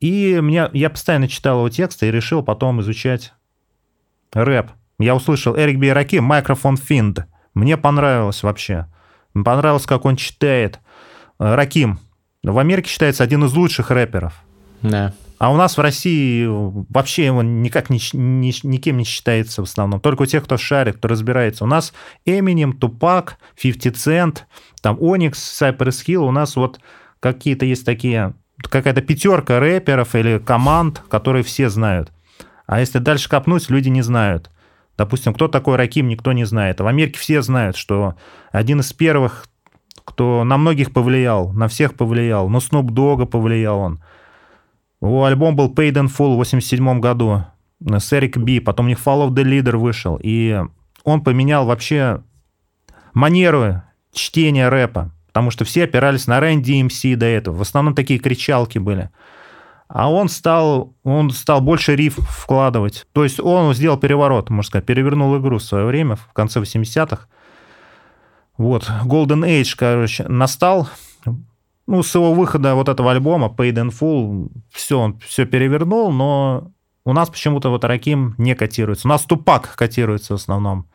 И 0.01 0.37
мне, 0.41 0.69
я 0.73 0.89
постоянно 0.89 1.29
читал 1.29 1.59
его 1.59 1.69
тексты 1.69 2.09
и 2.09 2.11
решил 2.11 2.43
потом 2.43 2.81
изучать 2.81 3.33
рэп. 4.33 4.69
Я 4.99 5.15
услышал 5.15 5.55
Эрик 5.55 5.79
Бейраки 5.79 6.17
«Микрофон 6.17 6.75
Финд». 6.75 7.25
Мне 7.53 7.77
понравилось 7.77 8.43
вообще. 8.43 8.87
Мне 9.33 9.45
понравилось, 9.45 9.85
как 9.85 10.03
он 10.03 10.17
читает. 10.17 10.81
Раким, 11.39 11.99
в 12.51 12.59
Америке 12.59 12.89
считается 12.89 13.23
один 13.23 13.43
из 13.45 13.53
лучших 13.53 13.89
рэперов. 13.89 14.33
Да. 14.81 15.13
А 15.39 15.51
у 15.51 15.57
нас 15.57 15.77
в 15.77 15.81
России 15.81 16.45
вообще 16.47 17.25
его 17.25 17.41
никак 17.41 17.89
ни, 17.89 17.99
ни, 18.15 18.53
никем 18.65 18.97
не 18.97 19.03
считается 19.03 19.61
в 19.61 19.65
основном. 19.65 19.99
Только 19.99 20.21
у 20.21 20.25
тех, 20.25 20.43
кто 20.43 20.57
шарит, 20.57 20.97
кто 20.97 21.07
разбирается. 21.07 21.63
У 21.63 21.67
нас 21.67 21.93
Эминем, 22.25 22.73
Тупак, 22.73 23.37
50 23.61 23.95
Cent, 23.95 24.37
там 24.81 24.97
Оникс, 25.01 25.61
Cypress 25.61 26.05
Hill. 26.05 26.27
У 26.27 26.31
нас 26.31 26.55
вот 26.55 26.79
какие-то 27.19 27.65
есть 27.65 27.85
такие, 27.85 28.35
какая-то 28.61 29.01
пятерка 29.01 29.59
рэперов 29.59 30.15
или 30.15 30.37
команд, 30.37 31.01
которые 31.09 31.43
все 31.43 31.69
знают. 31.69 32.11
А 32.65 32.79
если 32.79 32.99
дальше 32.99 33.29
копнуть, 33.29 33.69
люди 33.69 33.89
не 33.89 34.01
знают. 34.01 34.49
Допустим, 34.97 35.33
кто 35.33 35.47
такой 35.47 35.75
Раким, 35.75 36.07
никто 36.07 36.33
не 36.33 36.45
знает. 36.45 36.79
А 36.79 36.83
в 36.83 36.87
Америке 36.87 37.19
все 37.19 37.41
знают, 37.41 37.75
что 37.75 38.15
один 38.51 38.79
из 38.79 38.93
первых 38.93 39.47
кто 40.05 40.43
на 40.43 40.57
многих 40.57 40.91
повлиял, 40.91 41.51
на 41.53 41.67
всех 41.67 41.95
повлиял. 41.95 42.49
Но 42.49 42.59
Snoop 42.59 42.87
Dogg 42.87 43.25
повлиял 43.25 43.79
он. 43.79 44.03
Его 45.01 45.25
альбом 45.25 45.55
был 45.55 45.73
Paid 45.73 45.93
in 45.93 46.05
Full 46.05 46.35
в 46.35 46.37
87 46.37 46.99
году 46.99 47.43
с 47.85 48.13
Эрик 48.13 48.37
Би, 48.37 48.59
потом 48.59 48.85
у 48.85 48.89
них 48.89 48.99
Fall 48.99 49.27
of 49.27 49.31
the 49.31 49.43
Leader 49.43 49.75
вышел, 49.75 50.17
и 50.21 50.61
он 51.03 51.21
поменял 51.21 51.65
вообще 51.65 52.23
манеру 53.13 53.81
чтения 54.13 54.69
рэпа, 54.69 55.11
потому 55.27 55.51
что 55.51 55.65
все 55.65 55.83
опирались 55.83 56.27
на 56.27 56.39
Рэн 56.39 56.61
DMC 56.61 57.15
до 57.15 57.25
этого. 57.25 57.55
В 57.55 57.61
основном 57.61 57.95
такие 57.95 58.19
кричалки 58.19 58.77
были. 58.77 59.09
А 59.89 60.09
он 60.09 60.29
стал, 60.29 60.95
он 61.03 61.29
стал 61.31 61.61
больше 61.61 61.95
риф 61.95 62.17
вкладывать. 62.17 63.05
То 63.11 63.23
есть 63.23 63.39
он 63.39 63.73
сделал 63.73 63.97
переворот, 63.97 64.49
можно 64.49 64.67
сказать, 64.67 64.85
перевернул 64.85 65.37
игру 65.37 65.57
в 65.57 65.63
свое 65.63 65.85
время, 65.85 66.15
в 66.15 66.31
конце 66.33 66.61
80-х. 66.61 67.27
Вот, 68.57 68.89
Golden 69.05 69.43
Age, 69.45 69.75
короче, 69.77 70.25
настал. 70.27 70.89
Ну, 71.85 72.01
с 72.01 72.15
его 72.15 72.33
выхода 72.33 72.75
вот 72.75 72.87
этого 72.87 73.11
альбома 73.11 73.53
Paid 73.55 73.73
in 73.73 73.89
Full, 73.89 74.51
все, 74.71 74.99
он 74.99 75.19
все 75.19 75.45
перевернул, 75.45 76.11
но 76.11 76.71
у 77.03 77.13
нас 77.13 77.29
почему-то 77.29 77.69
вот 77.69 77.83
Раким 77.83 78.35
не 78.37 78.55
котируется. 78.55 79.07
У 79.07 79.09
нас 79.09 79.23
Тупак 79.23 79.75
котируется 79.75 80.33
в 80.33 80.39
основном. 80.39 80.87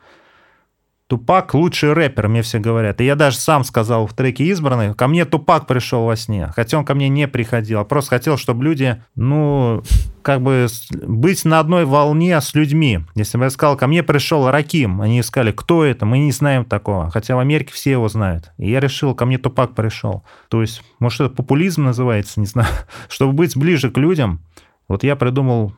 Тупак 1.09 1.55
лучший 1.55 1.93
рэпер, 1.93 2.27
мне 2.27 2.43
все 2.43 2.59
говорят. 2.59 3.01
И 3.01 3.03
я 3.03 3.15
даже 3.15 3.37
сам 3.37 3.63
сказал 3.63 4.05
в 4.05 4.13
треке 4.13 4.43
избранный, 4.43 4.93
ко 4.93 5.07
мне 5.07 5.25
Тупак 5.25 5.65
пришел 5.65 6.05
во 6.05 6.15
сне. 6.15 6.51
Хотя 6.55 6.77
он 6.77 6.85
ко 6.85 6.93
мне 6.93 7.09
не 7.09 7.27
приходил, 7.27 7.79
а 7.79 7.83
просто 7.83 8.11
хотел, 8.11 8.37
чтобы 8.37 8.63
люди, 8.63 9.01
ну, 9.15 9.81
как 10.21 10.43
бы 10.43 10.67
быть 11.01 11.45
на 11.45 11.59
одной 11.59 11.85
волне 11.85 12.39
с 12.39 12.53
людьми. 12.53 12.99
Если 13.15 13.39
бы 13.39 13.45
я 13.45 13.49
сказал, 13.49 13.75
ко 13.75 13.87
мне 13.87 14.03
пришел 14.03 14.51
Раким, 14.51 15.01
они 15.01 15.21
искали, 15.21 15.51
кто 15.51 15.83
это, 15.83 16.05
мы 16.05 16.19
не 16.19 16.31
знаем 16.31 16.63
такого. 16.63 17.09
Хотя 17.09 17.35
в 17.35 17.39
Америке 17.39 17.73
все 17.73 17.89
его 17.89 18.07
знают. 18.07 18.51
И 18.59 18.69
я 18.69 18.79
решил, 18.79 19.15
ко 19.15 19.25
мне 19.25 19.39
Тупак 19.39 19.73
пришел. 19.73 20.23
То 20.47 20.61
есть, 20.61 20.83
может, 20.99 21.21
это 21.21 21.33
популизм 21.33 21.85
называется, 21.85 22.39
не 22.39 22.45
знаю. 22.45 22.69
Чтобы 23.09 23.33
быть 23.33 23.57
ближе 23.57 23.89
к 23.89 23.97
людям, 23.97 24.41
вот 24.87 25.03
я 25.03 25.15
придумал 25.15 25.73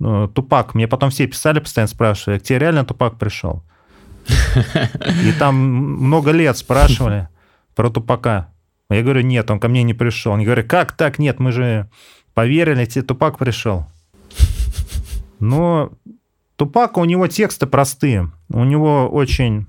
ну, 0.00 0.26
Тупак. 0.26 0.74
Мне 0.74 0.88
потом 0.88 1.10
все 1.10 1.28
писали, 1.28 1.60
постоянно 1.60 1.86
спрашивали, 1.88 2.40
к 2.40 2.42
тебе 2.42 2.58
реально 2.58 2.84
Тупак 2.84 3.18
пришел? 3.18 3.62
И 5.24 5.32
там 5.38 5.56
много 5.56 6.30
лет 6.30 6.56
спрашивали 6.56 7.28
про 7.74 7.90
Тупака. 7.90 8.48
Я 8.90 9.02
говорю, 9.02 9.20
нет, 9.20 9.50
он 9.50 9.60
ко 9.60 9.68
мне 9.68 9.82
не 9.82 9.94
пришел. 9.94 10.34
Они 10.34 10.44
говорят, 10.44 10.66
как 10.66 10.92
так? 10.92 11.18
Нет, 11.18 11.38
мы 11.38 11.52
же 11.52 11.88
поверили, 12.34 12.86
тебе 12.86 13.04
Тупак 13.04 13.38
пришел. 13.38 13.86
Но 15.40 15.92
Тупак, 16.56 16.96
у 16.96 17.04
него 17.04 17.26
тексты 17.28 17.66
простые. 17.66 18.30
У 18.50 18.64
него 18.64 19.08
очень 19.08 19.66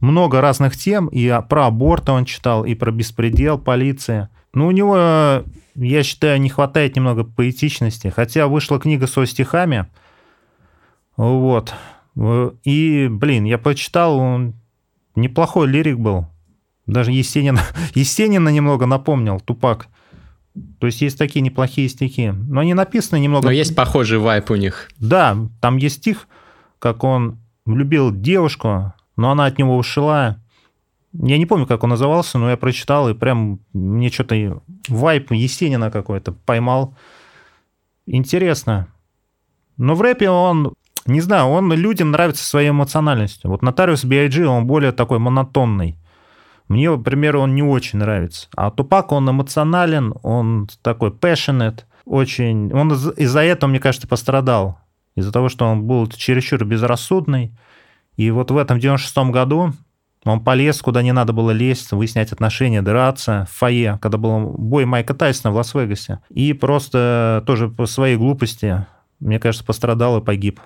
много 0.00 0.40
разных 0.40 0.76
тем. 0.76 1.06
И 1.08 1.32
про 1.48 1.66
аборт 1.66 2.08
он 2.08 2.24
читал, 2.24 2.64
и 2.64 2.74
про 2.74 2.90
беспредел 2.90 3.58
полиции. 3.58 4.28
Но 4.52 4.66
у 4.66 4.70
него, 4.70 5.44
я 5.74 6.02
считаю, 6.02 6.40
не 6.40 6.48
хватает 6.48 6.96
немного 6.96 7.24
поэтичности. 7.24 8.08
Хотя 8.08 8.46
вышла 8.48 8.80
книга 8.80 9.06
со 9.06 9.26
стихами. 9.26 9.86
Вот. 11.16 11.74
Э, 12.16 12.50
и, 12.64 13.08
блин, 13.08 13.44
я 13.44 13.58
почитал, 13.58 14.18
он 14.18 14.54
неплохой 15.14 15.68
лирик 15.68 15.98
был. 15.98 16.26
Даже 16.86 17.12
Есенина, 17.12 17.60
Есенина 17.94 18.48
немного 18.48 18.86
напомнил, 18.86 19.40
Тупак. 19.40 19.88
То 20.78 20.86
есть 20.86 21.02
есть 21.02 21.18
такие 21.18 21.40
неплохие 21.40 21.88
стихи. 21.88 22.30
Но 22.30 22.60
они 22.60 22.74
написаны 22.74 23.18
немного... 23.18 23.46
Но 23.46 23.52
есть 23.52 23.74
похожий 23.74 24.18
вайп 24.18 24.50
у 24.50 24.54
них. 24.54 24.88
Да, 24.98 25.36
там 25.60 25.78
есть 25.78 25.96
стих, 25.96 26.28
как 26.78 27.02
он 27.02 27.38
влюбил 27.64 28.12
девушку, 28.12 28.92
но 29.16 29.30
она 29.30 29.46
от 29.46 29.58
него 29.58 29.76
ушла. 29.76 30.38
Я 31.12 31.38
не 31.38 31.46
помню, 31.46 31.66
как 31.66 31.82
он 31.82 31.90
назывался, 31.90 32.38
но 32.38 32.50
я 32.50 32.56
прочитал, 32.56 33.08
и 33.08 33.14
прям 33.14 33.60
мне 33.72 34.10
что-то 34.10 34.62
вайп 34.88 35.32
Есенина 35.32 35.90
какой-то 35.90 36.32
поймал. 36.32 36.96
Интересно. 38.06 38.88
Но 39.76 39.94
в 39.94 40.02
рэпе 40.02 40.30
он 40.30 40.74
не 41.06 41.20
знаю, 41.20 41.46
он 41.48 41.72
людям 41.72 42.10
нравится 42.10 42.44
своей 42.44 42.70
эмоциональностью. 42.70 43.50
Вот 43.50 43.62
Нотариус 43.62 44.04
B.I.G., 44.04 44.46
он 44.46 44.66
более 44.66 44.92
такой 44.92 45.18
монотонный. 45.18 45.98
Мне, 46.68 46.90
например, 46.90 47.36
он 47.36 47.54
не 47.54 47.62
очень 47.62 47.98
нравится. 47.98 48.48
А 48.56 48.70
Тупак, 48.70 49.12
он 49.12 49.28
эмоционален, 49.28 50.14
он 50.22 50.68
такой 50.82 51.10
passionate, 51.10 51.80
очень... 52.06 52.72
Он 52.72 52.92
из-за 52.92 53.40
этого, 53.40 53.70
мне 53.70 53.80
кажется, 53.80 54.08
пострадал. 54.08 54.78
Из-за 55.14 55.30
того, 55.30 55.48
что 55.48 55.66
он 55.66 55.84
был 55.84 56.06
чересчур 56.08 56.64
безрассудный. 56.64 57.56
И 58.16 58.30
вот 58.30 58.50
в 58.50 58.56
этом 58.56 58.78
96-м 58.78 59.30
году 59.30 59.72
он 60.24 60.42
полез, 60.42 60.80
куда 60.80 61.02
не 61.02 61.12
надо 61.12 61.34
было 61.34 61.50
лезть, 61.50 61.92
выяснять 61.92 62.32
отношения, 62.32 62.80
драться 62.80 63.46
в 63.50 63.58
фойе, 63.58 63.98
когда 64.00 64.16
был 64.16 64.54
бой 64.56 64.86
Майка 64.86 65.12
Тайсона 65.12 65.52
в 65.52 65.56
Лас-Вегасе. 65.56 66.20
И 66.30 66.54
просто 66.54 67.44
тоже 67.46 67.68
по 67.68 67.84
своей 67.84 68.16
глупости, 68.16 68.86
мне 69.20 69.38
кажется, 69.38 69.66
пострадал 69.66 70.18
и 70.18 70.24
погиб 70.24 70.60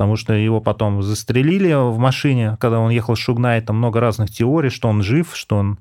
потому 0.00 0.16
что 0.16 0.32
его 0.32 0.62
потом 0.62 1.02
застрелили 1.02 1.74
в 1.74 1.98
машине, 1.98 2.56
когда 2.58 2.78
он 2.78 2.90
ехал 2.90 3.16
с 3.16 3.18
Шугнайтом, 3.18 3.76
много 3.76 4.00
разных 4.00 4.30
теорий, 4.30 4.70
что 4.70 4.88
он 4.88 5.02
жив, 5.02 5.36
что 5.36 5.56
он 5.56 5.78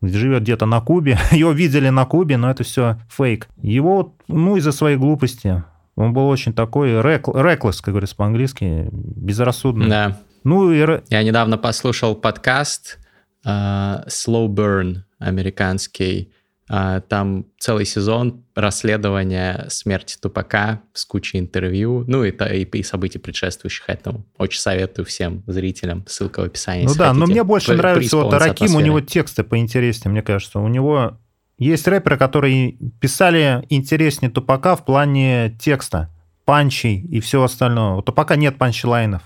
живет 0.00 0.44
где-то 0.44 0.64
на 0.64 0.80
Кубе. 0.80 1.18
Его 1.32 1.50
видели 1.50 1.88
на 1.88 2.04
Кубе, 2.04 2.36
но 2.36 2.48
это 2.48 2.62
все 2.62 2.98
фейк. 3.08 3.48
Его, 3.60 4.14
ну, 4.28 4.54
из-за 4.58 4.70
своей 4.70 4.96
глупости. 4.96 5.64
Он 5.96 6.12
был 6.12 6.28
очень 6.28 6.52
такой 6.52 6.92
reckless, 6.92 7.80
как 7.82 7.94
говорится 7.94 8.14
по-английски, 8.14 8.88
безрассудный. 8.92 9.88
Да. 9.88 10.20
Ну, 10.44 10.70
и... 10.70 10.78
Я 11.08 11.24
недавно 11.24 11.58
послушал 11.58 12.14
подкаст 12.14 13.00
uh, 13.44 14.06
Slow 14.06 14.46
Burn 14.46 14.98
американский, 15.18 16.30
там 16.68 17.46
целый 17.58 17.84
сезон 17.84 18.44
расследования 18.56 19.66
смерти 19.68 20.16
Тупака 20.20 20.82
с 20.92 21.04
кучей 21.04 21.38
интервью, 21.38 22.04
ну 22.08 22.24
и, 22.24 22.30
и, 22.30 22.62
и 22.64 22.82
событий, 22.82 23.18
предшествующих 23.18 23.88
этому. 23.88 24.26
Очень 24.36 24.60
советую 24.60 25.04
всем 25.06 25.44
зрителям. 25.46 26.04
Ссылка 26.08 26.40
в 26.40 26.44
описании. 26.44 26.86
Ну 26.86 26.94
да, 26.94 27.12
но 27.12 27.26
мне 27.26 27.44
больше 27.44 27.74
нравится 27.74 28.16
вот 28.16 28.32
Раким, 28.32 28.74
у 28.74 28.80
него 28.80 29.00
тексты 29.00 29.44
поинтереснее, 29.44 30.10
мне 30.10 30.22
кажется. 30.22 30.58
У 30.58 30.68
него 30.68 31.18
есть 31.58 31.86
рэперы, 31.86 32.18
которые 32.18 32.72
писали 33.00 33.64
интереснее 33.68 34.30
Тупака 34.30 34.76
в 34.76 34.84
плане 34.84 35.56
текста, 35.60 36.10
панчей 36.44 37.00
и 37.00 37.20
всего 37.20 37.44
остального. 37.44 37.98
У 37.98 38.02
Тупака 38.02 38.36
нет 38.36 38.58
панчлайнов. 38.58 39.22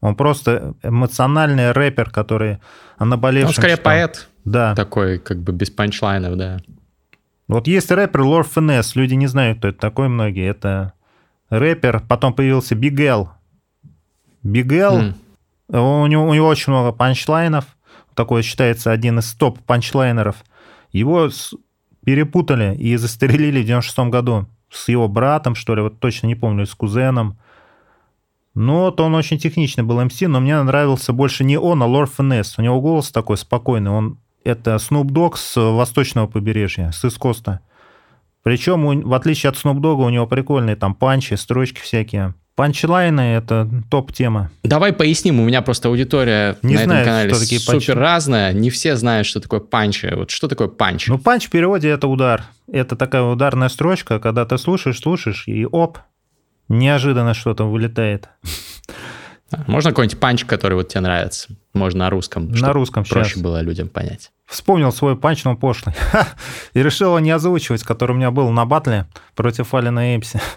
Он 0.00 0.16
просто 0.16 0.74
эмоциональный 0.82 1.72
рэпер, 1.72 2.10
который 2.10 2.58
о 2.98 3.06
наболевшем... 3.06 3.48
Он 3.48 3.54
скорее 3.54 3.76
читал. 3.76 3.84
поэт. 3.84 4.28
Да. 4.44 4.74
Такой, 4.74 5.18
как 5.18 5.38
бы 5.42 5.52
без 5.52 5.70
панчлайнов, 5.70 6.36
да. 6.36 6.58
Вот 7.48 7.66
есть 7.66 7.90
рэпер 7.90 8.22
Лор 8.22 8.44
Финес, 8.44 8.96
люди 8.96 9.14
не 9.14 9.26
знают, 9.26 9.58
кто 9.58 9.68
это 9.68 9.78
такой 9.78 10.08
многие. 10.08 10.46
Это 10.46 10.94
рэпер, 11.50 12.02
потом 12.08 12.32
появился 12.32 12.74
Бигел. 12.74 13.30
Бигел, 14.42 15.00
mm. 15.00 15.14
у, 15.68 16.06
него, 16.06 16.24
у 16.26 16.34
него 16.34 16.48
очень 16.48 16.72
много 16.72 16.92
панчлайнов, 16.92 17.64
такой 18.14 18.42
считается 18.42 18.92
один 18.92 19.18
из 19.18 19.32
топ 19.34 19.58
панчлайнеров. 19.60 20.36
Его 20.92 21.28
перепутали 22.04 22.76
и 22.76 22.96
застрелили 22.96 23.62
в 23.62 23.66
96 23.66 24.10
году 24.10 24.46
с 24.70 24.88
его 24.88 25.08
братом, 25.08 25.54
что 25.54 25.74
ли, 25.74 25.82
вот 25.82 26.00
точно 26.00 26.26
не 26.26 26.34
помню, 26.34 26.66
с 26.66 26.74
кузеном. 26.74 27.38
Но 28.54 28.82
вот 28.82 29.00
он 29.00 29.14
очень 29.14 29.38
техничный 29.38 29.84
был 29.84 30.02
MC, 30.02 30.20
но 30.20 30.40
мне 30.40 30.62
нравился 30.62 31.12
больше 31.12 31.44
не 31.44 31.58
он, 31.58 31.82
а 31.82 31.86
Lord 31.86 32.06
Finesse. 32.06 32.58
У 32.58 32.62
него 32.62 32.80
голос 32.80 33.10
такой 33.10 33.36
спокойный, 33.36 33.90
он 33.90 34.18
это 34.44 34.76
Snoop 34.76 35.06
Dogg 35.06 35.36
с 35.36 35.56
восточного 35.56 36.26
побережья, 36.26 36.90
с 36.92 37.04
East 37.04 37.24
Coast 37.24 37.50
а. 37.50 37.60
Причем, 38.42 39.00
в 39.02 39.14
отличие 39.14 39.50
от 39.50 39.56
Snoop 39.56 39.80
Dogg, 39.80 40.04
у 40.04 40.10
него 40.10 40.26
прикольные 40.26 40.76
там 40.76 40.94
панчи, 40.94 41.34
строчки 41.34 41.80
всякие. 41.80 42.34
Панчлайны— 42.56 43.20
это 43.36 43.68
топ-тема. 43.90 44.50
Давай 44.62 44.92
поясним, 44.92 45.40
у 45.40 45.44
меня 45.44 45.60
просто 45.60 45.88
аудитория 45.88 46.56
не 46.62 46.74
на 46.74 46.84
знаю, 46.84 47.00
этом 47.00 47.10
канале 47.12 47.30
что 47.30 47.40
такие 47.40 47.60
супер 47.60 47.72
панчи. 47.72 47.90
разная, 47.90 48.52
не 48.52 48.70
все 48.70 48.94
знают, 48.94 49.26
что 49.26 49.40
такое 49.40 49.58
панчи. 49.58 50.12
Вот 50.14 50.30
что 50.30 50.46
такое 50.46 50.68
панч? 50.68 51.08
Ну, 51.08 51.18
панч 51.18 51.46
в 51.46 51.50
переводе— 51.50 51.88
это 51.90 52.06
удар. 52.06 52.44
Это 52.70 52.94
такая 52.94 53.22
ударная 53.22 53.68
строчка, 53.68 54.20
когда 54.20 54.44
ты 54.44 54.56
слушаешь, 54.58 55.00
слушаешь, 55.00 55.48
и 55.48 55.66
оп, 55.66 55.98
неожиданно 56.68 57.34
что-то 57.34 57.64
вылетает. 57.64 58.28
Можно 59.66 59.90
какой-нибудь 59.90 60.18
панч, 60.20 60.44
который 60.44 60.74
вот 60.74 60.88
тебе 60.88 61.00
нравится? 61.02 61.48
Можно 61.72 62.00
на 62.00 62.10
русском. 62.10 62.48
На 62.50 62.72
русском 62.72 63.04
проще 63.04 63.30
сейчас. 63.34 63.42
было 63.42 63.60
людям 63.60 63.88
понять. 63.88 64.30
Вспомнил 64.46 64.92
свой 64.92 65.16
панч, 65.16 65.44
но 65.44 65.56
пошлый. 65.56 65.94
И 66.74 66.82
решил 66.82 67.08
его 67.08 67.20
не 67.20 67.30
озвучивать, 67.30 67.82
который 67.82 68.12
у 68.12 68.14
меня 68.16 68.30
был 68.30 68.50
на 68.50 68.64
батле 68.66 69.06
против 69.34 69.74
Алина 69.74 70.14
Эйпси. 70.14 70.40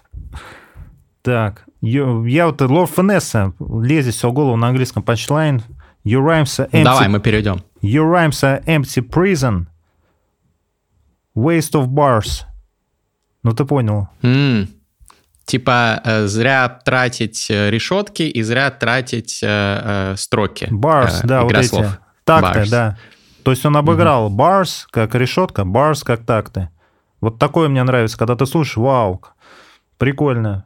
Так, 1.21 1.65
я 1.81 2.45
вот 2.47 2.61
Lord 2.61 2.87
Finesse 2.87 3.43
а 3.43 3.51
лезет 3.59 4.13
все 4.15 4.29
в 4.29 4.33
голову 4.33 4.55
на 4.55 4.69
английском 4.69 5.03
панчлайн. 5.03 5.61
Your 6.05 6.23
rhymes 6.25 6.69
empty. 6.71 6.83
Давай, 6.85 7.09
мы 7.09 7.19
перейдем. 7.19 7.63
Your 7.81 8.09
rhymes 8.09 8.41
are 8.43 8.63
empty 8.65 9.01
prison. 9.05 9.65
Waste 11.35 11.73
of 11.73 11.87
bars. 11.87 12.43
Ну, 13.43 13.51
ты 13.53 13.65
понял. 13.65 14.07
М, 14.21 14.69
Типа 15.47 16.01
э, 16.03 16.27
зря 16.27 16.67
тратить 16.83 17.47
э, 17.49 17.69
решетки 17.69 18.23
и 18.23 18.41
зря 18.43 18.69
тратить 18.69 19.39
э, 19.41 20.13
строки. 20.17 20.65
Bars, 20.69 21.21
да, 21.23 21.41
вот 21.43 21.51
игра 21.51 21.61
эти. 21.61 21.67
слов. 21.69 21.99
Такты, 22.25 22.59
Bars. 22.59 22.69
да. 22.69 22.97
То 23.43 23.51
есть 23.51 23.65
он 23.65 23.77
обыграл 23.77 24.29
bars 24.29 24.83
как 24.91 25.15
решетка, 25.15 25.61
bars 25.61 26.03
как 26.03 26.25
такты. 26.25 26.67
Вот 27.21 27.39
такое 27.39 27.69
мне 27.69 27.81
нравится, 27.83 28.17
когда 28.17 28.35
ты 28.35 28.45
слушаешь, 28.45 28.75
вау, 28.75 29.23
прикольно. 29.97 30.65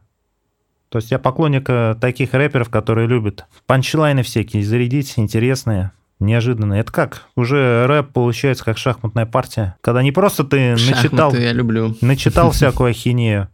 То 0.89 0.97
есть 0.97 1.11
я 1.11 1.19
поклонник 1.19 1.69
таких 2.01 2.34
рэперов, 2.34 2.69
которые 2.69 3.07
любят 3.07 3.45
панчлайны 3.67 4.23
всякие 4.23 4.63
зарядить, 4.63 5.13
интересные. 5.17 5.91
неожиданно. 6.19 6.73
Это 6.73 6.91
как? 6.91 7.27
Уже 7.36 7.86
рэп 7.86 8.13
получается 8.13 8.65
как 8.65 8.79
шахматная 8.79 9.27
партия. 9.27 9.75
Когда 9.82 10.01
не 10.01 10.11
просто 10.11 10.43
ты 10.43 10.71
начитал, 10.71 11.29
Шахматы 11.29 11.41
я 11.43 11.53
люблю. 11.53 11.95
начитал 12.01 12.49
всякую 12.51 12.89
ахинею, 12.89 13.47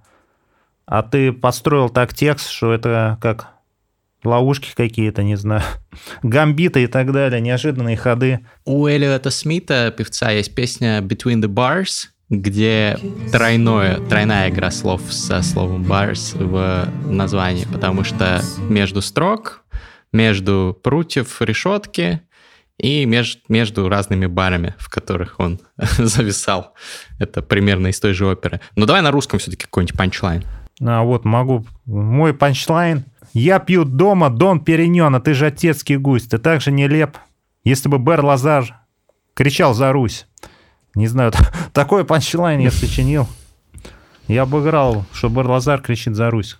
а 0.88 1.04
ты 1.04 1.34
построил 1.34 1.90
так 1.90 2.14
текст, 2.14 2.50
что 2.50 2.74
это 2.74 3.18
как 3.22 3.50
ловушки 4.24 4.74
какие-то, 4.76 5.22
не 5.22 5.36
знаю, 5.36 5.64
гамбиты 6.24 6.84
и 6.84 6.88
так 6.88 7.12
далее, 7.12 7.42
неожиданные 7.42 7.98
ходы. 7.98 8.40
У 8.66 8.88
Эллиота 8.88 9.30
Смита, 9.30 9.94
певца, 9.96 10.32
есть 10.32 10.56
песня 10.56 11.00
«Between 11.02 11.42
the 11.42 11.48
Bars», 11.48 12.08
где 12.30 12.98
тройное, 13.32 13.98
тройная 14.10 14.50
игра 14.50 14.72
слов 14.72 15.02
со 15.12 15.42
словом 15.42 15.84
bars 15.84 16.36
в 16.38 16.90
названии, 17.10 17.66
потому 17.72 18.04
что 18.04 18.42
между 18.68 19.02
строк, 19.02 19.64
между 20.12 20.78
прутьев 20.84 21.42
решетки 21.42 22.22
и 22.78 23.06
меж, 23.06 23.40
между 23.48 23.88
разными 23.88 24.26
барами, 24.26 24.76
в 24.78 24.90
которых 24.90 25.40
он 25.40 25.62
зависал. 25.78 26.74
Это 27.18 27.42
примерно 27.42 27.88
из 27.88 28.00
той 28.02 28.14
же 28.14 28.28
оперы. 28.28 28.60
Но 28.76 28.86
давай 28.86 29.02
на 29.02 29.12
русском 29.12 29.40
все-таки 29.40 29.64
какой-нибудь 29.64 29.98
панчлайн. 29.98 30.44
А 30.82 31.04
вот 31.04 31.26
могу... 31.26 31.66
Мой 31.86 32.34
панчлайн. 32.34 33.06
Я 33.34 33.60
пью 33.60 33.86
дома 33.86 34.30
Дон 34.30 34.60
Периньон, 34.60 35.16
а 35.16 35.20
ты 35.20 35.34
же 35.34 35.48
отецкий 35.48 35.98
гусь. 35.98 36.28
Ты 36.28 36.38
так 36.38 36.62
же 36.62 36.72
нелеп. 36.72 37.18
Если 37.64 37.90
бы 37.90 37.98
Бер 37.98 38.24
Лазар 38.24 38.80
кричал 39.34 39.74
за 39.74 39.92
Русь. 39.92 40.26
Не 40.96 41.08
знаю, 41.08 41.32
такой 41.74 42.06
панчлайн 42.06 42.60
я 42.60 42.72
сочинил. 42.72 43.28
Я 44.28 44.44
обыграл, 44.44 45.06
что 45.14 45.30
Бер 45.30 45.48
Лазар 45.48 45.82
кричит 45.82 46.16
за 46.16 46.30
Русь. 46.30 46.58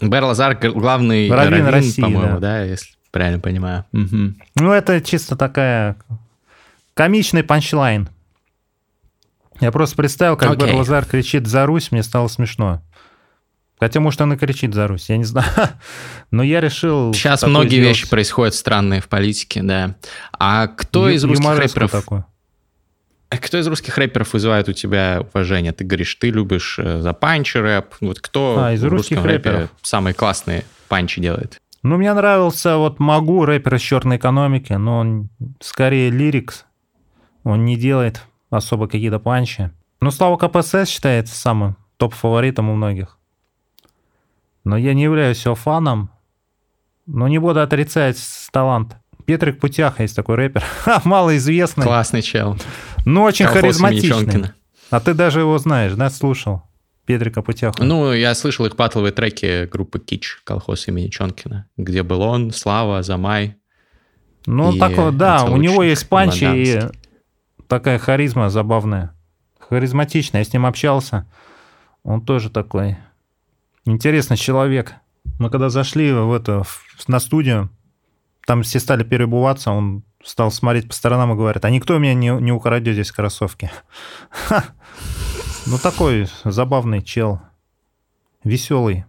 Бер 0.00 0.24
Лазар 0.24 0.54
главный 0.56 1.30
Раввин 1.30 1.52
раввин, 1.52 1.66
России, 1.68 2.02
по-моему, 2.02 2.34
да. 2.34 2.40
да. 2.40 2.62
если 2.64 2.90
правильно 3.10 3.40
понимаю. 3.40 3.84
Мгм. 3.92 4.36
Ну, 4.56 4.72
это 4.72 5.00
чисто 5.00 5.36
такая 5.36 5.96
комичный 6.94 7.42
панчлайн. 7.42 8.08
Я 9.60 9.70
просто 9.70 9.96
представил, 9.96 10.36
как 10.36 10.52
Окей. 10.52 10.66
Бер 10.66 10.76
Лазар 10.76 11.04
кричит 11.06 11.46
за 11.46 11.64
Русь, 11.64 11.92
мне 11.92 12.02
стало 12.02 12.28
смешно. 12.28 12.82
Хотя, 13.84 14.00
может, 14.00 14.18
он 14.22 14.32
и 14.32 14.36
кричит 14.38 14.72
за 14.72 14.86
Русь, 14.86 15.10
я 15.10 15.18
не 15.18 15.24
знаю. 15.24 15.46
Но 16.30 16.42
я 16.42 16.62
решил... 16.62 17.12
Сейчас 17.12 17.42
многие 17.42 17.76
сделать. 17.76 17.88
вещи 17.88 18.08
происходят 18.08 18.54
странные 18.54 19.02
в 19.02 19.08
политике, 19.08 19.62
да. 19.62 19.96
А 20.32 20.68
кто 20.68 21.10
Ю- 21.10 21.16
из 21.16 21.24
русских 21.24 21.58
рэперов 21.58 21.90
такое. 21.90 22.24
А 23.28 23.36
кто 23.36 23.58
из 23.58 23.66
русских 23.66 23.98
рэперов 23.98 24.32
вызывает 24.32 24.70
у 24.70 24.72
тебя 24.72 25.20
уважение? 25.20 25.72
Ты 25.72 25.84
говоришь, 25.84 26.14
ты 26.14 26.30
любишь 26.30 26.78
э, 26.78 27.02
за 27.02 27.12
панчи 27.12 27.58
рэп. 27.58 27.96
Вот 28.00 28.20
кто 28.20 28.56
А, 28.58 28.72
из 28.72 28.82
в 28.82 28.88
русских 28.88 29.22
рэперов? 29.22 29.68
самые 29.82 30.14
классные 30.14 30.64
панчи 30.88 31.20
делает? 31.20 31.60
Ну, 31.82 31.98
мне 31.98 32.14
нравился 32.14 32.78
вот 32.78 33.00
Могу, 33.00 33.44
рэпер 33.44 33.74
из 33.74 33.82
черной 33.82 34.16
экономики, 34.16 34.72
но 34.72 35.00
он 35.00 35.28
скорее 35.60 36.08
лирикс. 36.08 36.64
Он 37.42 37.66
не 37.66 37.76
делает 37.76 38.22
особо 38.48 38.88
какие-то 38.88 39.18
панчи. 39.18 39.70
Но 40.00 40.10
Слава 40.10 40.38
КПСС 40.38 40.88
считается 40.88 41.34
самым 41.34 41.76
топ-фаворитом 41.98 42.70
у 42.70 42.76
многих. 42.76 43.18
Но 44.64 44.76
я 44.76 44.94
не 44.94 45.02
являюсь 45.04 45.44
его 45.44 45.54
фаном. 45.54 46.10
Но 47.06 47.28
не 47.28 47.38
буду 47.38 47.60
отрицать 47.60 48.18
талант. 48.50 48.96
Петрик 49.26 49.60
Путяха 49.60 50.02
есть 50.02 50.16
такой 50.16 50.36
рэпер. 50.36 50.64
Малоизвестный, 51.04 51.84
Классный 51.84 52.22
чел. 52.22 52.56
но 53.04 53.22
очень 53.22 53.44
Колхоз 53.46 53.60
харизматичный. 53.60 54.50
А 54.90 55.00
ты 55.00 55.14
даже 55.14 55.40
его 55.40 55.56
знаешь, 55.58 55.92
да, 55.92 56.10
слушал? 56.10 56.62
Петрика 57.06 57.42
Путяха. 57.42 57.82
Ну, 57.84 58.12
я 58.12 58.34
слышал 58.34 58.64
их 58.64 58.76
батловые 58.76 59.12
треки 59.12 59.66
группы 59.66 59.98
Кич, 59.98 60.38
колхоз 60.44 60.88
имени 60.88 61.08
Чонкина, 61.08 61.68
где 61.76 62.02
был 62.02 62.22
он, 62.22 62.50
Слава, 62.50 63.02
Замай. 63.02 63.56
Ну, 64.46 64.72
И 64.72 64.78
такой, 64.78 65.12
да, 65.12 65.44
у 65.44 65.56
него 65.56 65.82
есть 65.82 66.08
панчи 66.08 66.44
и 66.44 66.80
такая 67.66 67.98
харизма 67.98 68.50
забавная. 68.50 69.14
Харизматичная. 69.58 70.42
Я 70.42 70.44
с 70.44 70.52
ним 70.52 70.66
общался. 70.66 71.26
Он 72.02 72.24
тоже 72.24 72.50
такой 72.50 72.98
интересный 73.84 74.36
человек. 74.36 74.94
Мы 75.38 75.50
когда 75.50 75.68
зашли 75.68 76.12
в 76.12 76.32
это, 76.32 76.62
в- 76.62 76.84
на 77.08 77.20
студию, 77.20 77.70
там 78.46 78.62
все 78.62 78.78
стали 78.80 79.04
перебываться, 79.04 79.70
он 79.70 80.02
стал 80.22 80.50
смотреть 80.50 80.88
по 80.88 80.94
сторонам 80.94 81.32
и 81.32 81.36
говорит, 81.36 81.64
а 81.64 81.70
никто 81.70 81.98
меня 81.98 82.14
не, 82.14 82.28
не 82.28 82.52
украдет 82.52 82.94
здесь 82.94 83.12
кроссовки. 83.12 83.70
Ха. 84.30 84.64
Ну, 85.66 85.78
такой 85.78 86.28
забавный 86.44 87.02
чел. 87.02 87.40
Веселый. 88.42 89.04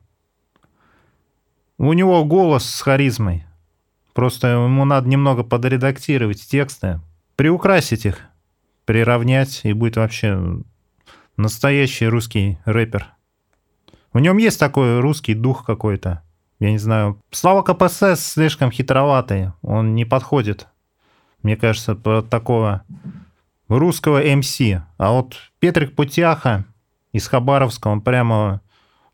У 1.77 1.91
него 1.91 2.23
голос 2.23 2.65
с 2.69 2.81
харизмой. 2.81 3.45
Просто 4.13 4.47
ему 4.47 4.85
надо 4.85 5.09
немного 5.09 5.43
подредактировать 5.43 6.47
тексты, 6.47 7.01
приукрасить 7.35 8.05
их, 8.05 8.21
приравнять, 8.85 9.61
и 9.65 9.73
будет 9.73 9.97
вообще 9.97 10.61
настоящий 11.35 12.07
русский 12.07 12.57
рэпер. 12.63 13.14
В 14.15 14.19
нем 14.21 14.37
есть 14.37 14.57
такой 14.57 15.01
русский 15.01 15.33
дух 15.33 15.65
какой-то. 15.65 16.21
Я 16.59 16.71
не 16.71 16.77
знаю. 16.77 17.21
Слава 17.31 17.63
КПСС 17.63 18.25
слишком 18.25 18.71
хитроватый. 18.71 19.51
Он 19.61 19.93
не 19.93 20.05
подходит, 20.05 20.67
мне 21.43 21.57
кажется, 21.57 21.95
под 21.95 22.29
такого 22.29 22.83
русского 23.67 24.21
МС. 24.23 24.61
А 24.97 25.11
вот 25.11 25.35
Петрик 25.59 25.95
Путяха 25.97 26.63
из 27.11 27.27
Хабаровска, 27.27 27.89
он 27.89 27.99
прямо, 27.99 28.61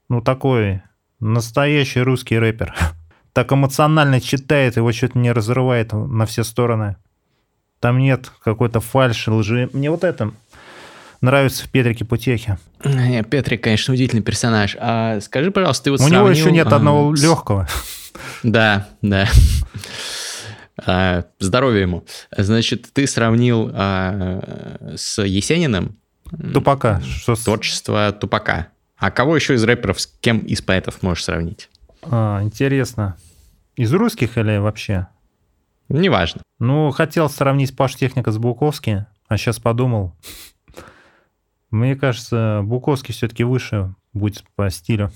ну, 0.07 0.21
такой 0.21 0.83
настоящий 1.19 2.01
русский 2.01 2.37
рэпер. 2.37 2.75
Так 3.33 3.51
эмоционально 3.53 4.21
читает, 4.21 4.75
его 4.75 4.91
чуть 4.91 5.15
не 5.15 5.31
разрывает 5.31 5.93
на 5.93 6.27
все 6.27 6.43
стороны. 6.43 6.97
Там 7.79 7.97
нет 7.97 8.31
какой-то 8.43 8.81
фальши, 8.81 9.31
лжи. 9.31 9.67
Мне 9.73 9.89
вот 9.89 10.03
это 10.03 10.33
нравится 11.21 11.65
в 11.65 11.69
Петрике 11.69 12.03
Путехе. 12.05 12.57
Не, 12.83 13.23
Петрик, 13.23 13.63
конечно, 13.63 13.93
удивительный 13.93 14.23
персонаж. 14.23 14.75
А 14.79 15.19
скажи, 15.21 15.51
пожалуйста, 15.51 15.85
ты 15.85 15.91
вот 15.91 16.01
У 16.01 16.03
него 16.07 16.25
сравнил, 16.25 16.33
еще 16.33 16.51
нет 16.51 16.67
а, 16.71 16.75
одного 16.75 17.15
с- 17.15 17.21
легкого. 17.21 17.67
Да, 18.43 18.87
да. 19.01 19.27
А, 20.83 21.25
Здоровья 21.39 21.81
ему. 21.81 22.05
Значит, 22.35 22.87
ты 22.93 23.05
сравнил 23.05 23.69
а, 23.73 24.93
с 24.95 25.21
Есениным 25.21 25.97
Тупака. 26.53 27.01
Что 27.01 27.35
творчество 27.35 28.11
Тупака. 28.13 28.67
А 28.97 29.11
кого 29.11 29.35
еще 29.35 29.53
из 29.53 29.63
рэперов, 29.63 29.99
с 30.01 30.07
кем 30.07 30.39
из 30.39 30.61
поэтов 30.61 31.03
можешь 31.03 31.25
сравнить? 31.25 31.69
А, 32.03 32.41
интересно. 32.41 33.15
Из 33.75 33.93
русских 33.93 34.37
или 34.37 34.57
вообще? 34.57 35.07
Неважно. 35.89 36.41
Ну, 36.59 36.89
хотел 36.91 37.29
сравнить 37.29 37.75
Паш 37.75 37.95
Техника 37.95 38.31
с 38.31 38.37
Буковски, 38.37 39.05
а 39.27 39.37
сейчас 39.37 39.59
подумал. 39.59 40.15
Мне 41.71 41.95
кажется, 41.95 42.61
Буковский 42.63 43.13
все-таки 43.13 43.43
выше 43.43 43.95
будет 44.13 44.43
по 44.55 44.69
стилю, 44.69 45.11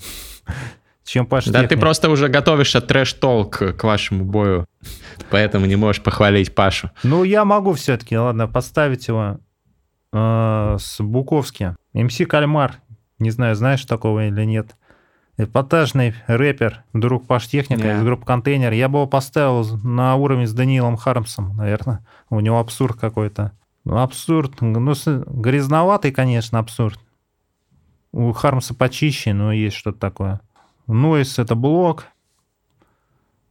чем 1.04 1.26
Паш 1.26 1.44
Да, 1.46 1.66
ты 1.66 1.76
просто 1.76 2.10
уже 2.10 2.28
готовишься 2.28 2.80
трэш-толк 2.80 3.76
к 3.76 3.84
вашему 3.84 4.24
бою, 4.24 4.66
поэтому 5.30 5.66
не 5.66 5.76
можешь 5.76 6.02
похвалить 6.02 6.54
Пашу. 6.54 6.90
Ну, 7.02 7.24
я 7.24 7.44
могу 7.44 7.74
все-таки, 7.74 8.16
ладно, 8.16 8.48
поставить 8.48 9.06
его 9.08 9.38
э, 10.12 10.76
с 10.78 11.00
Буковски. 11.00 11.76
МС 11.92 12.18
Кальмар. 12.28 12.76
Не 13.18 13.30
знаю, 13.30 13.54
знаешь 13.54 13.84
такого 13.84 14.26
или 14.26 14.44
нет. 14.44 14.76
Эпатажный 15.38 16.14
рэпер, 16.26 16.84
друг 16.94 17.26
Паш 17.26 17.46
Техника 17.46 17.82
Не. 17.82 17.98
из 17.98 18.02
группы 18.02 18.24
Контейнер. 18.24 18.72
Я 18.72 18.88
бы 18.88 19.00
его 19.00 19.06
поставил 19.06 19.64
на 19.84 20.14
уровень 20.16 20.46
с 20.46 20.52
Даниилом 20.52 20.96
Хармсом, 20.96 21.54
наверное. 21.56 22.06
У 22.30 22.40
него 22.40 22.58
абсурд 22.58 22.98
какой-то. 22.98 23.52
Ну, 23.86 23.98
абсурд. 23.98 24.60
Ну, 24.60 24.94
грязноватый, 25.26 26.10
конечно, 26.10 26.58
абсурд. 26.58 26.98
У 28.10 28.32
Хармса 28.32 28.74
почище, 28.74 29.32
но 29.32 29.52
есть 29.52 29.76
что-то 29.76 30.00
такое. 30.00 30.40
Нойс— 30.88 31.38
это 31.38 31.54
блок. 31.54 32.06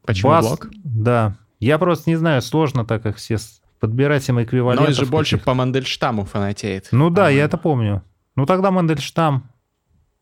Почему 0.04 0.32
Бас- 0.32 0.46
блок? 0.46 0.68
Да. 0.84 1.38
Я 1.62 1.80
просто 1.80 2.10
не 2.10 2.18
знаю, 2.18 2.42
сложно 2.42 2.84
так 2.86 3.06
их 3.06 3.16
все 3.16 3.38
подбирать 3.80 4.28
им 4.28 4.44
эквивалентов. 4.44 4.86
Но 4.86 4.90
он 4.90 4.94
же 4.94 5.06
больше 5.06 5.38
по 5.38 5.54
Мандельштаму 5.54 6.26
фанатеет. 6.26 6.90
Ну 6.92 7.10
да, 7.10 7.30
я 7.30 7.46
это 7.46 7.58
помню. 7.58 8.04
Ну 8.36 8.46
тогда 8.46 8.72
Мандельштам. 8.72 9.50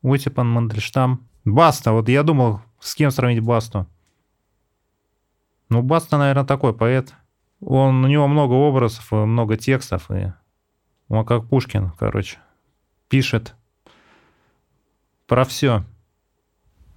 Утипан 0.00 0.48
Мандельштам. 0.48 1.26
Баста. 1.44 1.90
Вот 1.90 2.08
я 2.08 2.22
думал, 2.22 2.60
с 2.78 2.94
кем 2.94 3.10
сравнить 3.10 3.42
Басту. 3.42 3.88
Ну, 5.70 5.82
Баста, 5.82 6.18
наверное, 6.18 6.44
такой 6.44 6.72
поэт. 6.72 7.14
Он, 7.60 8.04
у 8.04 8.08
него 8.08 8.26
много 8.26 8.52
образов, 8.52 9.12
и 9.12 9.16
много 9.16 9.56
текстов, 9.56 10.10
и 10.10 10.32
он 11.08 11.24
как 11.24 11.48
Пушкин, 11.48 11.92
короче, 11.98 12.38
пишет 13.08 13.54
про 15.26 15.44
все. 15.44 15.84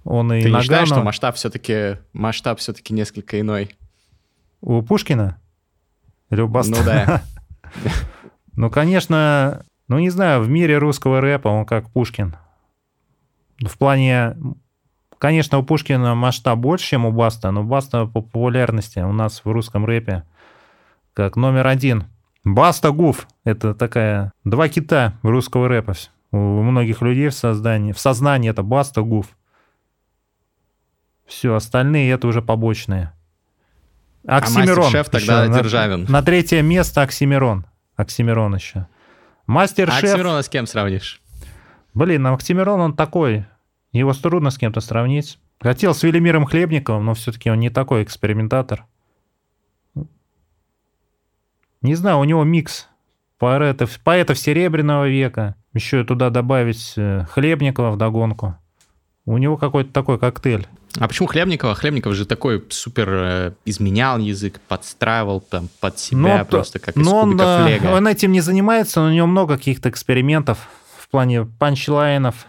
Он 0.04 0.32
и 0.32 0.42
Ты 0.42 0.50
не 0.50 0.60
считаешь, 0.60 0.88
что 0.88 1.02
масштаб 1.02 1.36
все-таки 1.36 1.98
масштаб 2.12 2.58
все-таки 2.58 2.94
несколько 2.94 3.40
иной? 3.40 3.76
У 4.60 4.82
Пушкина? 4.82 5.40
Или 6.30 6.40
у 6.40 6.48
Баста? 6.48 6.76
Ну 6.76 6.84
да. 6.84 7.22
Ну, 8.56 8.70
конечно, 8.70 9.64
ну, 9.86 10.00
не 10.00 10.10
знаю, 10.10 10.42
в 10.42 10.48
мире 10.48 10.78
русского 10.78 11.20
рэпа 11.20 11.46
он 11.46 11.64
как 11.64 11.88
Пушкин. 11.90 12.34
В 13.60 13.78
плане, 13.78 14.36
конечно, 15.18 15.58
у 15.58 15.62
Пушкина 15.62 16.16
масштаб 16.16 16.58
больше, 16.58 16.86
чем 16.86 17.06
у 17.06 17.12
Баста, 17.12 17.52
но 17.52 17.62
Баста 17.62 18.06
по 18.06 18.20
популярности 18.20 18.98
у 18.98 19.12
нас 19.12 19.44
в 19.44 19.50
русском 19.52 19.86
рэпе 19.86 20.24
как 21.18 21.34
номер 21.34 21.66
один. 21.66 22.04
Баста 22.44 22.92
Гуф— 22.92 23.26
это 23.44 23.74
такая 23.74 24.32
два 24.44 24.68
кита 24.68 25.14
русского 25.22 25.66
рэпа. 25.66 25.94
У 26.30 26.62
многих 26.62 27.02
людей 27.02 27.28
в 27.28 27.34
создании, 27.34 27.90
в 27.90 27.98
сознании 27.98 28.48
это 28.50 28.62
Баста 28.62 29.02
Гуф. 29.02 29.26
Все, 31.26 31.56
остальные 31.56 32.12
это 32.12 32.28
уже 32.28 32.40
побочные. 32.40 33.12
Оксимирон. 34.28 34.86
А 34.86 34.90
шеф 34.90 35.08
тогда 35.10 35.44
еще. 35.46 35.54
Державин. 35.54 36.04
На, 36.04 36.10
на 36.10 36.22
третье 36.22 36.62
место 36.62 37.02
Оксимирон. 37.02 37.66
Оксимирон 37.96 38.54
еще. 38.54 38.86
Мастер-шеф... 39.48 40.04
А 40.04 40.06
Оксимирона 40.06 40.42
с 40.42 40.48
кем 40.48 40.68
сравнишь? 40.68 41.20
Блин, 41.94 42.24
а 42.28 42.32
Оксимирон 42.32 42.80
он 42.80 42.94
такой. 42.94 43.44
Его 43.90 44.12
трудно 44.12 44.50
с 44.50 44.56
кем-то 44.56 44.80
сравнить. 44.80 45.40
Хотел 45.60 45.94
с 45.94 46.04
Велимиром 46.04 46.44
Хлебниковым, 46.44 47.06
но 47.06 47.14
все-таки 47.14 47.50
он 47.50 47.58
не 47.58 47.70
такой 47.70 48.04
экспериментатор. 48.04 48.86
Не 51.82 51.94
знаю, 51.94 52.18
у 52.18 52.24
него 52.24 52.44
микс 52.44 52.88
поэтов, 53.38 53.98
поэтов 54.00 54.38
Серебряного 54.38 55.08
века. 55.08 55.54
Еще 55.74 56.04
туда 56.04 56.30
добавить 56.30 56.94
э, 56.96 57.24
Хлебникова 57.30 57.92
в 57.92 57.96
догонку. 57.96 58.56
У 59.24 59.38
него 59.38 59.56
какой-то 59.56 59.92
такой 59.92 60.18
коктейль. 60.18 60.66
А 60.98 61.06
почему 61.06 61.28
Хлебникова? 61.28 61.74
Хлебников 61.74 62.14
же 62.14 62.26
такой 62.26 62.64
супер 62.70 63.08
э, 63.10 63.52
изменял 63.64 64.18
язык, 64.18 64.60
подстраивал 64.66 65.40
там 65.40 65.68
под 65.80 65.98
себя 65.98 66.38
но, 66.38 66.44
просто 66.44 66.80
как 66.80 66.96
из 66.96 67.06
но 67.06 67.18
он, 67.20 67.40
э, 67.40 67.78
лего. 67.78 67.94
он 67.94 68.08
этим 68.08 68.32
не 68.32 68.40
занимается, 68.40 69.00
но 69.00 69.08
у 69.08 69.12
него 69.12 69.26
много 69.26 69.56
каких-то 69.56 69.90
экспериментов 69.90 70.68
в 70.98 71.08
плане 71.08 71.44
панчлайнов. 71.44 72.46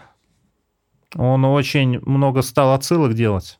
Он 1.14 1.44
очень 1.44 2.00
много 2.00 2.42
стал 2.42 2.72
отсылок 2.72 3.14
делать. 3.14 3.59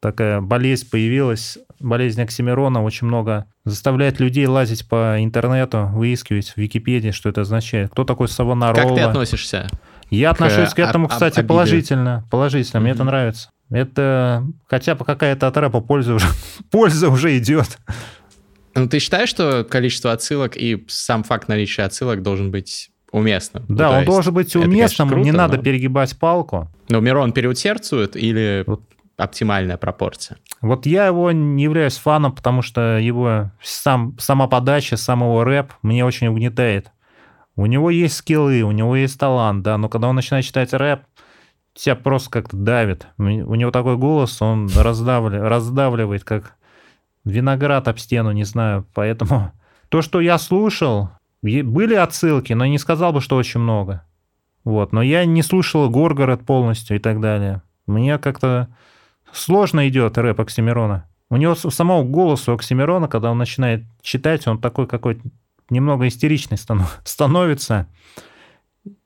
Такая 0.00 0.40
болезнь 0.40 0.88
появилась, 0.88 1.58
болезнь 1.80 2.22
Оксимирона, 2.22 2.84
очень 2.84 3.08
много 3.08 3.46
заставляет 3.64 4.20
людей 4.20 4.46
лазить 4.46 4.88
по 4.88 5.16
интернету, 5.18 5.90
выискивать 5.92 6.50
в 6.50 6.56
Википедии, 6.56 7.10
что 7.10 7.28
это 7.28 7.40
означает. 7.40 7.90
Кто 7.90 8.04
такой 8.04 8.28
Савонарова? 8.28 8.80
Как 8.88 8.94
ты 8.94 9.00
относишься? 9.00 9.66
Я 10.10 10.30
отношусь 10.30 10.72
к 10.72 10.78
этому, 10.78 11.06
об- 11.06 11.10
кстати, 11.10 11.40
обиде? 11.40 11.48
положительно. 11.48 12.24
Положительно, 12.30 12.80
мне 12.80 12.92
это 12.92 13.04
нравится. 13.04 13.50
Это 13.70 14.46
хотя 14.66 14.94
бы 14.94 15.04
какая-то 15.04 15.46
от 15.48 15.56
рэпа 15.56 15.80
польза 15.80 16.14
уже, 16.14 16.26
польза 16.70 17.08
уже 17.10 17.36
идет. 17.36 17.78
Ну, 18.74 18.88
ты 18.88 19.00
считаешь, 19.00 19.28
что 19.28 19.64
количество 19.64 20.12
отсылок 20.12 20.56
и 20.56 20.84
сам 20.88 21.24
факт 21.24 21.48
наличия 21.48 21.82
отсылок 21.82 22.22
должен 22.22 22.50
быть 22.52 22.90
уместным? 23.10 23.64
Ну, 23.68 23.76
Да, 23.76 23.84
то 23.88 23.90
он 23.90 23.96
есть 24.00 24.06
должен 24.10 24.34
быть 24.34 24.48
это, 24.50 24.60
конечно, 24.60 25.04
уместным, 25.04 25.08
не 25.08 25.30
круто, 25.30 25.36
надо 25.36 25.56
но- 25.56 25.62
перегибать 25.62 26.16
палку. 26.18 26.70
Но 26.88 27.00
Мирон 27.00 27.32
переусердствует 27.32 28.16
или 28.16 28.62
Вот. 28.66 28.82
Оптимальная 29.18 29.76
пропорция? 29.76 30.38
Вот 30.62 30.86
я 30.86 31.06
его 31.06 31.30
не 31.32 31.64
являюсь 31.64 31.98
фаном, 31.98 32.32
потому 32.34 32.62
что 32.62 32.98
его 32.98 33.50
сам, 33.62 34.16
сама 34.18 34.46
подача, 34.46 34.96
сам 34.96 35.20
его 35.20 35.44
рэп 35.44 35.72
мне 35.82 36.04
очень 36.04 36.28
угнетает. 36.28 36.90
У 37.56 37.66
него 37.66 37.90
есть 37.90 38.16
скиллы, 38.16 38.62
у 38.62 38.70
него 38.70 38.96
есть 38.96 39.18
талант, 39.18 39.62
да, 39.62 39.76
но 39.76 39.88
когда 39.88 40.08
он 40.08 40.16
начинает 40.16 40.44
читать 40.46 40.72
рэп, 40.72 41.02
тебя 41.74 41.96
просто 41.96 42.30
как-то 42.30 42.56
давит. 42.56 43.06
У 43.18 43.22
него 43.24 43.70
такой 43.70 43.96
голос, 43.96 44.40
он 44.40 44.66
раздавли- 44.66 45.40
раздавливает, 45.40 46.24
как 46.24 46.54
виноград 47.24 47.88
об 47.88 47.98
стену, 47.98 48.32
не 48.32 48.44
знаю. 48.44 48.86
Поэтому 48.94 49.52
то, 49.88 50.02
что 50.02 50.20
я 50.20 50.38
слушал, 50.38 51.10
были 51.42 51.94
отсылки, 51.94 52.52
но 52.52 52.66
не 52.66 52.78
сказал 52.78 53.12
бы, 53.12 53.20
что 53.20 53.36
очень 53.36 53.60
много. 53.60 54.04
Вот, 54.64 54.92
но 54.92 55.02
я 55.02 55.24
не 55.24 55.42
слушал 55.42 55.88
Горгород 55.88 56.44
полностью 56.44 56.96
и 56.96 57.00
так 57.00 57.20
далее. 57.20 57.62
Мне 57.86 58.18
как-то 58.18 58.68
сложно 59.32 59.88
идет 59.88 60.18
рэп 60.18 60.40
Оксимирона. 60.40 61.08
У 61.30 61.36
него 61.36 61.54
самого 61.54 62.04
голоса 62.04 62.52
Оксимирона, 62.52 63.08
когда 63.08 63.30
он 63.30 63.38
начинает 63.38 63.84
читать, 64.00 64.46
он 64.46 64.60
такой 64.60 64.86
какой-то 64.86 65.22
немного 65.70 66.08
истеричный 66.08 66.56
станов- 66.56 67.00
становится. 67.04 67.86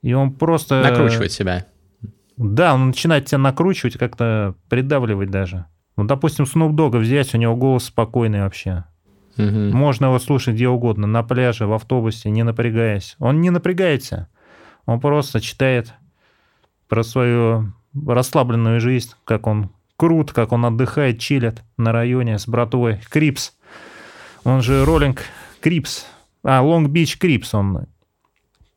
И 0.02 0.12
он 0.12 0.32
просто... 0.32 0.82
Накручивать 0.82 1.32
себя. 1.32 1.66
Да, 2.36 2.74
он 2.74 2.88
начинает 2.88 3.26
тебя 3.26 3.38
накручивать, 3.38 3.98
как-то 3.98 4.54
придавливать 4.68 5.30
даже. 5.30 5.66
Ну, 5.96 6.04
допустим, 6.04 6.44
Snoop 6.44 6.70
Dogg 6.70 6.98
взять, 6.98 7.34
у 7.34 7.38
него 7.38 7.56
голос 7.56 7.84
спокойный 7.84 8.42
вообще. 8.42 8.84
Мгм. 9.36 9.70
Можно 9.70 10.06
его 10.06 10.18
слушать 10.18 10.54
где 10.54 10.68
угодно, 10.68 11.06
на 11.06 11.22
пляже, 11.22 11.66
в 11.66 11.72
автобусе, 11.72 12.30
не 12.30 12.42
напрягаясь. 12.42 13.16
Он 13.18 13.40
не 13.40 13.50
напрягается. 13.50 14.28
Он 14.86 15.00
просто 15.00 15.40
читает 15.40 15.92
про 16.88 17.02
свою 17.02 17.72
расслабленную 17.94 18.80
жизнь, 18.80 19.12
как 19.24 19.46
он 19.46 19.70
крут, 20.02 20.32
как 20.32 20.50
он 20.50 20.64
отдыхает, 20.66 21.20
чилит 21.20 21.62
на 21.76 21.92
районе 21.92 22.36
с 22.36 22.48
братвой. 22.48 22.98
Крипс. 23.08 23.52
Он 24.42 24.60
же 24.60 24.84
Rollin' 24.84 25.22
Crips. 25.60 26.06
А, 26.42 26.60
Long 26.60 26.88
Beach 26.88 27.18
Crips 27.18 27.54
он. 27.54 27.86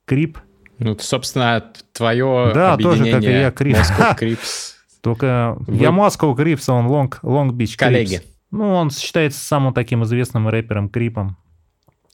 Crip. 0.06 0.38
Ну, 0.78 0.96
собственно, 1.00 1.64
твое 1.94 2.52
Да, 2.54 2.78
тоже, 2.78 3.12
как 3.12 3.24
и 3.24 3.26
я, 3.26 3.50
Crip. 3.50 3.76
Crips. 4.20 4.74
Только 5.02 5.56
Вы- 5.62 5.78
я 5.78 5.92
Москва 5.92 6.36
Crips, 6.36 6.70
а 6.70 6.74
он 6.74 6.86
Long, 6.86 7.18
Long 7.24 7.56
Beach 7.56 7.76
Коллеги. 7.76 8.18
Crips. 8.18 8.26
Ну, 8.52 8.76
он 8.76 8.92
считается 8.92 9.40
самым 9.40 9.74
таким 9.74 10.04
известным 10.04 10.48
рэпером 10.48 10.90
Crip 10.90 11.17
ом. 11.17 11.38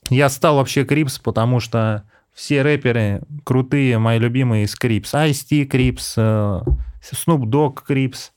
Я 0.08 0.30
стал 0.30 0.56
вообще 0.56 0.86
Crips, 0.86 1.18
потому 1.18 1.60
что 1.60 2.04
все 2.32 2.62
рэперы 2.62 3.20
крутые, 3.44 3.98
мои 3.98 4.18
любимые 4.18 4.64
из 4.64 4.74
Crips. 4.74 5.12
Ice-T 5.12 5.66
Crips, 5.66 6.14
э, 6.16 6.60
Snoop 7.02 7.42
Dogg 7.42 7.80
Crips. 7.86 8.31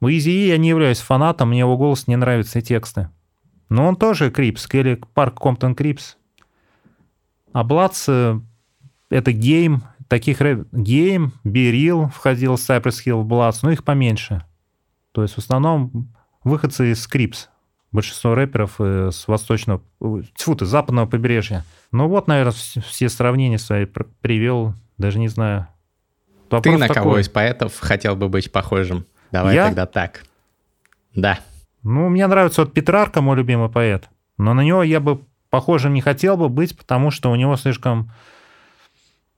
У 0.00 0.08
Eazy 0.08 0.46
я 0.48 0.58
не 0.58 0.68
являюсь 0.68 0.98
фанатом, 1.00 1.50
мне 1.50 1.60
его 1.60 1.76
голос 1.76 2.06
не 2.06 2.16
нравится 2.16 2.58
и 2.58 2.62
тексты. 2.62 3.08
Но 3.68 3.86
он 3.86 3.96
тоже 3.96 4.30
Crips, 4.30 4.66
Kelly 4.66 5.00
Park 5.14 5.40
Compton 5.40 5.74
Crips. 5.74 6.16
А 7.52 7.64
Bloods 7.64 8.06
э, 8.08 8.38
это 9.10 9.32
Game, 9.32 9.84
таких 10.08 10.40
рэп... 10.40 10.66
Game, 10.72 11.32
B-Real 11.44 12.08
входил 12.08 12.56
в 12.56 12.58
Cypress 12.60 13.04
Hill 13.06 13.24
Bloods, 13.24 13.60
но 13.62 13.70
их 13.70 13.84
поменьше. 13.84 14.44
То 15.12 15.22
есть 15.22 15.34
в 15.34 15.38
основном 15.38 16.12
выходцы 16.42 16.90
из 16.92 17.06
Crips. 17.06 17.48
Большинство 17.92 18.34
рэперов 18.34 18.74
э, 18.80 19.10
с 19.12 19.28
восточного, 19.28 19.80
э, 20.00 20.22
тьфу 20.34 20.56
ты, 20.56 20.66
западного 20.66 21.06
побережья. 21.06 21.64
Ну 21.92 22.08
вот, 22.08 22.26
наверное, 22.26 22.52
вс- 22.52 22.80
все 22.82 23.08
сравнения 23.08 23.58
свои 23.58 23.84
пр- 23.86 24.08
привел, 24.20 24.74
даже 24.98 25.20
не 25.20 25.28
знаю. 25.28 25.68
Ты 26.50 26.56
Вопрос 26.56 26.80
на 26.80 26.88
такой. 26.88 27.02
кого 27.02 27.18
из 27.20 27.28
поэтов 27.28 27.78
хотел 27.78 28.16
бы 28.16 28.28
быть 28.28 28.50
похожим? 28.50 29.06
Давай 29.34 29.56
Я? 29.56 29.66
тогда 29.66 29.86
так. 29.86 30.22
Да. 31.16 31.40
Ну, 31.82 32.08
мне 32.08 32.24
нравится 32.28 32.62
вот 32.62 32.72
Петрарка, 32.72 33.20
мой 33.20 33.36
любимый 33.36 33.68
поэт. 33.68 34.08
Но 34.38 34.54
на 34.54 34.60
него 34.62 34.84
я 34.84 35.00
бы 35.00 35.22
похожим 35.50 35.92
не 35.92 36.00
хотел 36.00 36.36
бы 36.36 36.48
быть, 36.48 36.76
потому 36.78 37.10
что 37.10 37.32
у 37.32 37.34
него 37.34 37.56
слишком 37.56 38.12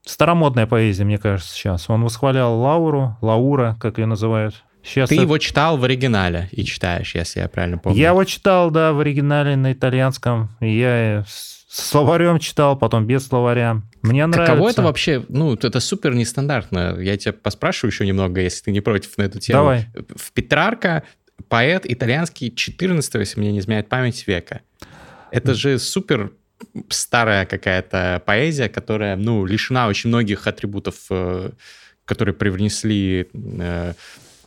старомодная 0.05 0.67
поэзия, 0.67 1.05
мне 1.05 1.17
кажется, 1.17 1.55
сейчас. 1.55 1.89
Он 1.89 2.05
восхвалял 2.05 2.59
Лауру, 2.61 3.17
Лаура, 3.23 3.77
как 3.81 3.97
ее 3.97 4.05
называют. 4.05 4.63
Сейчас 4.83 5.09
Ты 5.09 5.15
это- 5.17 5.23
его 5.23 5.39
читал 5.39 5.79
в 5.79 5.85
оригинале 5.85 6.51
и 6.53 6.63
читаешь, 6.65 7.15
если 7.15 7.41
я 7.41 7.49
правильно 7.49 7.79
помню. 7.79 7.99
Я 7.99 8.09
его 8.11 8.23
читал, 8.25 8.71
да, 8.71 8.93
в 8.93 9.01
оригинале 9.01 9.57
на 9.57 9.73
итальянском. 9.73 10.51
И 10.61 10.79
я 10.79 11.25
с 11.77 11.91
словарем 11.91 12.39
читал, 12.39 12.75
потом 12.75 13.07
без 13.07 13.27
словаря. 13.27 13.83
Мне 14.01 14.25
нравится. 14.25 14.55
Каково 14.55 14.71
это 14.71 14.83
вообще? 14.83 15.23
Ну, 15.29 15.53
это 15.53 15.79
супер 15.81 16.15
нестандартно. 16.15 16.97
Я 16.99 17.19
тебя 17.19 17.35
поспрашиваю 17.35 17.91
еще 17.93 18.07
немного, 18.07 18.41
если 18.41 18.65
ты 18.65 18.71
не 18.71 18.81
против 18.81 19.19
на 19.19 19.25
эту 19.25 19.41
тему. 19.41 19.59
Давай. 19.59 19.87
В 20.15 20.33
Петрарка 20.33 21.03
поэт 21.51 21.85
итальянский 21.85 22.51
14 22.51 23.15
если 23.17 23.39
мне 23.39 23.53
не 23.53 23.59
изменяет 23.59 23.91
память, 23.91 24.27
века. 24.27 24.63
Это 25.31 25.53
же 25.53 25.79
супер 25.79 26.33
старая 26.89 27.45
какая-то 27.45 28.23
поэзия, 28.25 28.71
которая, 28.71 29.17
ну, 29.17 29.45
лишена 29.45 29.89
очень 29.89 30.09
многих 30.09 30.47
атрибутов, 30.47 30.95
э, 31.11 31.51
которые 32.07 32.35
привнесли 32.35 33.29
э, 33.35 33.93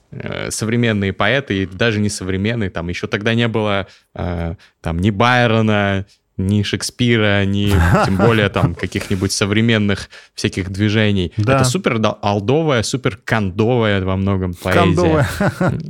э, 0.10 0.50
современные 0.50 1.14
поэты, 1.14 1.62
и 1.62 1.66
даже 1.68 2.00
не 2.00 2.10
современные, 2.10 2.72
там 2.72 2.90
еще 2.90 3.06
тогда 3.06 3.36
не 3.36 3.48
было 3.48 3.86
э, 4.16 4.56
там 4.82 4.98
ни 4.98 5.12
Байрона, 5.12 6.08
ни 6.40 6.64
Шекспира, 6.64 7.46
ни 7.46 7.72
тем 8.06 8.18
более 8.18 8.50
там 8.50 8.74
каких-нибудь 8.76 9.32
современных 9.32 10.10
всяких 10.34 10.70
движений. 10.70 11.34
Да. 11.38 11.58
Это 11.58 11.64
супер 11.66 12.00
алдовая, 12.22 12.84
супер 12.84 13.18
кондовая 13.24 14.04
во 14.04 14.16
многом 14.16 14.54
поэзия. 14.54 14.80
Кондовая. 14.80 15.30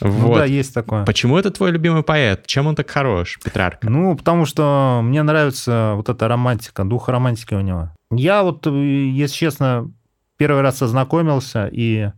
Ну 0.00 0.10
Вот. 0.10 0.38
да, 0.38 0.44
есть 0.44 0.72
такое. 0.72 1.04
Почему 1.04 1.36
это 1.36 1.50
твой 1.50 1.72
любимый 1.72 2.02
поэт? 2.02 2.46
Чем 2.46 2.66
он 2.68 2.74
так 2.74 2.88
хорош, 2.88 3.38
Петрарка? 3.44 3.90
Ну, 3.90 4.16
потому 4.16 4.46
что 4.46 5.00
мне 5.02 5.22
нравится 5.22 5.92
вот 5.96 6.08
эта 6.08 6.28
романтика, 6.28 6.84
дух 6.84 7.08
романтики 7.08 7.54
у 7.54 7.60
него. 7.60 7.90
Я 8.10 8.42
вот, 8.42 8.66
э, 8.66 8.70
если 8.70 9.34
честно, 9.34 9.90
первый 10.36 10.62
раз 10.62 10.80
ознакомился, 10.80 11.68
и 11.70 12.10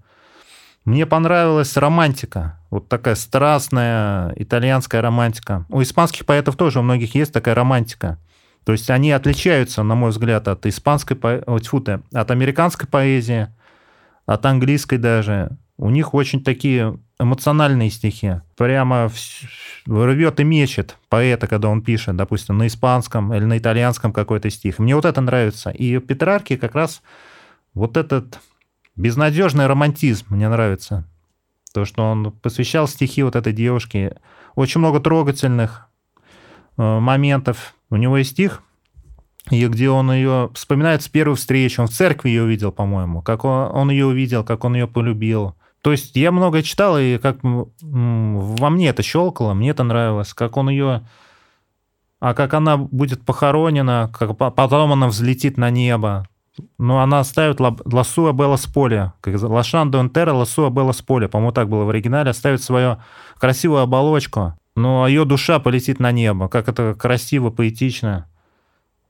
мне 0.85 1.07
понравилась 1.07 1.77
романтика. 1.77 2.59
Вот 2.71 2.89
такая 2.89 3.15
страстная 3.15 4.33
итальянская 4.37 5.03
романтика. 5.03 5.67
У 5.69 5.83
испанских 5.83 6.25
поэтов 6.25 6.57
тоже 6.57 6.79
у 6.79 6.83
многих 6.83 7.15
есть 7.15 7.33
такая 7.33 7.55
романтика. 7.55 8.19
То 8.65 8.73
есть 8.73 8.91
они 8.91 9.11
отличаются, 9.13 9.83
на 9.83 9.95
мой 9.95 10.11
взгляд, 10.11 10.49
от 10.49 10.67
испанской, 10.67 11.17
по- 11.17 11.43
ой, 11.47 11.61
тьфу 11.61 11.81
ты, 11.81 12.01
от 12.13 12.31
американской 12.31 12.89
поэзии, 12.89 13.49
от 14.27 14.47
английской 14.47 14.99
даже. 14.99 15.57
У 15.77 15.91
них 15.91 16.13
очень 16.15 16.45
такие 16.45 16.99
эмоциональные 17.19 17.91
стихи. 17.91 18.41
Прямо 18.57 19.11
рвет 19.87 20.41
и 20.41 20.45
мечет 20.45 20.97
поэта, 21.09 21.47
когда 21.47 21.69
он 21.69 21.83
пишет, 21.83 22.17
допустим, 22.17 22.59
на 22.59 22.67
испанском 22.67 23.33
или 23.35 23.45
на 23.45 23.59
итальянском 23.59 24.13
какой-то 24.13 24.51
стих. 24.51 24.79
Мне 24.79 24.95
вот 24.95 25.05
это 25.05 25.21
нравится. 25.21 25.71
И 25.71 25.99
Петрарки 25.99 26.57
как 26.57 26.75
раз 26.75 27.03
вот 27.75 27.97
этот 27.97 28.39
безнадежный 28.97 29.67
романтизм 29.67 30.27
мне 30.31 30.49
нравится. 30.49 31.09
То, 31.73 31.85
что 31.85 32.03
он 32.03 32.33
посвящал 32.33 32.89
стихи 32.89 33.23
вот 33.23 33.37
этой 33.37 33.53
девушке. 33.53 34.17
Очень 34.57 34.81
много 34.81 35.01
трогательных 35.01 35.89
э, 36.77 36.99
моментов. 36.99 37.75
У 37.91 37.97
него 37.97 38.19
есть 38.19 38.31
стих, 38.31 38.63
и 39.51 39.67
где 39.67 39.91
он 39.91 40.13
ее 40.13 40.51
вспоминает 40.55 41.03
с 41.03 41.09
первой 41.09 41.37
встречи. 41.37 41.81
Он 41.81 41.87
в 41.87 41.91
церкви 41.91 42.29
ее 42.31 42.43
увидел, 42.43 42.73
по-моему. 42.73 43.23
Как 43.23 43.45
он, 43.45 43.71
он 43.73 43.91
ее 43.91 44.07
увидел, 44.07 44.45
как 44.45 44.65
он 44.65 44.75
ее 44.75 44.87
полюбил. 44.87 45.55
То 45.83 45.93
есть 45.93 46.15
я 46.15 46.31
много 46.31 46.63
читал, 46.63 46.99
и 46.99 47.19
как 47.19 47.39
во 47.43 48.71
мне 48.71 48.89
это 48.89 49.03
щелкало, 49.03 49.55
мне 49.55 49.71
это 49.71 49.83
нравилось. 49.83 50.35
Как 50.35 50.57
он 50.57 50.69
ее... 50.69 51.03
А 52.21 52.35
как 52.35 52.53
она 52.53 52.77
будет 52.77 53.25
похоронена, 53.25 54.11
как 54.13 54.37
потом 54.37 54.93
она 54.93 55.09
взлетит 55.09 55.57
на 55.57 55.71
небо. 55.71 56.29
Ну, 56.79 56.99
она 56.99 57.23
ставит 57.25 57.61
Ласуа 57.61 58.33
Белла 58.33 58.57
с 58.57 58.67
поля. 58.67 59.15
Лашан 59.25 59.91
Донтера 59.91 60.33
Ласуа 60.33 60.71
Белла 60.71 60.93
с 60.93 61.03
поля. 61.03 61.29
По-моему, 61.29 61.53
так 61.53 61.69
было 61.69 61.85
в 61.85 61.91
оригинале. 61.91 62.31
Оставит 62.31 62.63
свою 62.63 62.99
красивую 63.39 63.83
оболочку, 63.83 64.55
но 64.77 65.07
ее 65.07 65.25
душа 65.25 65.59
полетит 65.59 66.01
на 66.01 66.13
небо. 66.13 66.49
Как 66.49 66.69
это 66.69 66.95
красиво, 66.95 67.51
поэтично. 67.51 68.27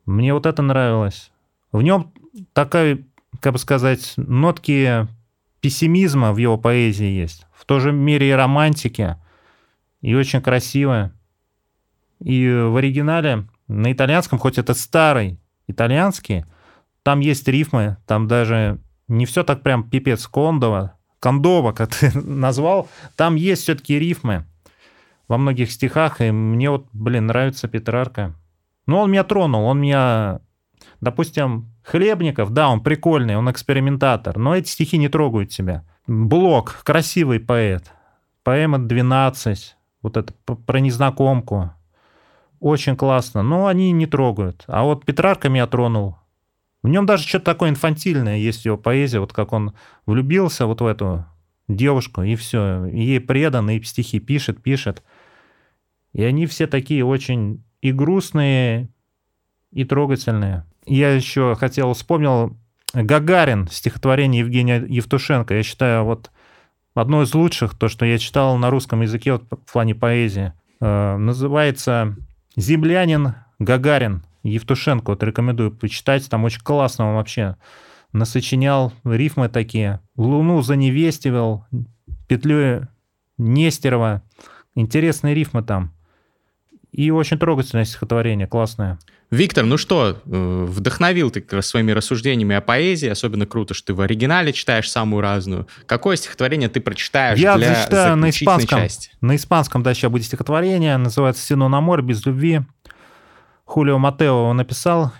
Мне 0.06 0.34
вот 0.34 0.46
это 0.46 0.62
нравилось. 0.62 1.30
В 1.72 1.82
нем 1.82 2.12
такая, 2.52 3.04
как 3.40 3.52
бы 3.52 3.58
сказать, 3.58 4.14
нотки 4.16 5.06
пессимизма 5.60 6.32
в 6.32 6.38
его 6.38 6.58
поэзии 6.58 7.06
есть. 7.06 7.46
В 7.52 7.64
то 7.64 7.80
же 7.80 7.92
мере 7.92 8.30
и 8.30 8.32
романтики. 8.32 9.16
И 10.00 10.14
очень 10.14 10.40
красиво. 10.40 11.12
И 12.20 12.48
в 12.48 12.76
оригинале 12.76 13.46
на 13.68 13.92
итальянском, 13.92 14.38
хоть 14.38 14.58
это 14.58 14.74
старый 14.74 15.38
итальянский, 15.68 16.44
там 17.10 17.18
есть 17.18 17.48
рифмы, 17.48 17.96
там 18.06 18.28
даже 18.28 18.78
не 19.08 19.26
все 19.26 19.42
так 19.42 19.64
прям 19.64 19.90
пипец 19.90 20.28
Кондова, 20.28 20.96
Кондова, 21.18 21.72
как 21.72 21.92
ты 21.96 22.16
назвал, 22.16 22.88
там 23.16 23.34
есть 23.34 23.62
все-таки 23.62 23.98
рифмы 23.98 24.46
во 25.26 25.36
многих 25.36 25.72
стихах, 25.72 26.20
и 26.20 26.30
мне 26.30 26.70
вот, 26.70 26.86
блин, 26.92 27.26
нравится 27.26 27.66
Петрарка. 27.66 28.36
Ну, 28.86 28.98
он 28.98 29.10
меня 29.10 29.24
тронул, 29.24 29.64
он 29.64 29.80
меня, 29.80 30.38
допустим, 31.00 31.72
Хлебников, 31.82 32.52
да, 32.52 32.68
он 32.68 32.80
прикольный, 32.80 33.36
он 33.36 33.50
экспериментатор, 33.50 34.38
но 34.38 34.54
эти 34.54 34.68
стихи 34.68 34.96
не 34.96 35.08
трогают 35.08 35.50
тебя. 35.50 35.82
Блок, 36.06 36.82
красивый 36.84 37.40
поэт, 37.40 37.90
поэма 38.44 38.78
«12», 38.78 39.56
вот 40.02 40.16
это 40.16 40.32
про 40.44 40.78
незнакомку, 40.78 41.72
очень 42.60 42.94
классно, 42.94 43.42
но 43.42 43.66
они 43.66 43.90
не 43.90 44.06
трогают. 44.06 44.62
А 44.68 44.84
вот 44.84 45.04
Петрарка 45.04 45.48
меня 45.48 45.66
тронул, 45.66 46.19
в 46.82 46.88
нем 46.88 47.06
даже 47.06 47.26
что-то 47.26 47.44
такое 47.46 47.70
инфантильное 47.70 48.38
есть 48.38 48.64
его 48.64 48.76
поэзия, 48.76 49.20
вот 49.20 49.32
как 49.32 49.52
он 49.52 49.74
влюбился 50.06 50.66
вот 50.66 50.80
в 50.80 50.86
эту 50.86 51.26
девушку, 51.68 52.22
и 52.22 52.34
все, 52.36 52.86
ей 52.86 53.20
предан, 53.20 53.70
и 53.70 53.82
стихи 53.82 54.18
пишет, 54.18 54.62
пишет. 54.62 55.02
И 56.12 56.22
они 56.22 56.46
все 56.46 56.66
такие 56.66 57.04
очень 57.04 57.62
и 57.80 57.92
грустные, 57.92 58.88
и 59.70 59.84
трогательные. 59.84 60.64
Я 60.86 61.14
еще 61.14 61.54
хотел, 61.54 61.92
вспомнил 61.92 62.56
Гагарин, 62.92 63.68
стихотворение 63.68 64.40
Евгения 64.40 64.84
Евтушенко. 64.86 65.54
Я 65.54 65.62
считаю, 65.62 66.04
вот 66.04 66.30
одно 66.94 67.22
из 67.22 67.32
лучших, 67.34 67.78
то, 67.78 67.88
что 67.88 68.04
я 68.04 68.18
читал 68.18 68.56
на 68.56 68.70
русском 68.70 69.02
языке 69.02 69.32
вот, 69.32 69.44
в 69.50 69.72
плане 69.72 69.94
поэзии. 69.94 70.52
Э, 70.80 71.16
называется 71.16 72.16
«Землянин 72.56 73.34
Гагарин». 73.58 74.24
Евтушенко, 74.42 75.10
вот 75.10 75.22
рекомендую 75.22 75.72
почитать, 75.72 76.28
там 76.28 76.44
очень 76.44 76.60
классно 76.60 77.08
он 77.08 77.16
вообще 77.16 77.56
насочинял 78.12 78.92
рифмы 79.04 79.48
такие. 79.48 80.00
Луну 80.16 80.62
заневестивал, 80.62 81.66
петлю 82.28 82.88
Нестерова. 83.38 84.22
Интересные 84.74 85.34
рифмы 85.34 85.62
там. 85.62 85.94
И 86.92 87.10
очень 87.10 87.38
трогательное 87.38 87.84
стихотворение, 87.84 88.48
классное. 88.48 88.98
Виктор, 89.30 89.64
ну 89.64 89.76
что, 89.76 90.20
э, 90.24 90.64
вдохновил 90.68 91.30
ты 91.30 91.44
своими 91.62 91.92
рассуждениями 91.92 92.56
о 92.56 92.60
поэзии, 92.60 93.08
особенно 93.08 93.46
круто, 93.46 93.74
что 93.74 93.88
ты 93.88 93.94
в 93.94 94.00
оригинале 94.00 94.52
читаешь 94.52 94.90
самую 94.90 95.20
разную. 95.20 95.68
Какое 95.86 96.16
стихотворение 96.16 96.68
ты 96.68 96.80
прочитаешь 96.80 97.38
Я 97.38 97.56
для 97.56 97.74
зачитаю 97.74 98.16
на 98.16 98.30
испанском. 98.30 98.80
части? 98.80 99.10
На 99.20 99.36
испанском, 99.36 99.84
да, 99.84 99.94
сейчас 99.94 100.10
будет 100.10 100.24
стихотворение, 100.24 100.96
называется 100.96 101.46
«Сино 101.46 101.68
на 101.68 101.80
море 101.80 102.02
без 102.02 102.26
любви». 102.26 102.62
Хулио 103.70 103.98
Матео 103.98 104.52
написал. 104.52 105.12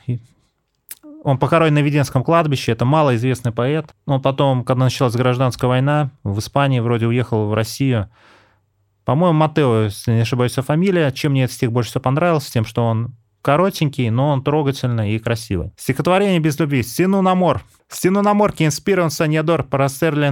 Он 1.23 1.39
похоронен 1.39 1.75
на 1.75 1.83
Веденском 1.83 2.25
кладбище, 2.25 2.73
это 2.73 2.85
малоизвестный 2.85 3.53
поэт. 3.53 3.95
Он 4.07 4.21
потом, 4.21 4.65
когда 4.65 4.85
началась 4.85 5.15
гражданская 5.15 5.69
война, 5.69 6.11
в 6.25 6.41
Испании 6.41 6.81
вроде 6.81 7.07
уехал 7.07 7.47
в 7.47 7.55
Россию. 7.55 8.11
По-моему, 9.05 9.39
Матео, 9.39 9.85
если 9.85 10.15
не 10.15 10.23
ошибаюсь, 10.23 10.55
фамилия. 10.55 11.13
Чем 11.13 11.33
мне 11.33 11.45
этот 11.45 11.55
стих 11.55 11.71
больше 11.71 11.91
всего 11.91 12.03
понравился? 12.03 12.51
Тем, 12.51 12.65
что 12.65 12.85
он 12.85 13.15
коротенький, 13.43 14.11
но 14.11 14.31
он 14.31 14.43
трогательный 14.43 15.13
и 15.13 15.19
красивый. 15.19 15.73
Стихотворение 15.77 16.41
без 16.41 16.59
любви. 16.59 16.83
Сину 16.83 17.23
на 17.23 17.35
мор. 17.35 17.63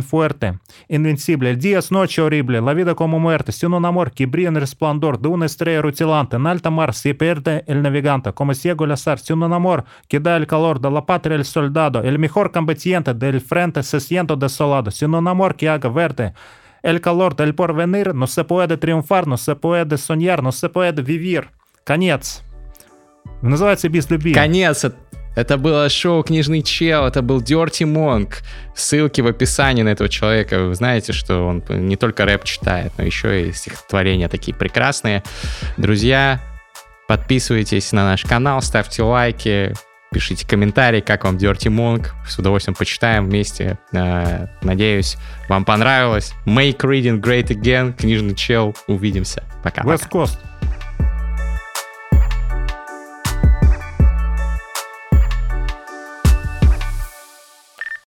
Fuerte, 0.08 0.58
invencible, 0.88 1.56
días, 1.56 1.90
noche 1.90 2.22
horrible, 2.22 2.60
la 2.60 2.72
vida 2.72 2.94
como 2.94 3.18
muerte, 3.18 3.50
sino 3.50 3.78
un 3.78 3.84
amor 3.84 4.12
que 4.12 4.26
brilla 4.26 4.48
en 4.48 4.54
el 4.54 4.60
resplandor 4.60 5.18
de 5.18 5.26
una 5.28 5.46
estrella 5.46 5.82
rutilante, 5.82 6.36
en 6.36 6.46
alta 6.46 6.70
mar 6.70 6.94
se 6.94 7.14
pierde 7.14 7.64
el 7.66 7.82
navegante, 7.82 8.32
como 8.32 8.54
ciego 8.54 8.84
el 8.84 8.92
azar, 8.92 9.18
sino 9.18 9.46
un 9.46 9.52
amor 9.52 9.84
que 10.06 10.20
da 10.20 10.36
el 10.36 10.46
calor 10.46 10.80
de 10.80 10.88
la 10.88 11.04
patria 11.04 11.34
el 11.34 11.44
soldado, 11.44 12.00
el 12.00 12.20
mejor 12.20 12.52
combatiente 12.52 13.12
del 13.12 13.40
frente 13.40 13.82
se 13.82 13.98
siente 13.98 14.36
desolado, 14.36 14.92
sino 14.92 15.18
un 15.18 15.26
amor 15.26 15.56
que 15.56 15.68
haga 15.68 15.88
verde 15.88 16.32
el 16.82 17.00
calor 17.00 17.34
del 17.34 17.54
porvenir, 17.54 18.14
no 18.14 18.26
se 18.26 18.44
puede 18.44 18.76
triunfar, 18.76 19.26
no 19.26 19.36
se 19.36 19.56
puede 19.56 19.98
soñar, 19.98 20.42
no 20.42 20.52
se 20.52 20.68
puede 20.68 21.02
vivir. 21.02 21.50
Конец. 21.84 22.44
Называется 23.42 23.88
«Без 23.88 24.08
любви». 24.10 24.34
Конец. 24.34 24.84
Это 25.36 25.56
было 25.56 25.88
шоу 25.88 26.24
«Книжный 26.24 26.62
чел», 26.62 27.06
это 27.06 27.22
был 27.22 27.40
Dirty 27.40 27.86
Monk. 27.86 28.38
Ссылки 28.74 29.20
в 29.20 29.26
описании 29.28 29.82
на 29.82 29.90
этого 29.90 30.08
человека. 30.08 30.64
Вы 30.64 30.74
знаете, 30.74 31.12
что 31.12 31.46
он 31.46 31.62
не 31.68 31.96
только 31.96 32.24
рэп 32.24 32.42
читает, 32.42 32.92
но 32.98 33.04
еще 33.04 33.48
и 33.48 33.52
стихотворения 33.52 34.28
такие 34.28 34.56
прекрасные. 34.56 35.22
Друзья, 35.76 36.40
подписывайтесь 37.06 37.92
на 37.92 38.04
наш 38.04 38.24
канал, 38.24 38.60
ставьте 38.62 39.04
лайки, 39.04 39.74
пишите 40.10 40.44
комментарии, 40.46 41.00
как 41.00 41.24
вам 41.24 41.36
Dirty 41.36 41.70
Monk. 41.70 42.08
С 42.26 42.38
удовольствием 42.38 42.74
почитаем 42.74 43.26
вместе. 43.26 43.78
Э, 43.92 44.46
надеюсь, 44.62 45.16
вам 45.48 45.64
понравилось. 45.64 46.34
Make 46.46 46.78
reading 46.78 47.20
great 47.20 47.46
again. 47.48 47.92
Книжный 47.96 48.34
чел. 48.34 48.74
Увидимся. 48.86 49.44
Пока. 49.62 49.82
West 49.82 50.08
Coast. 50.10 50.38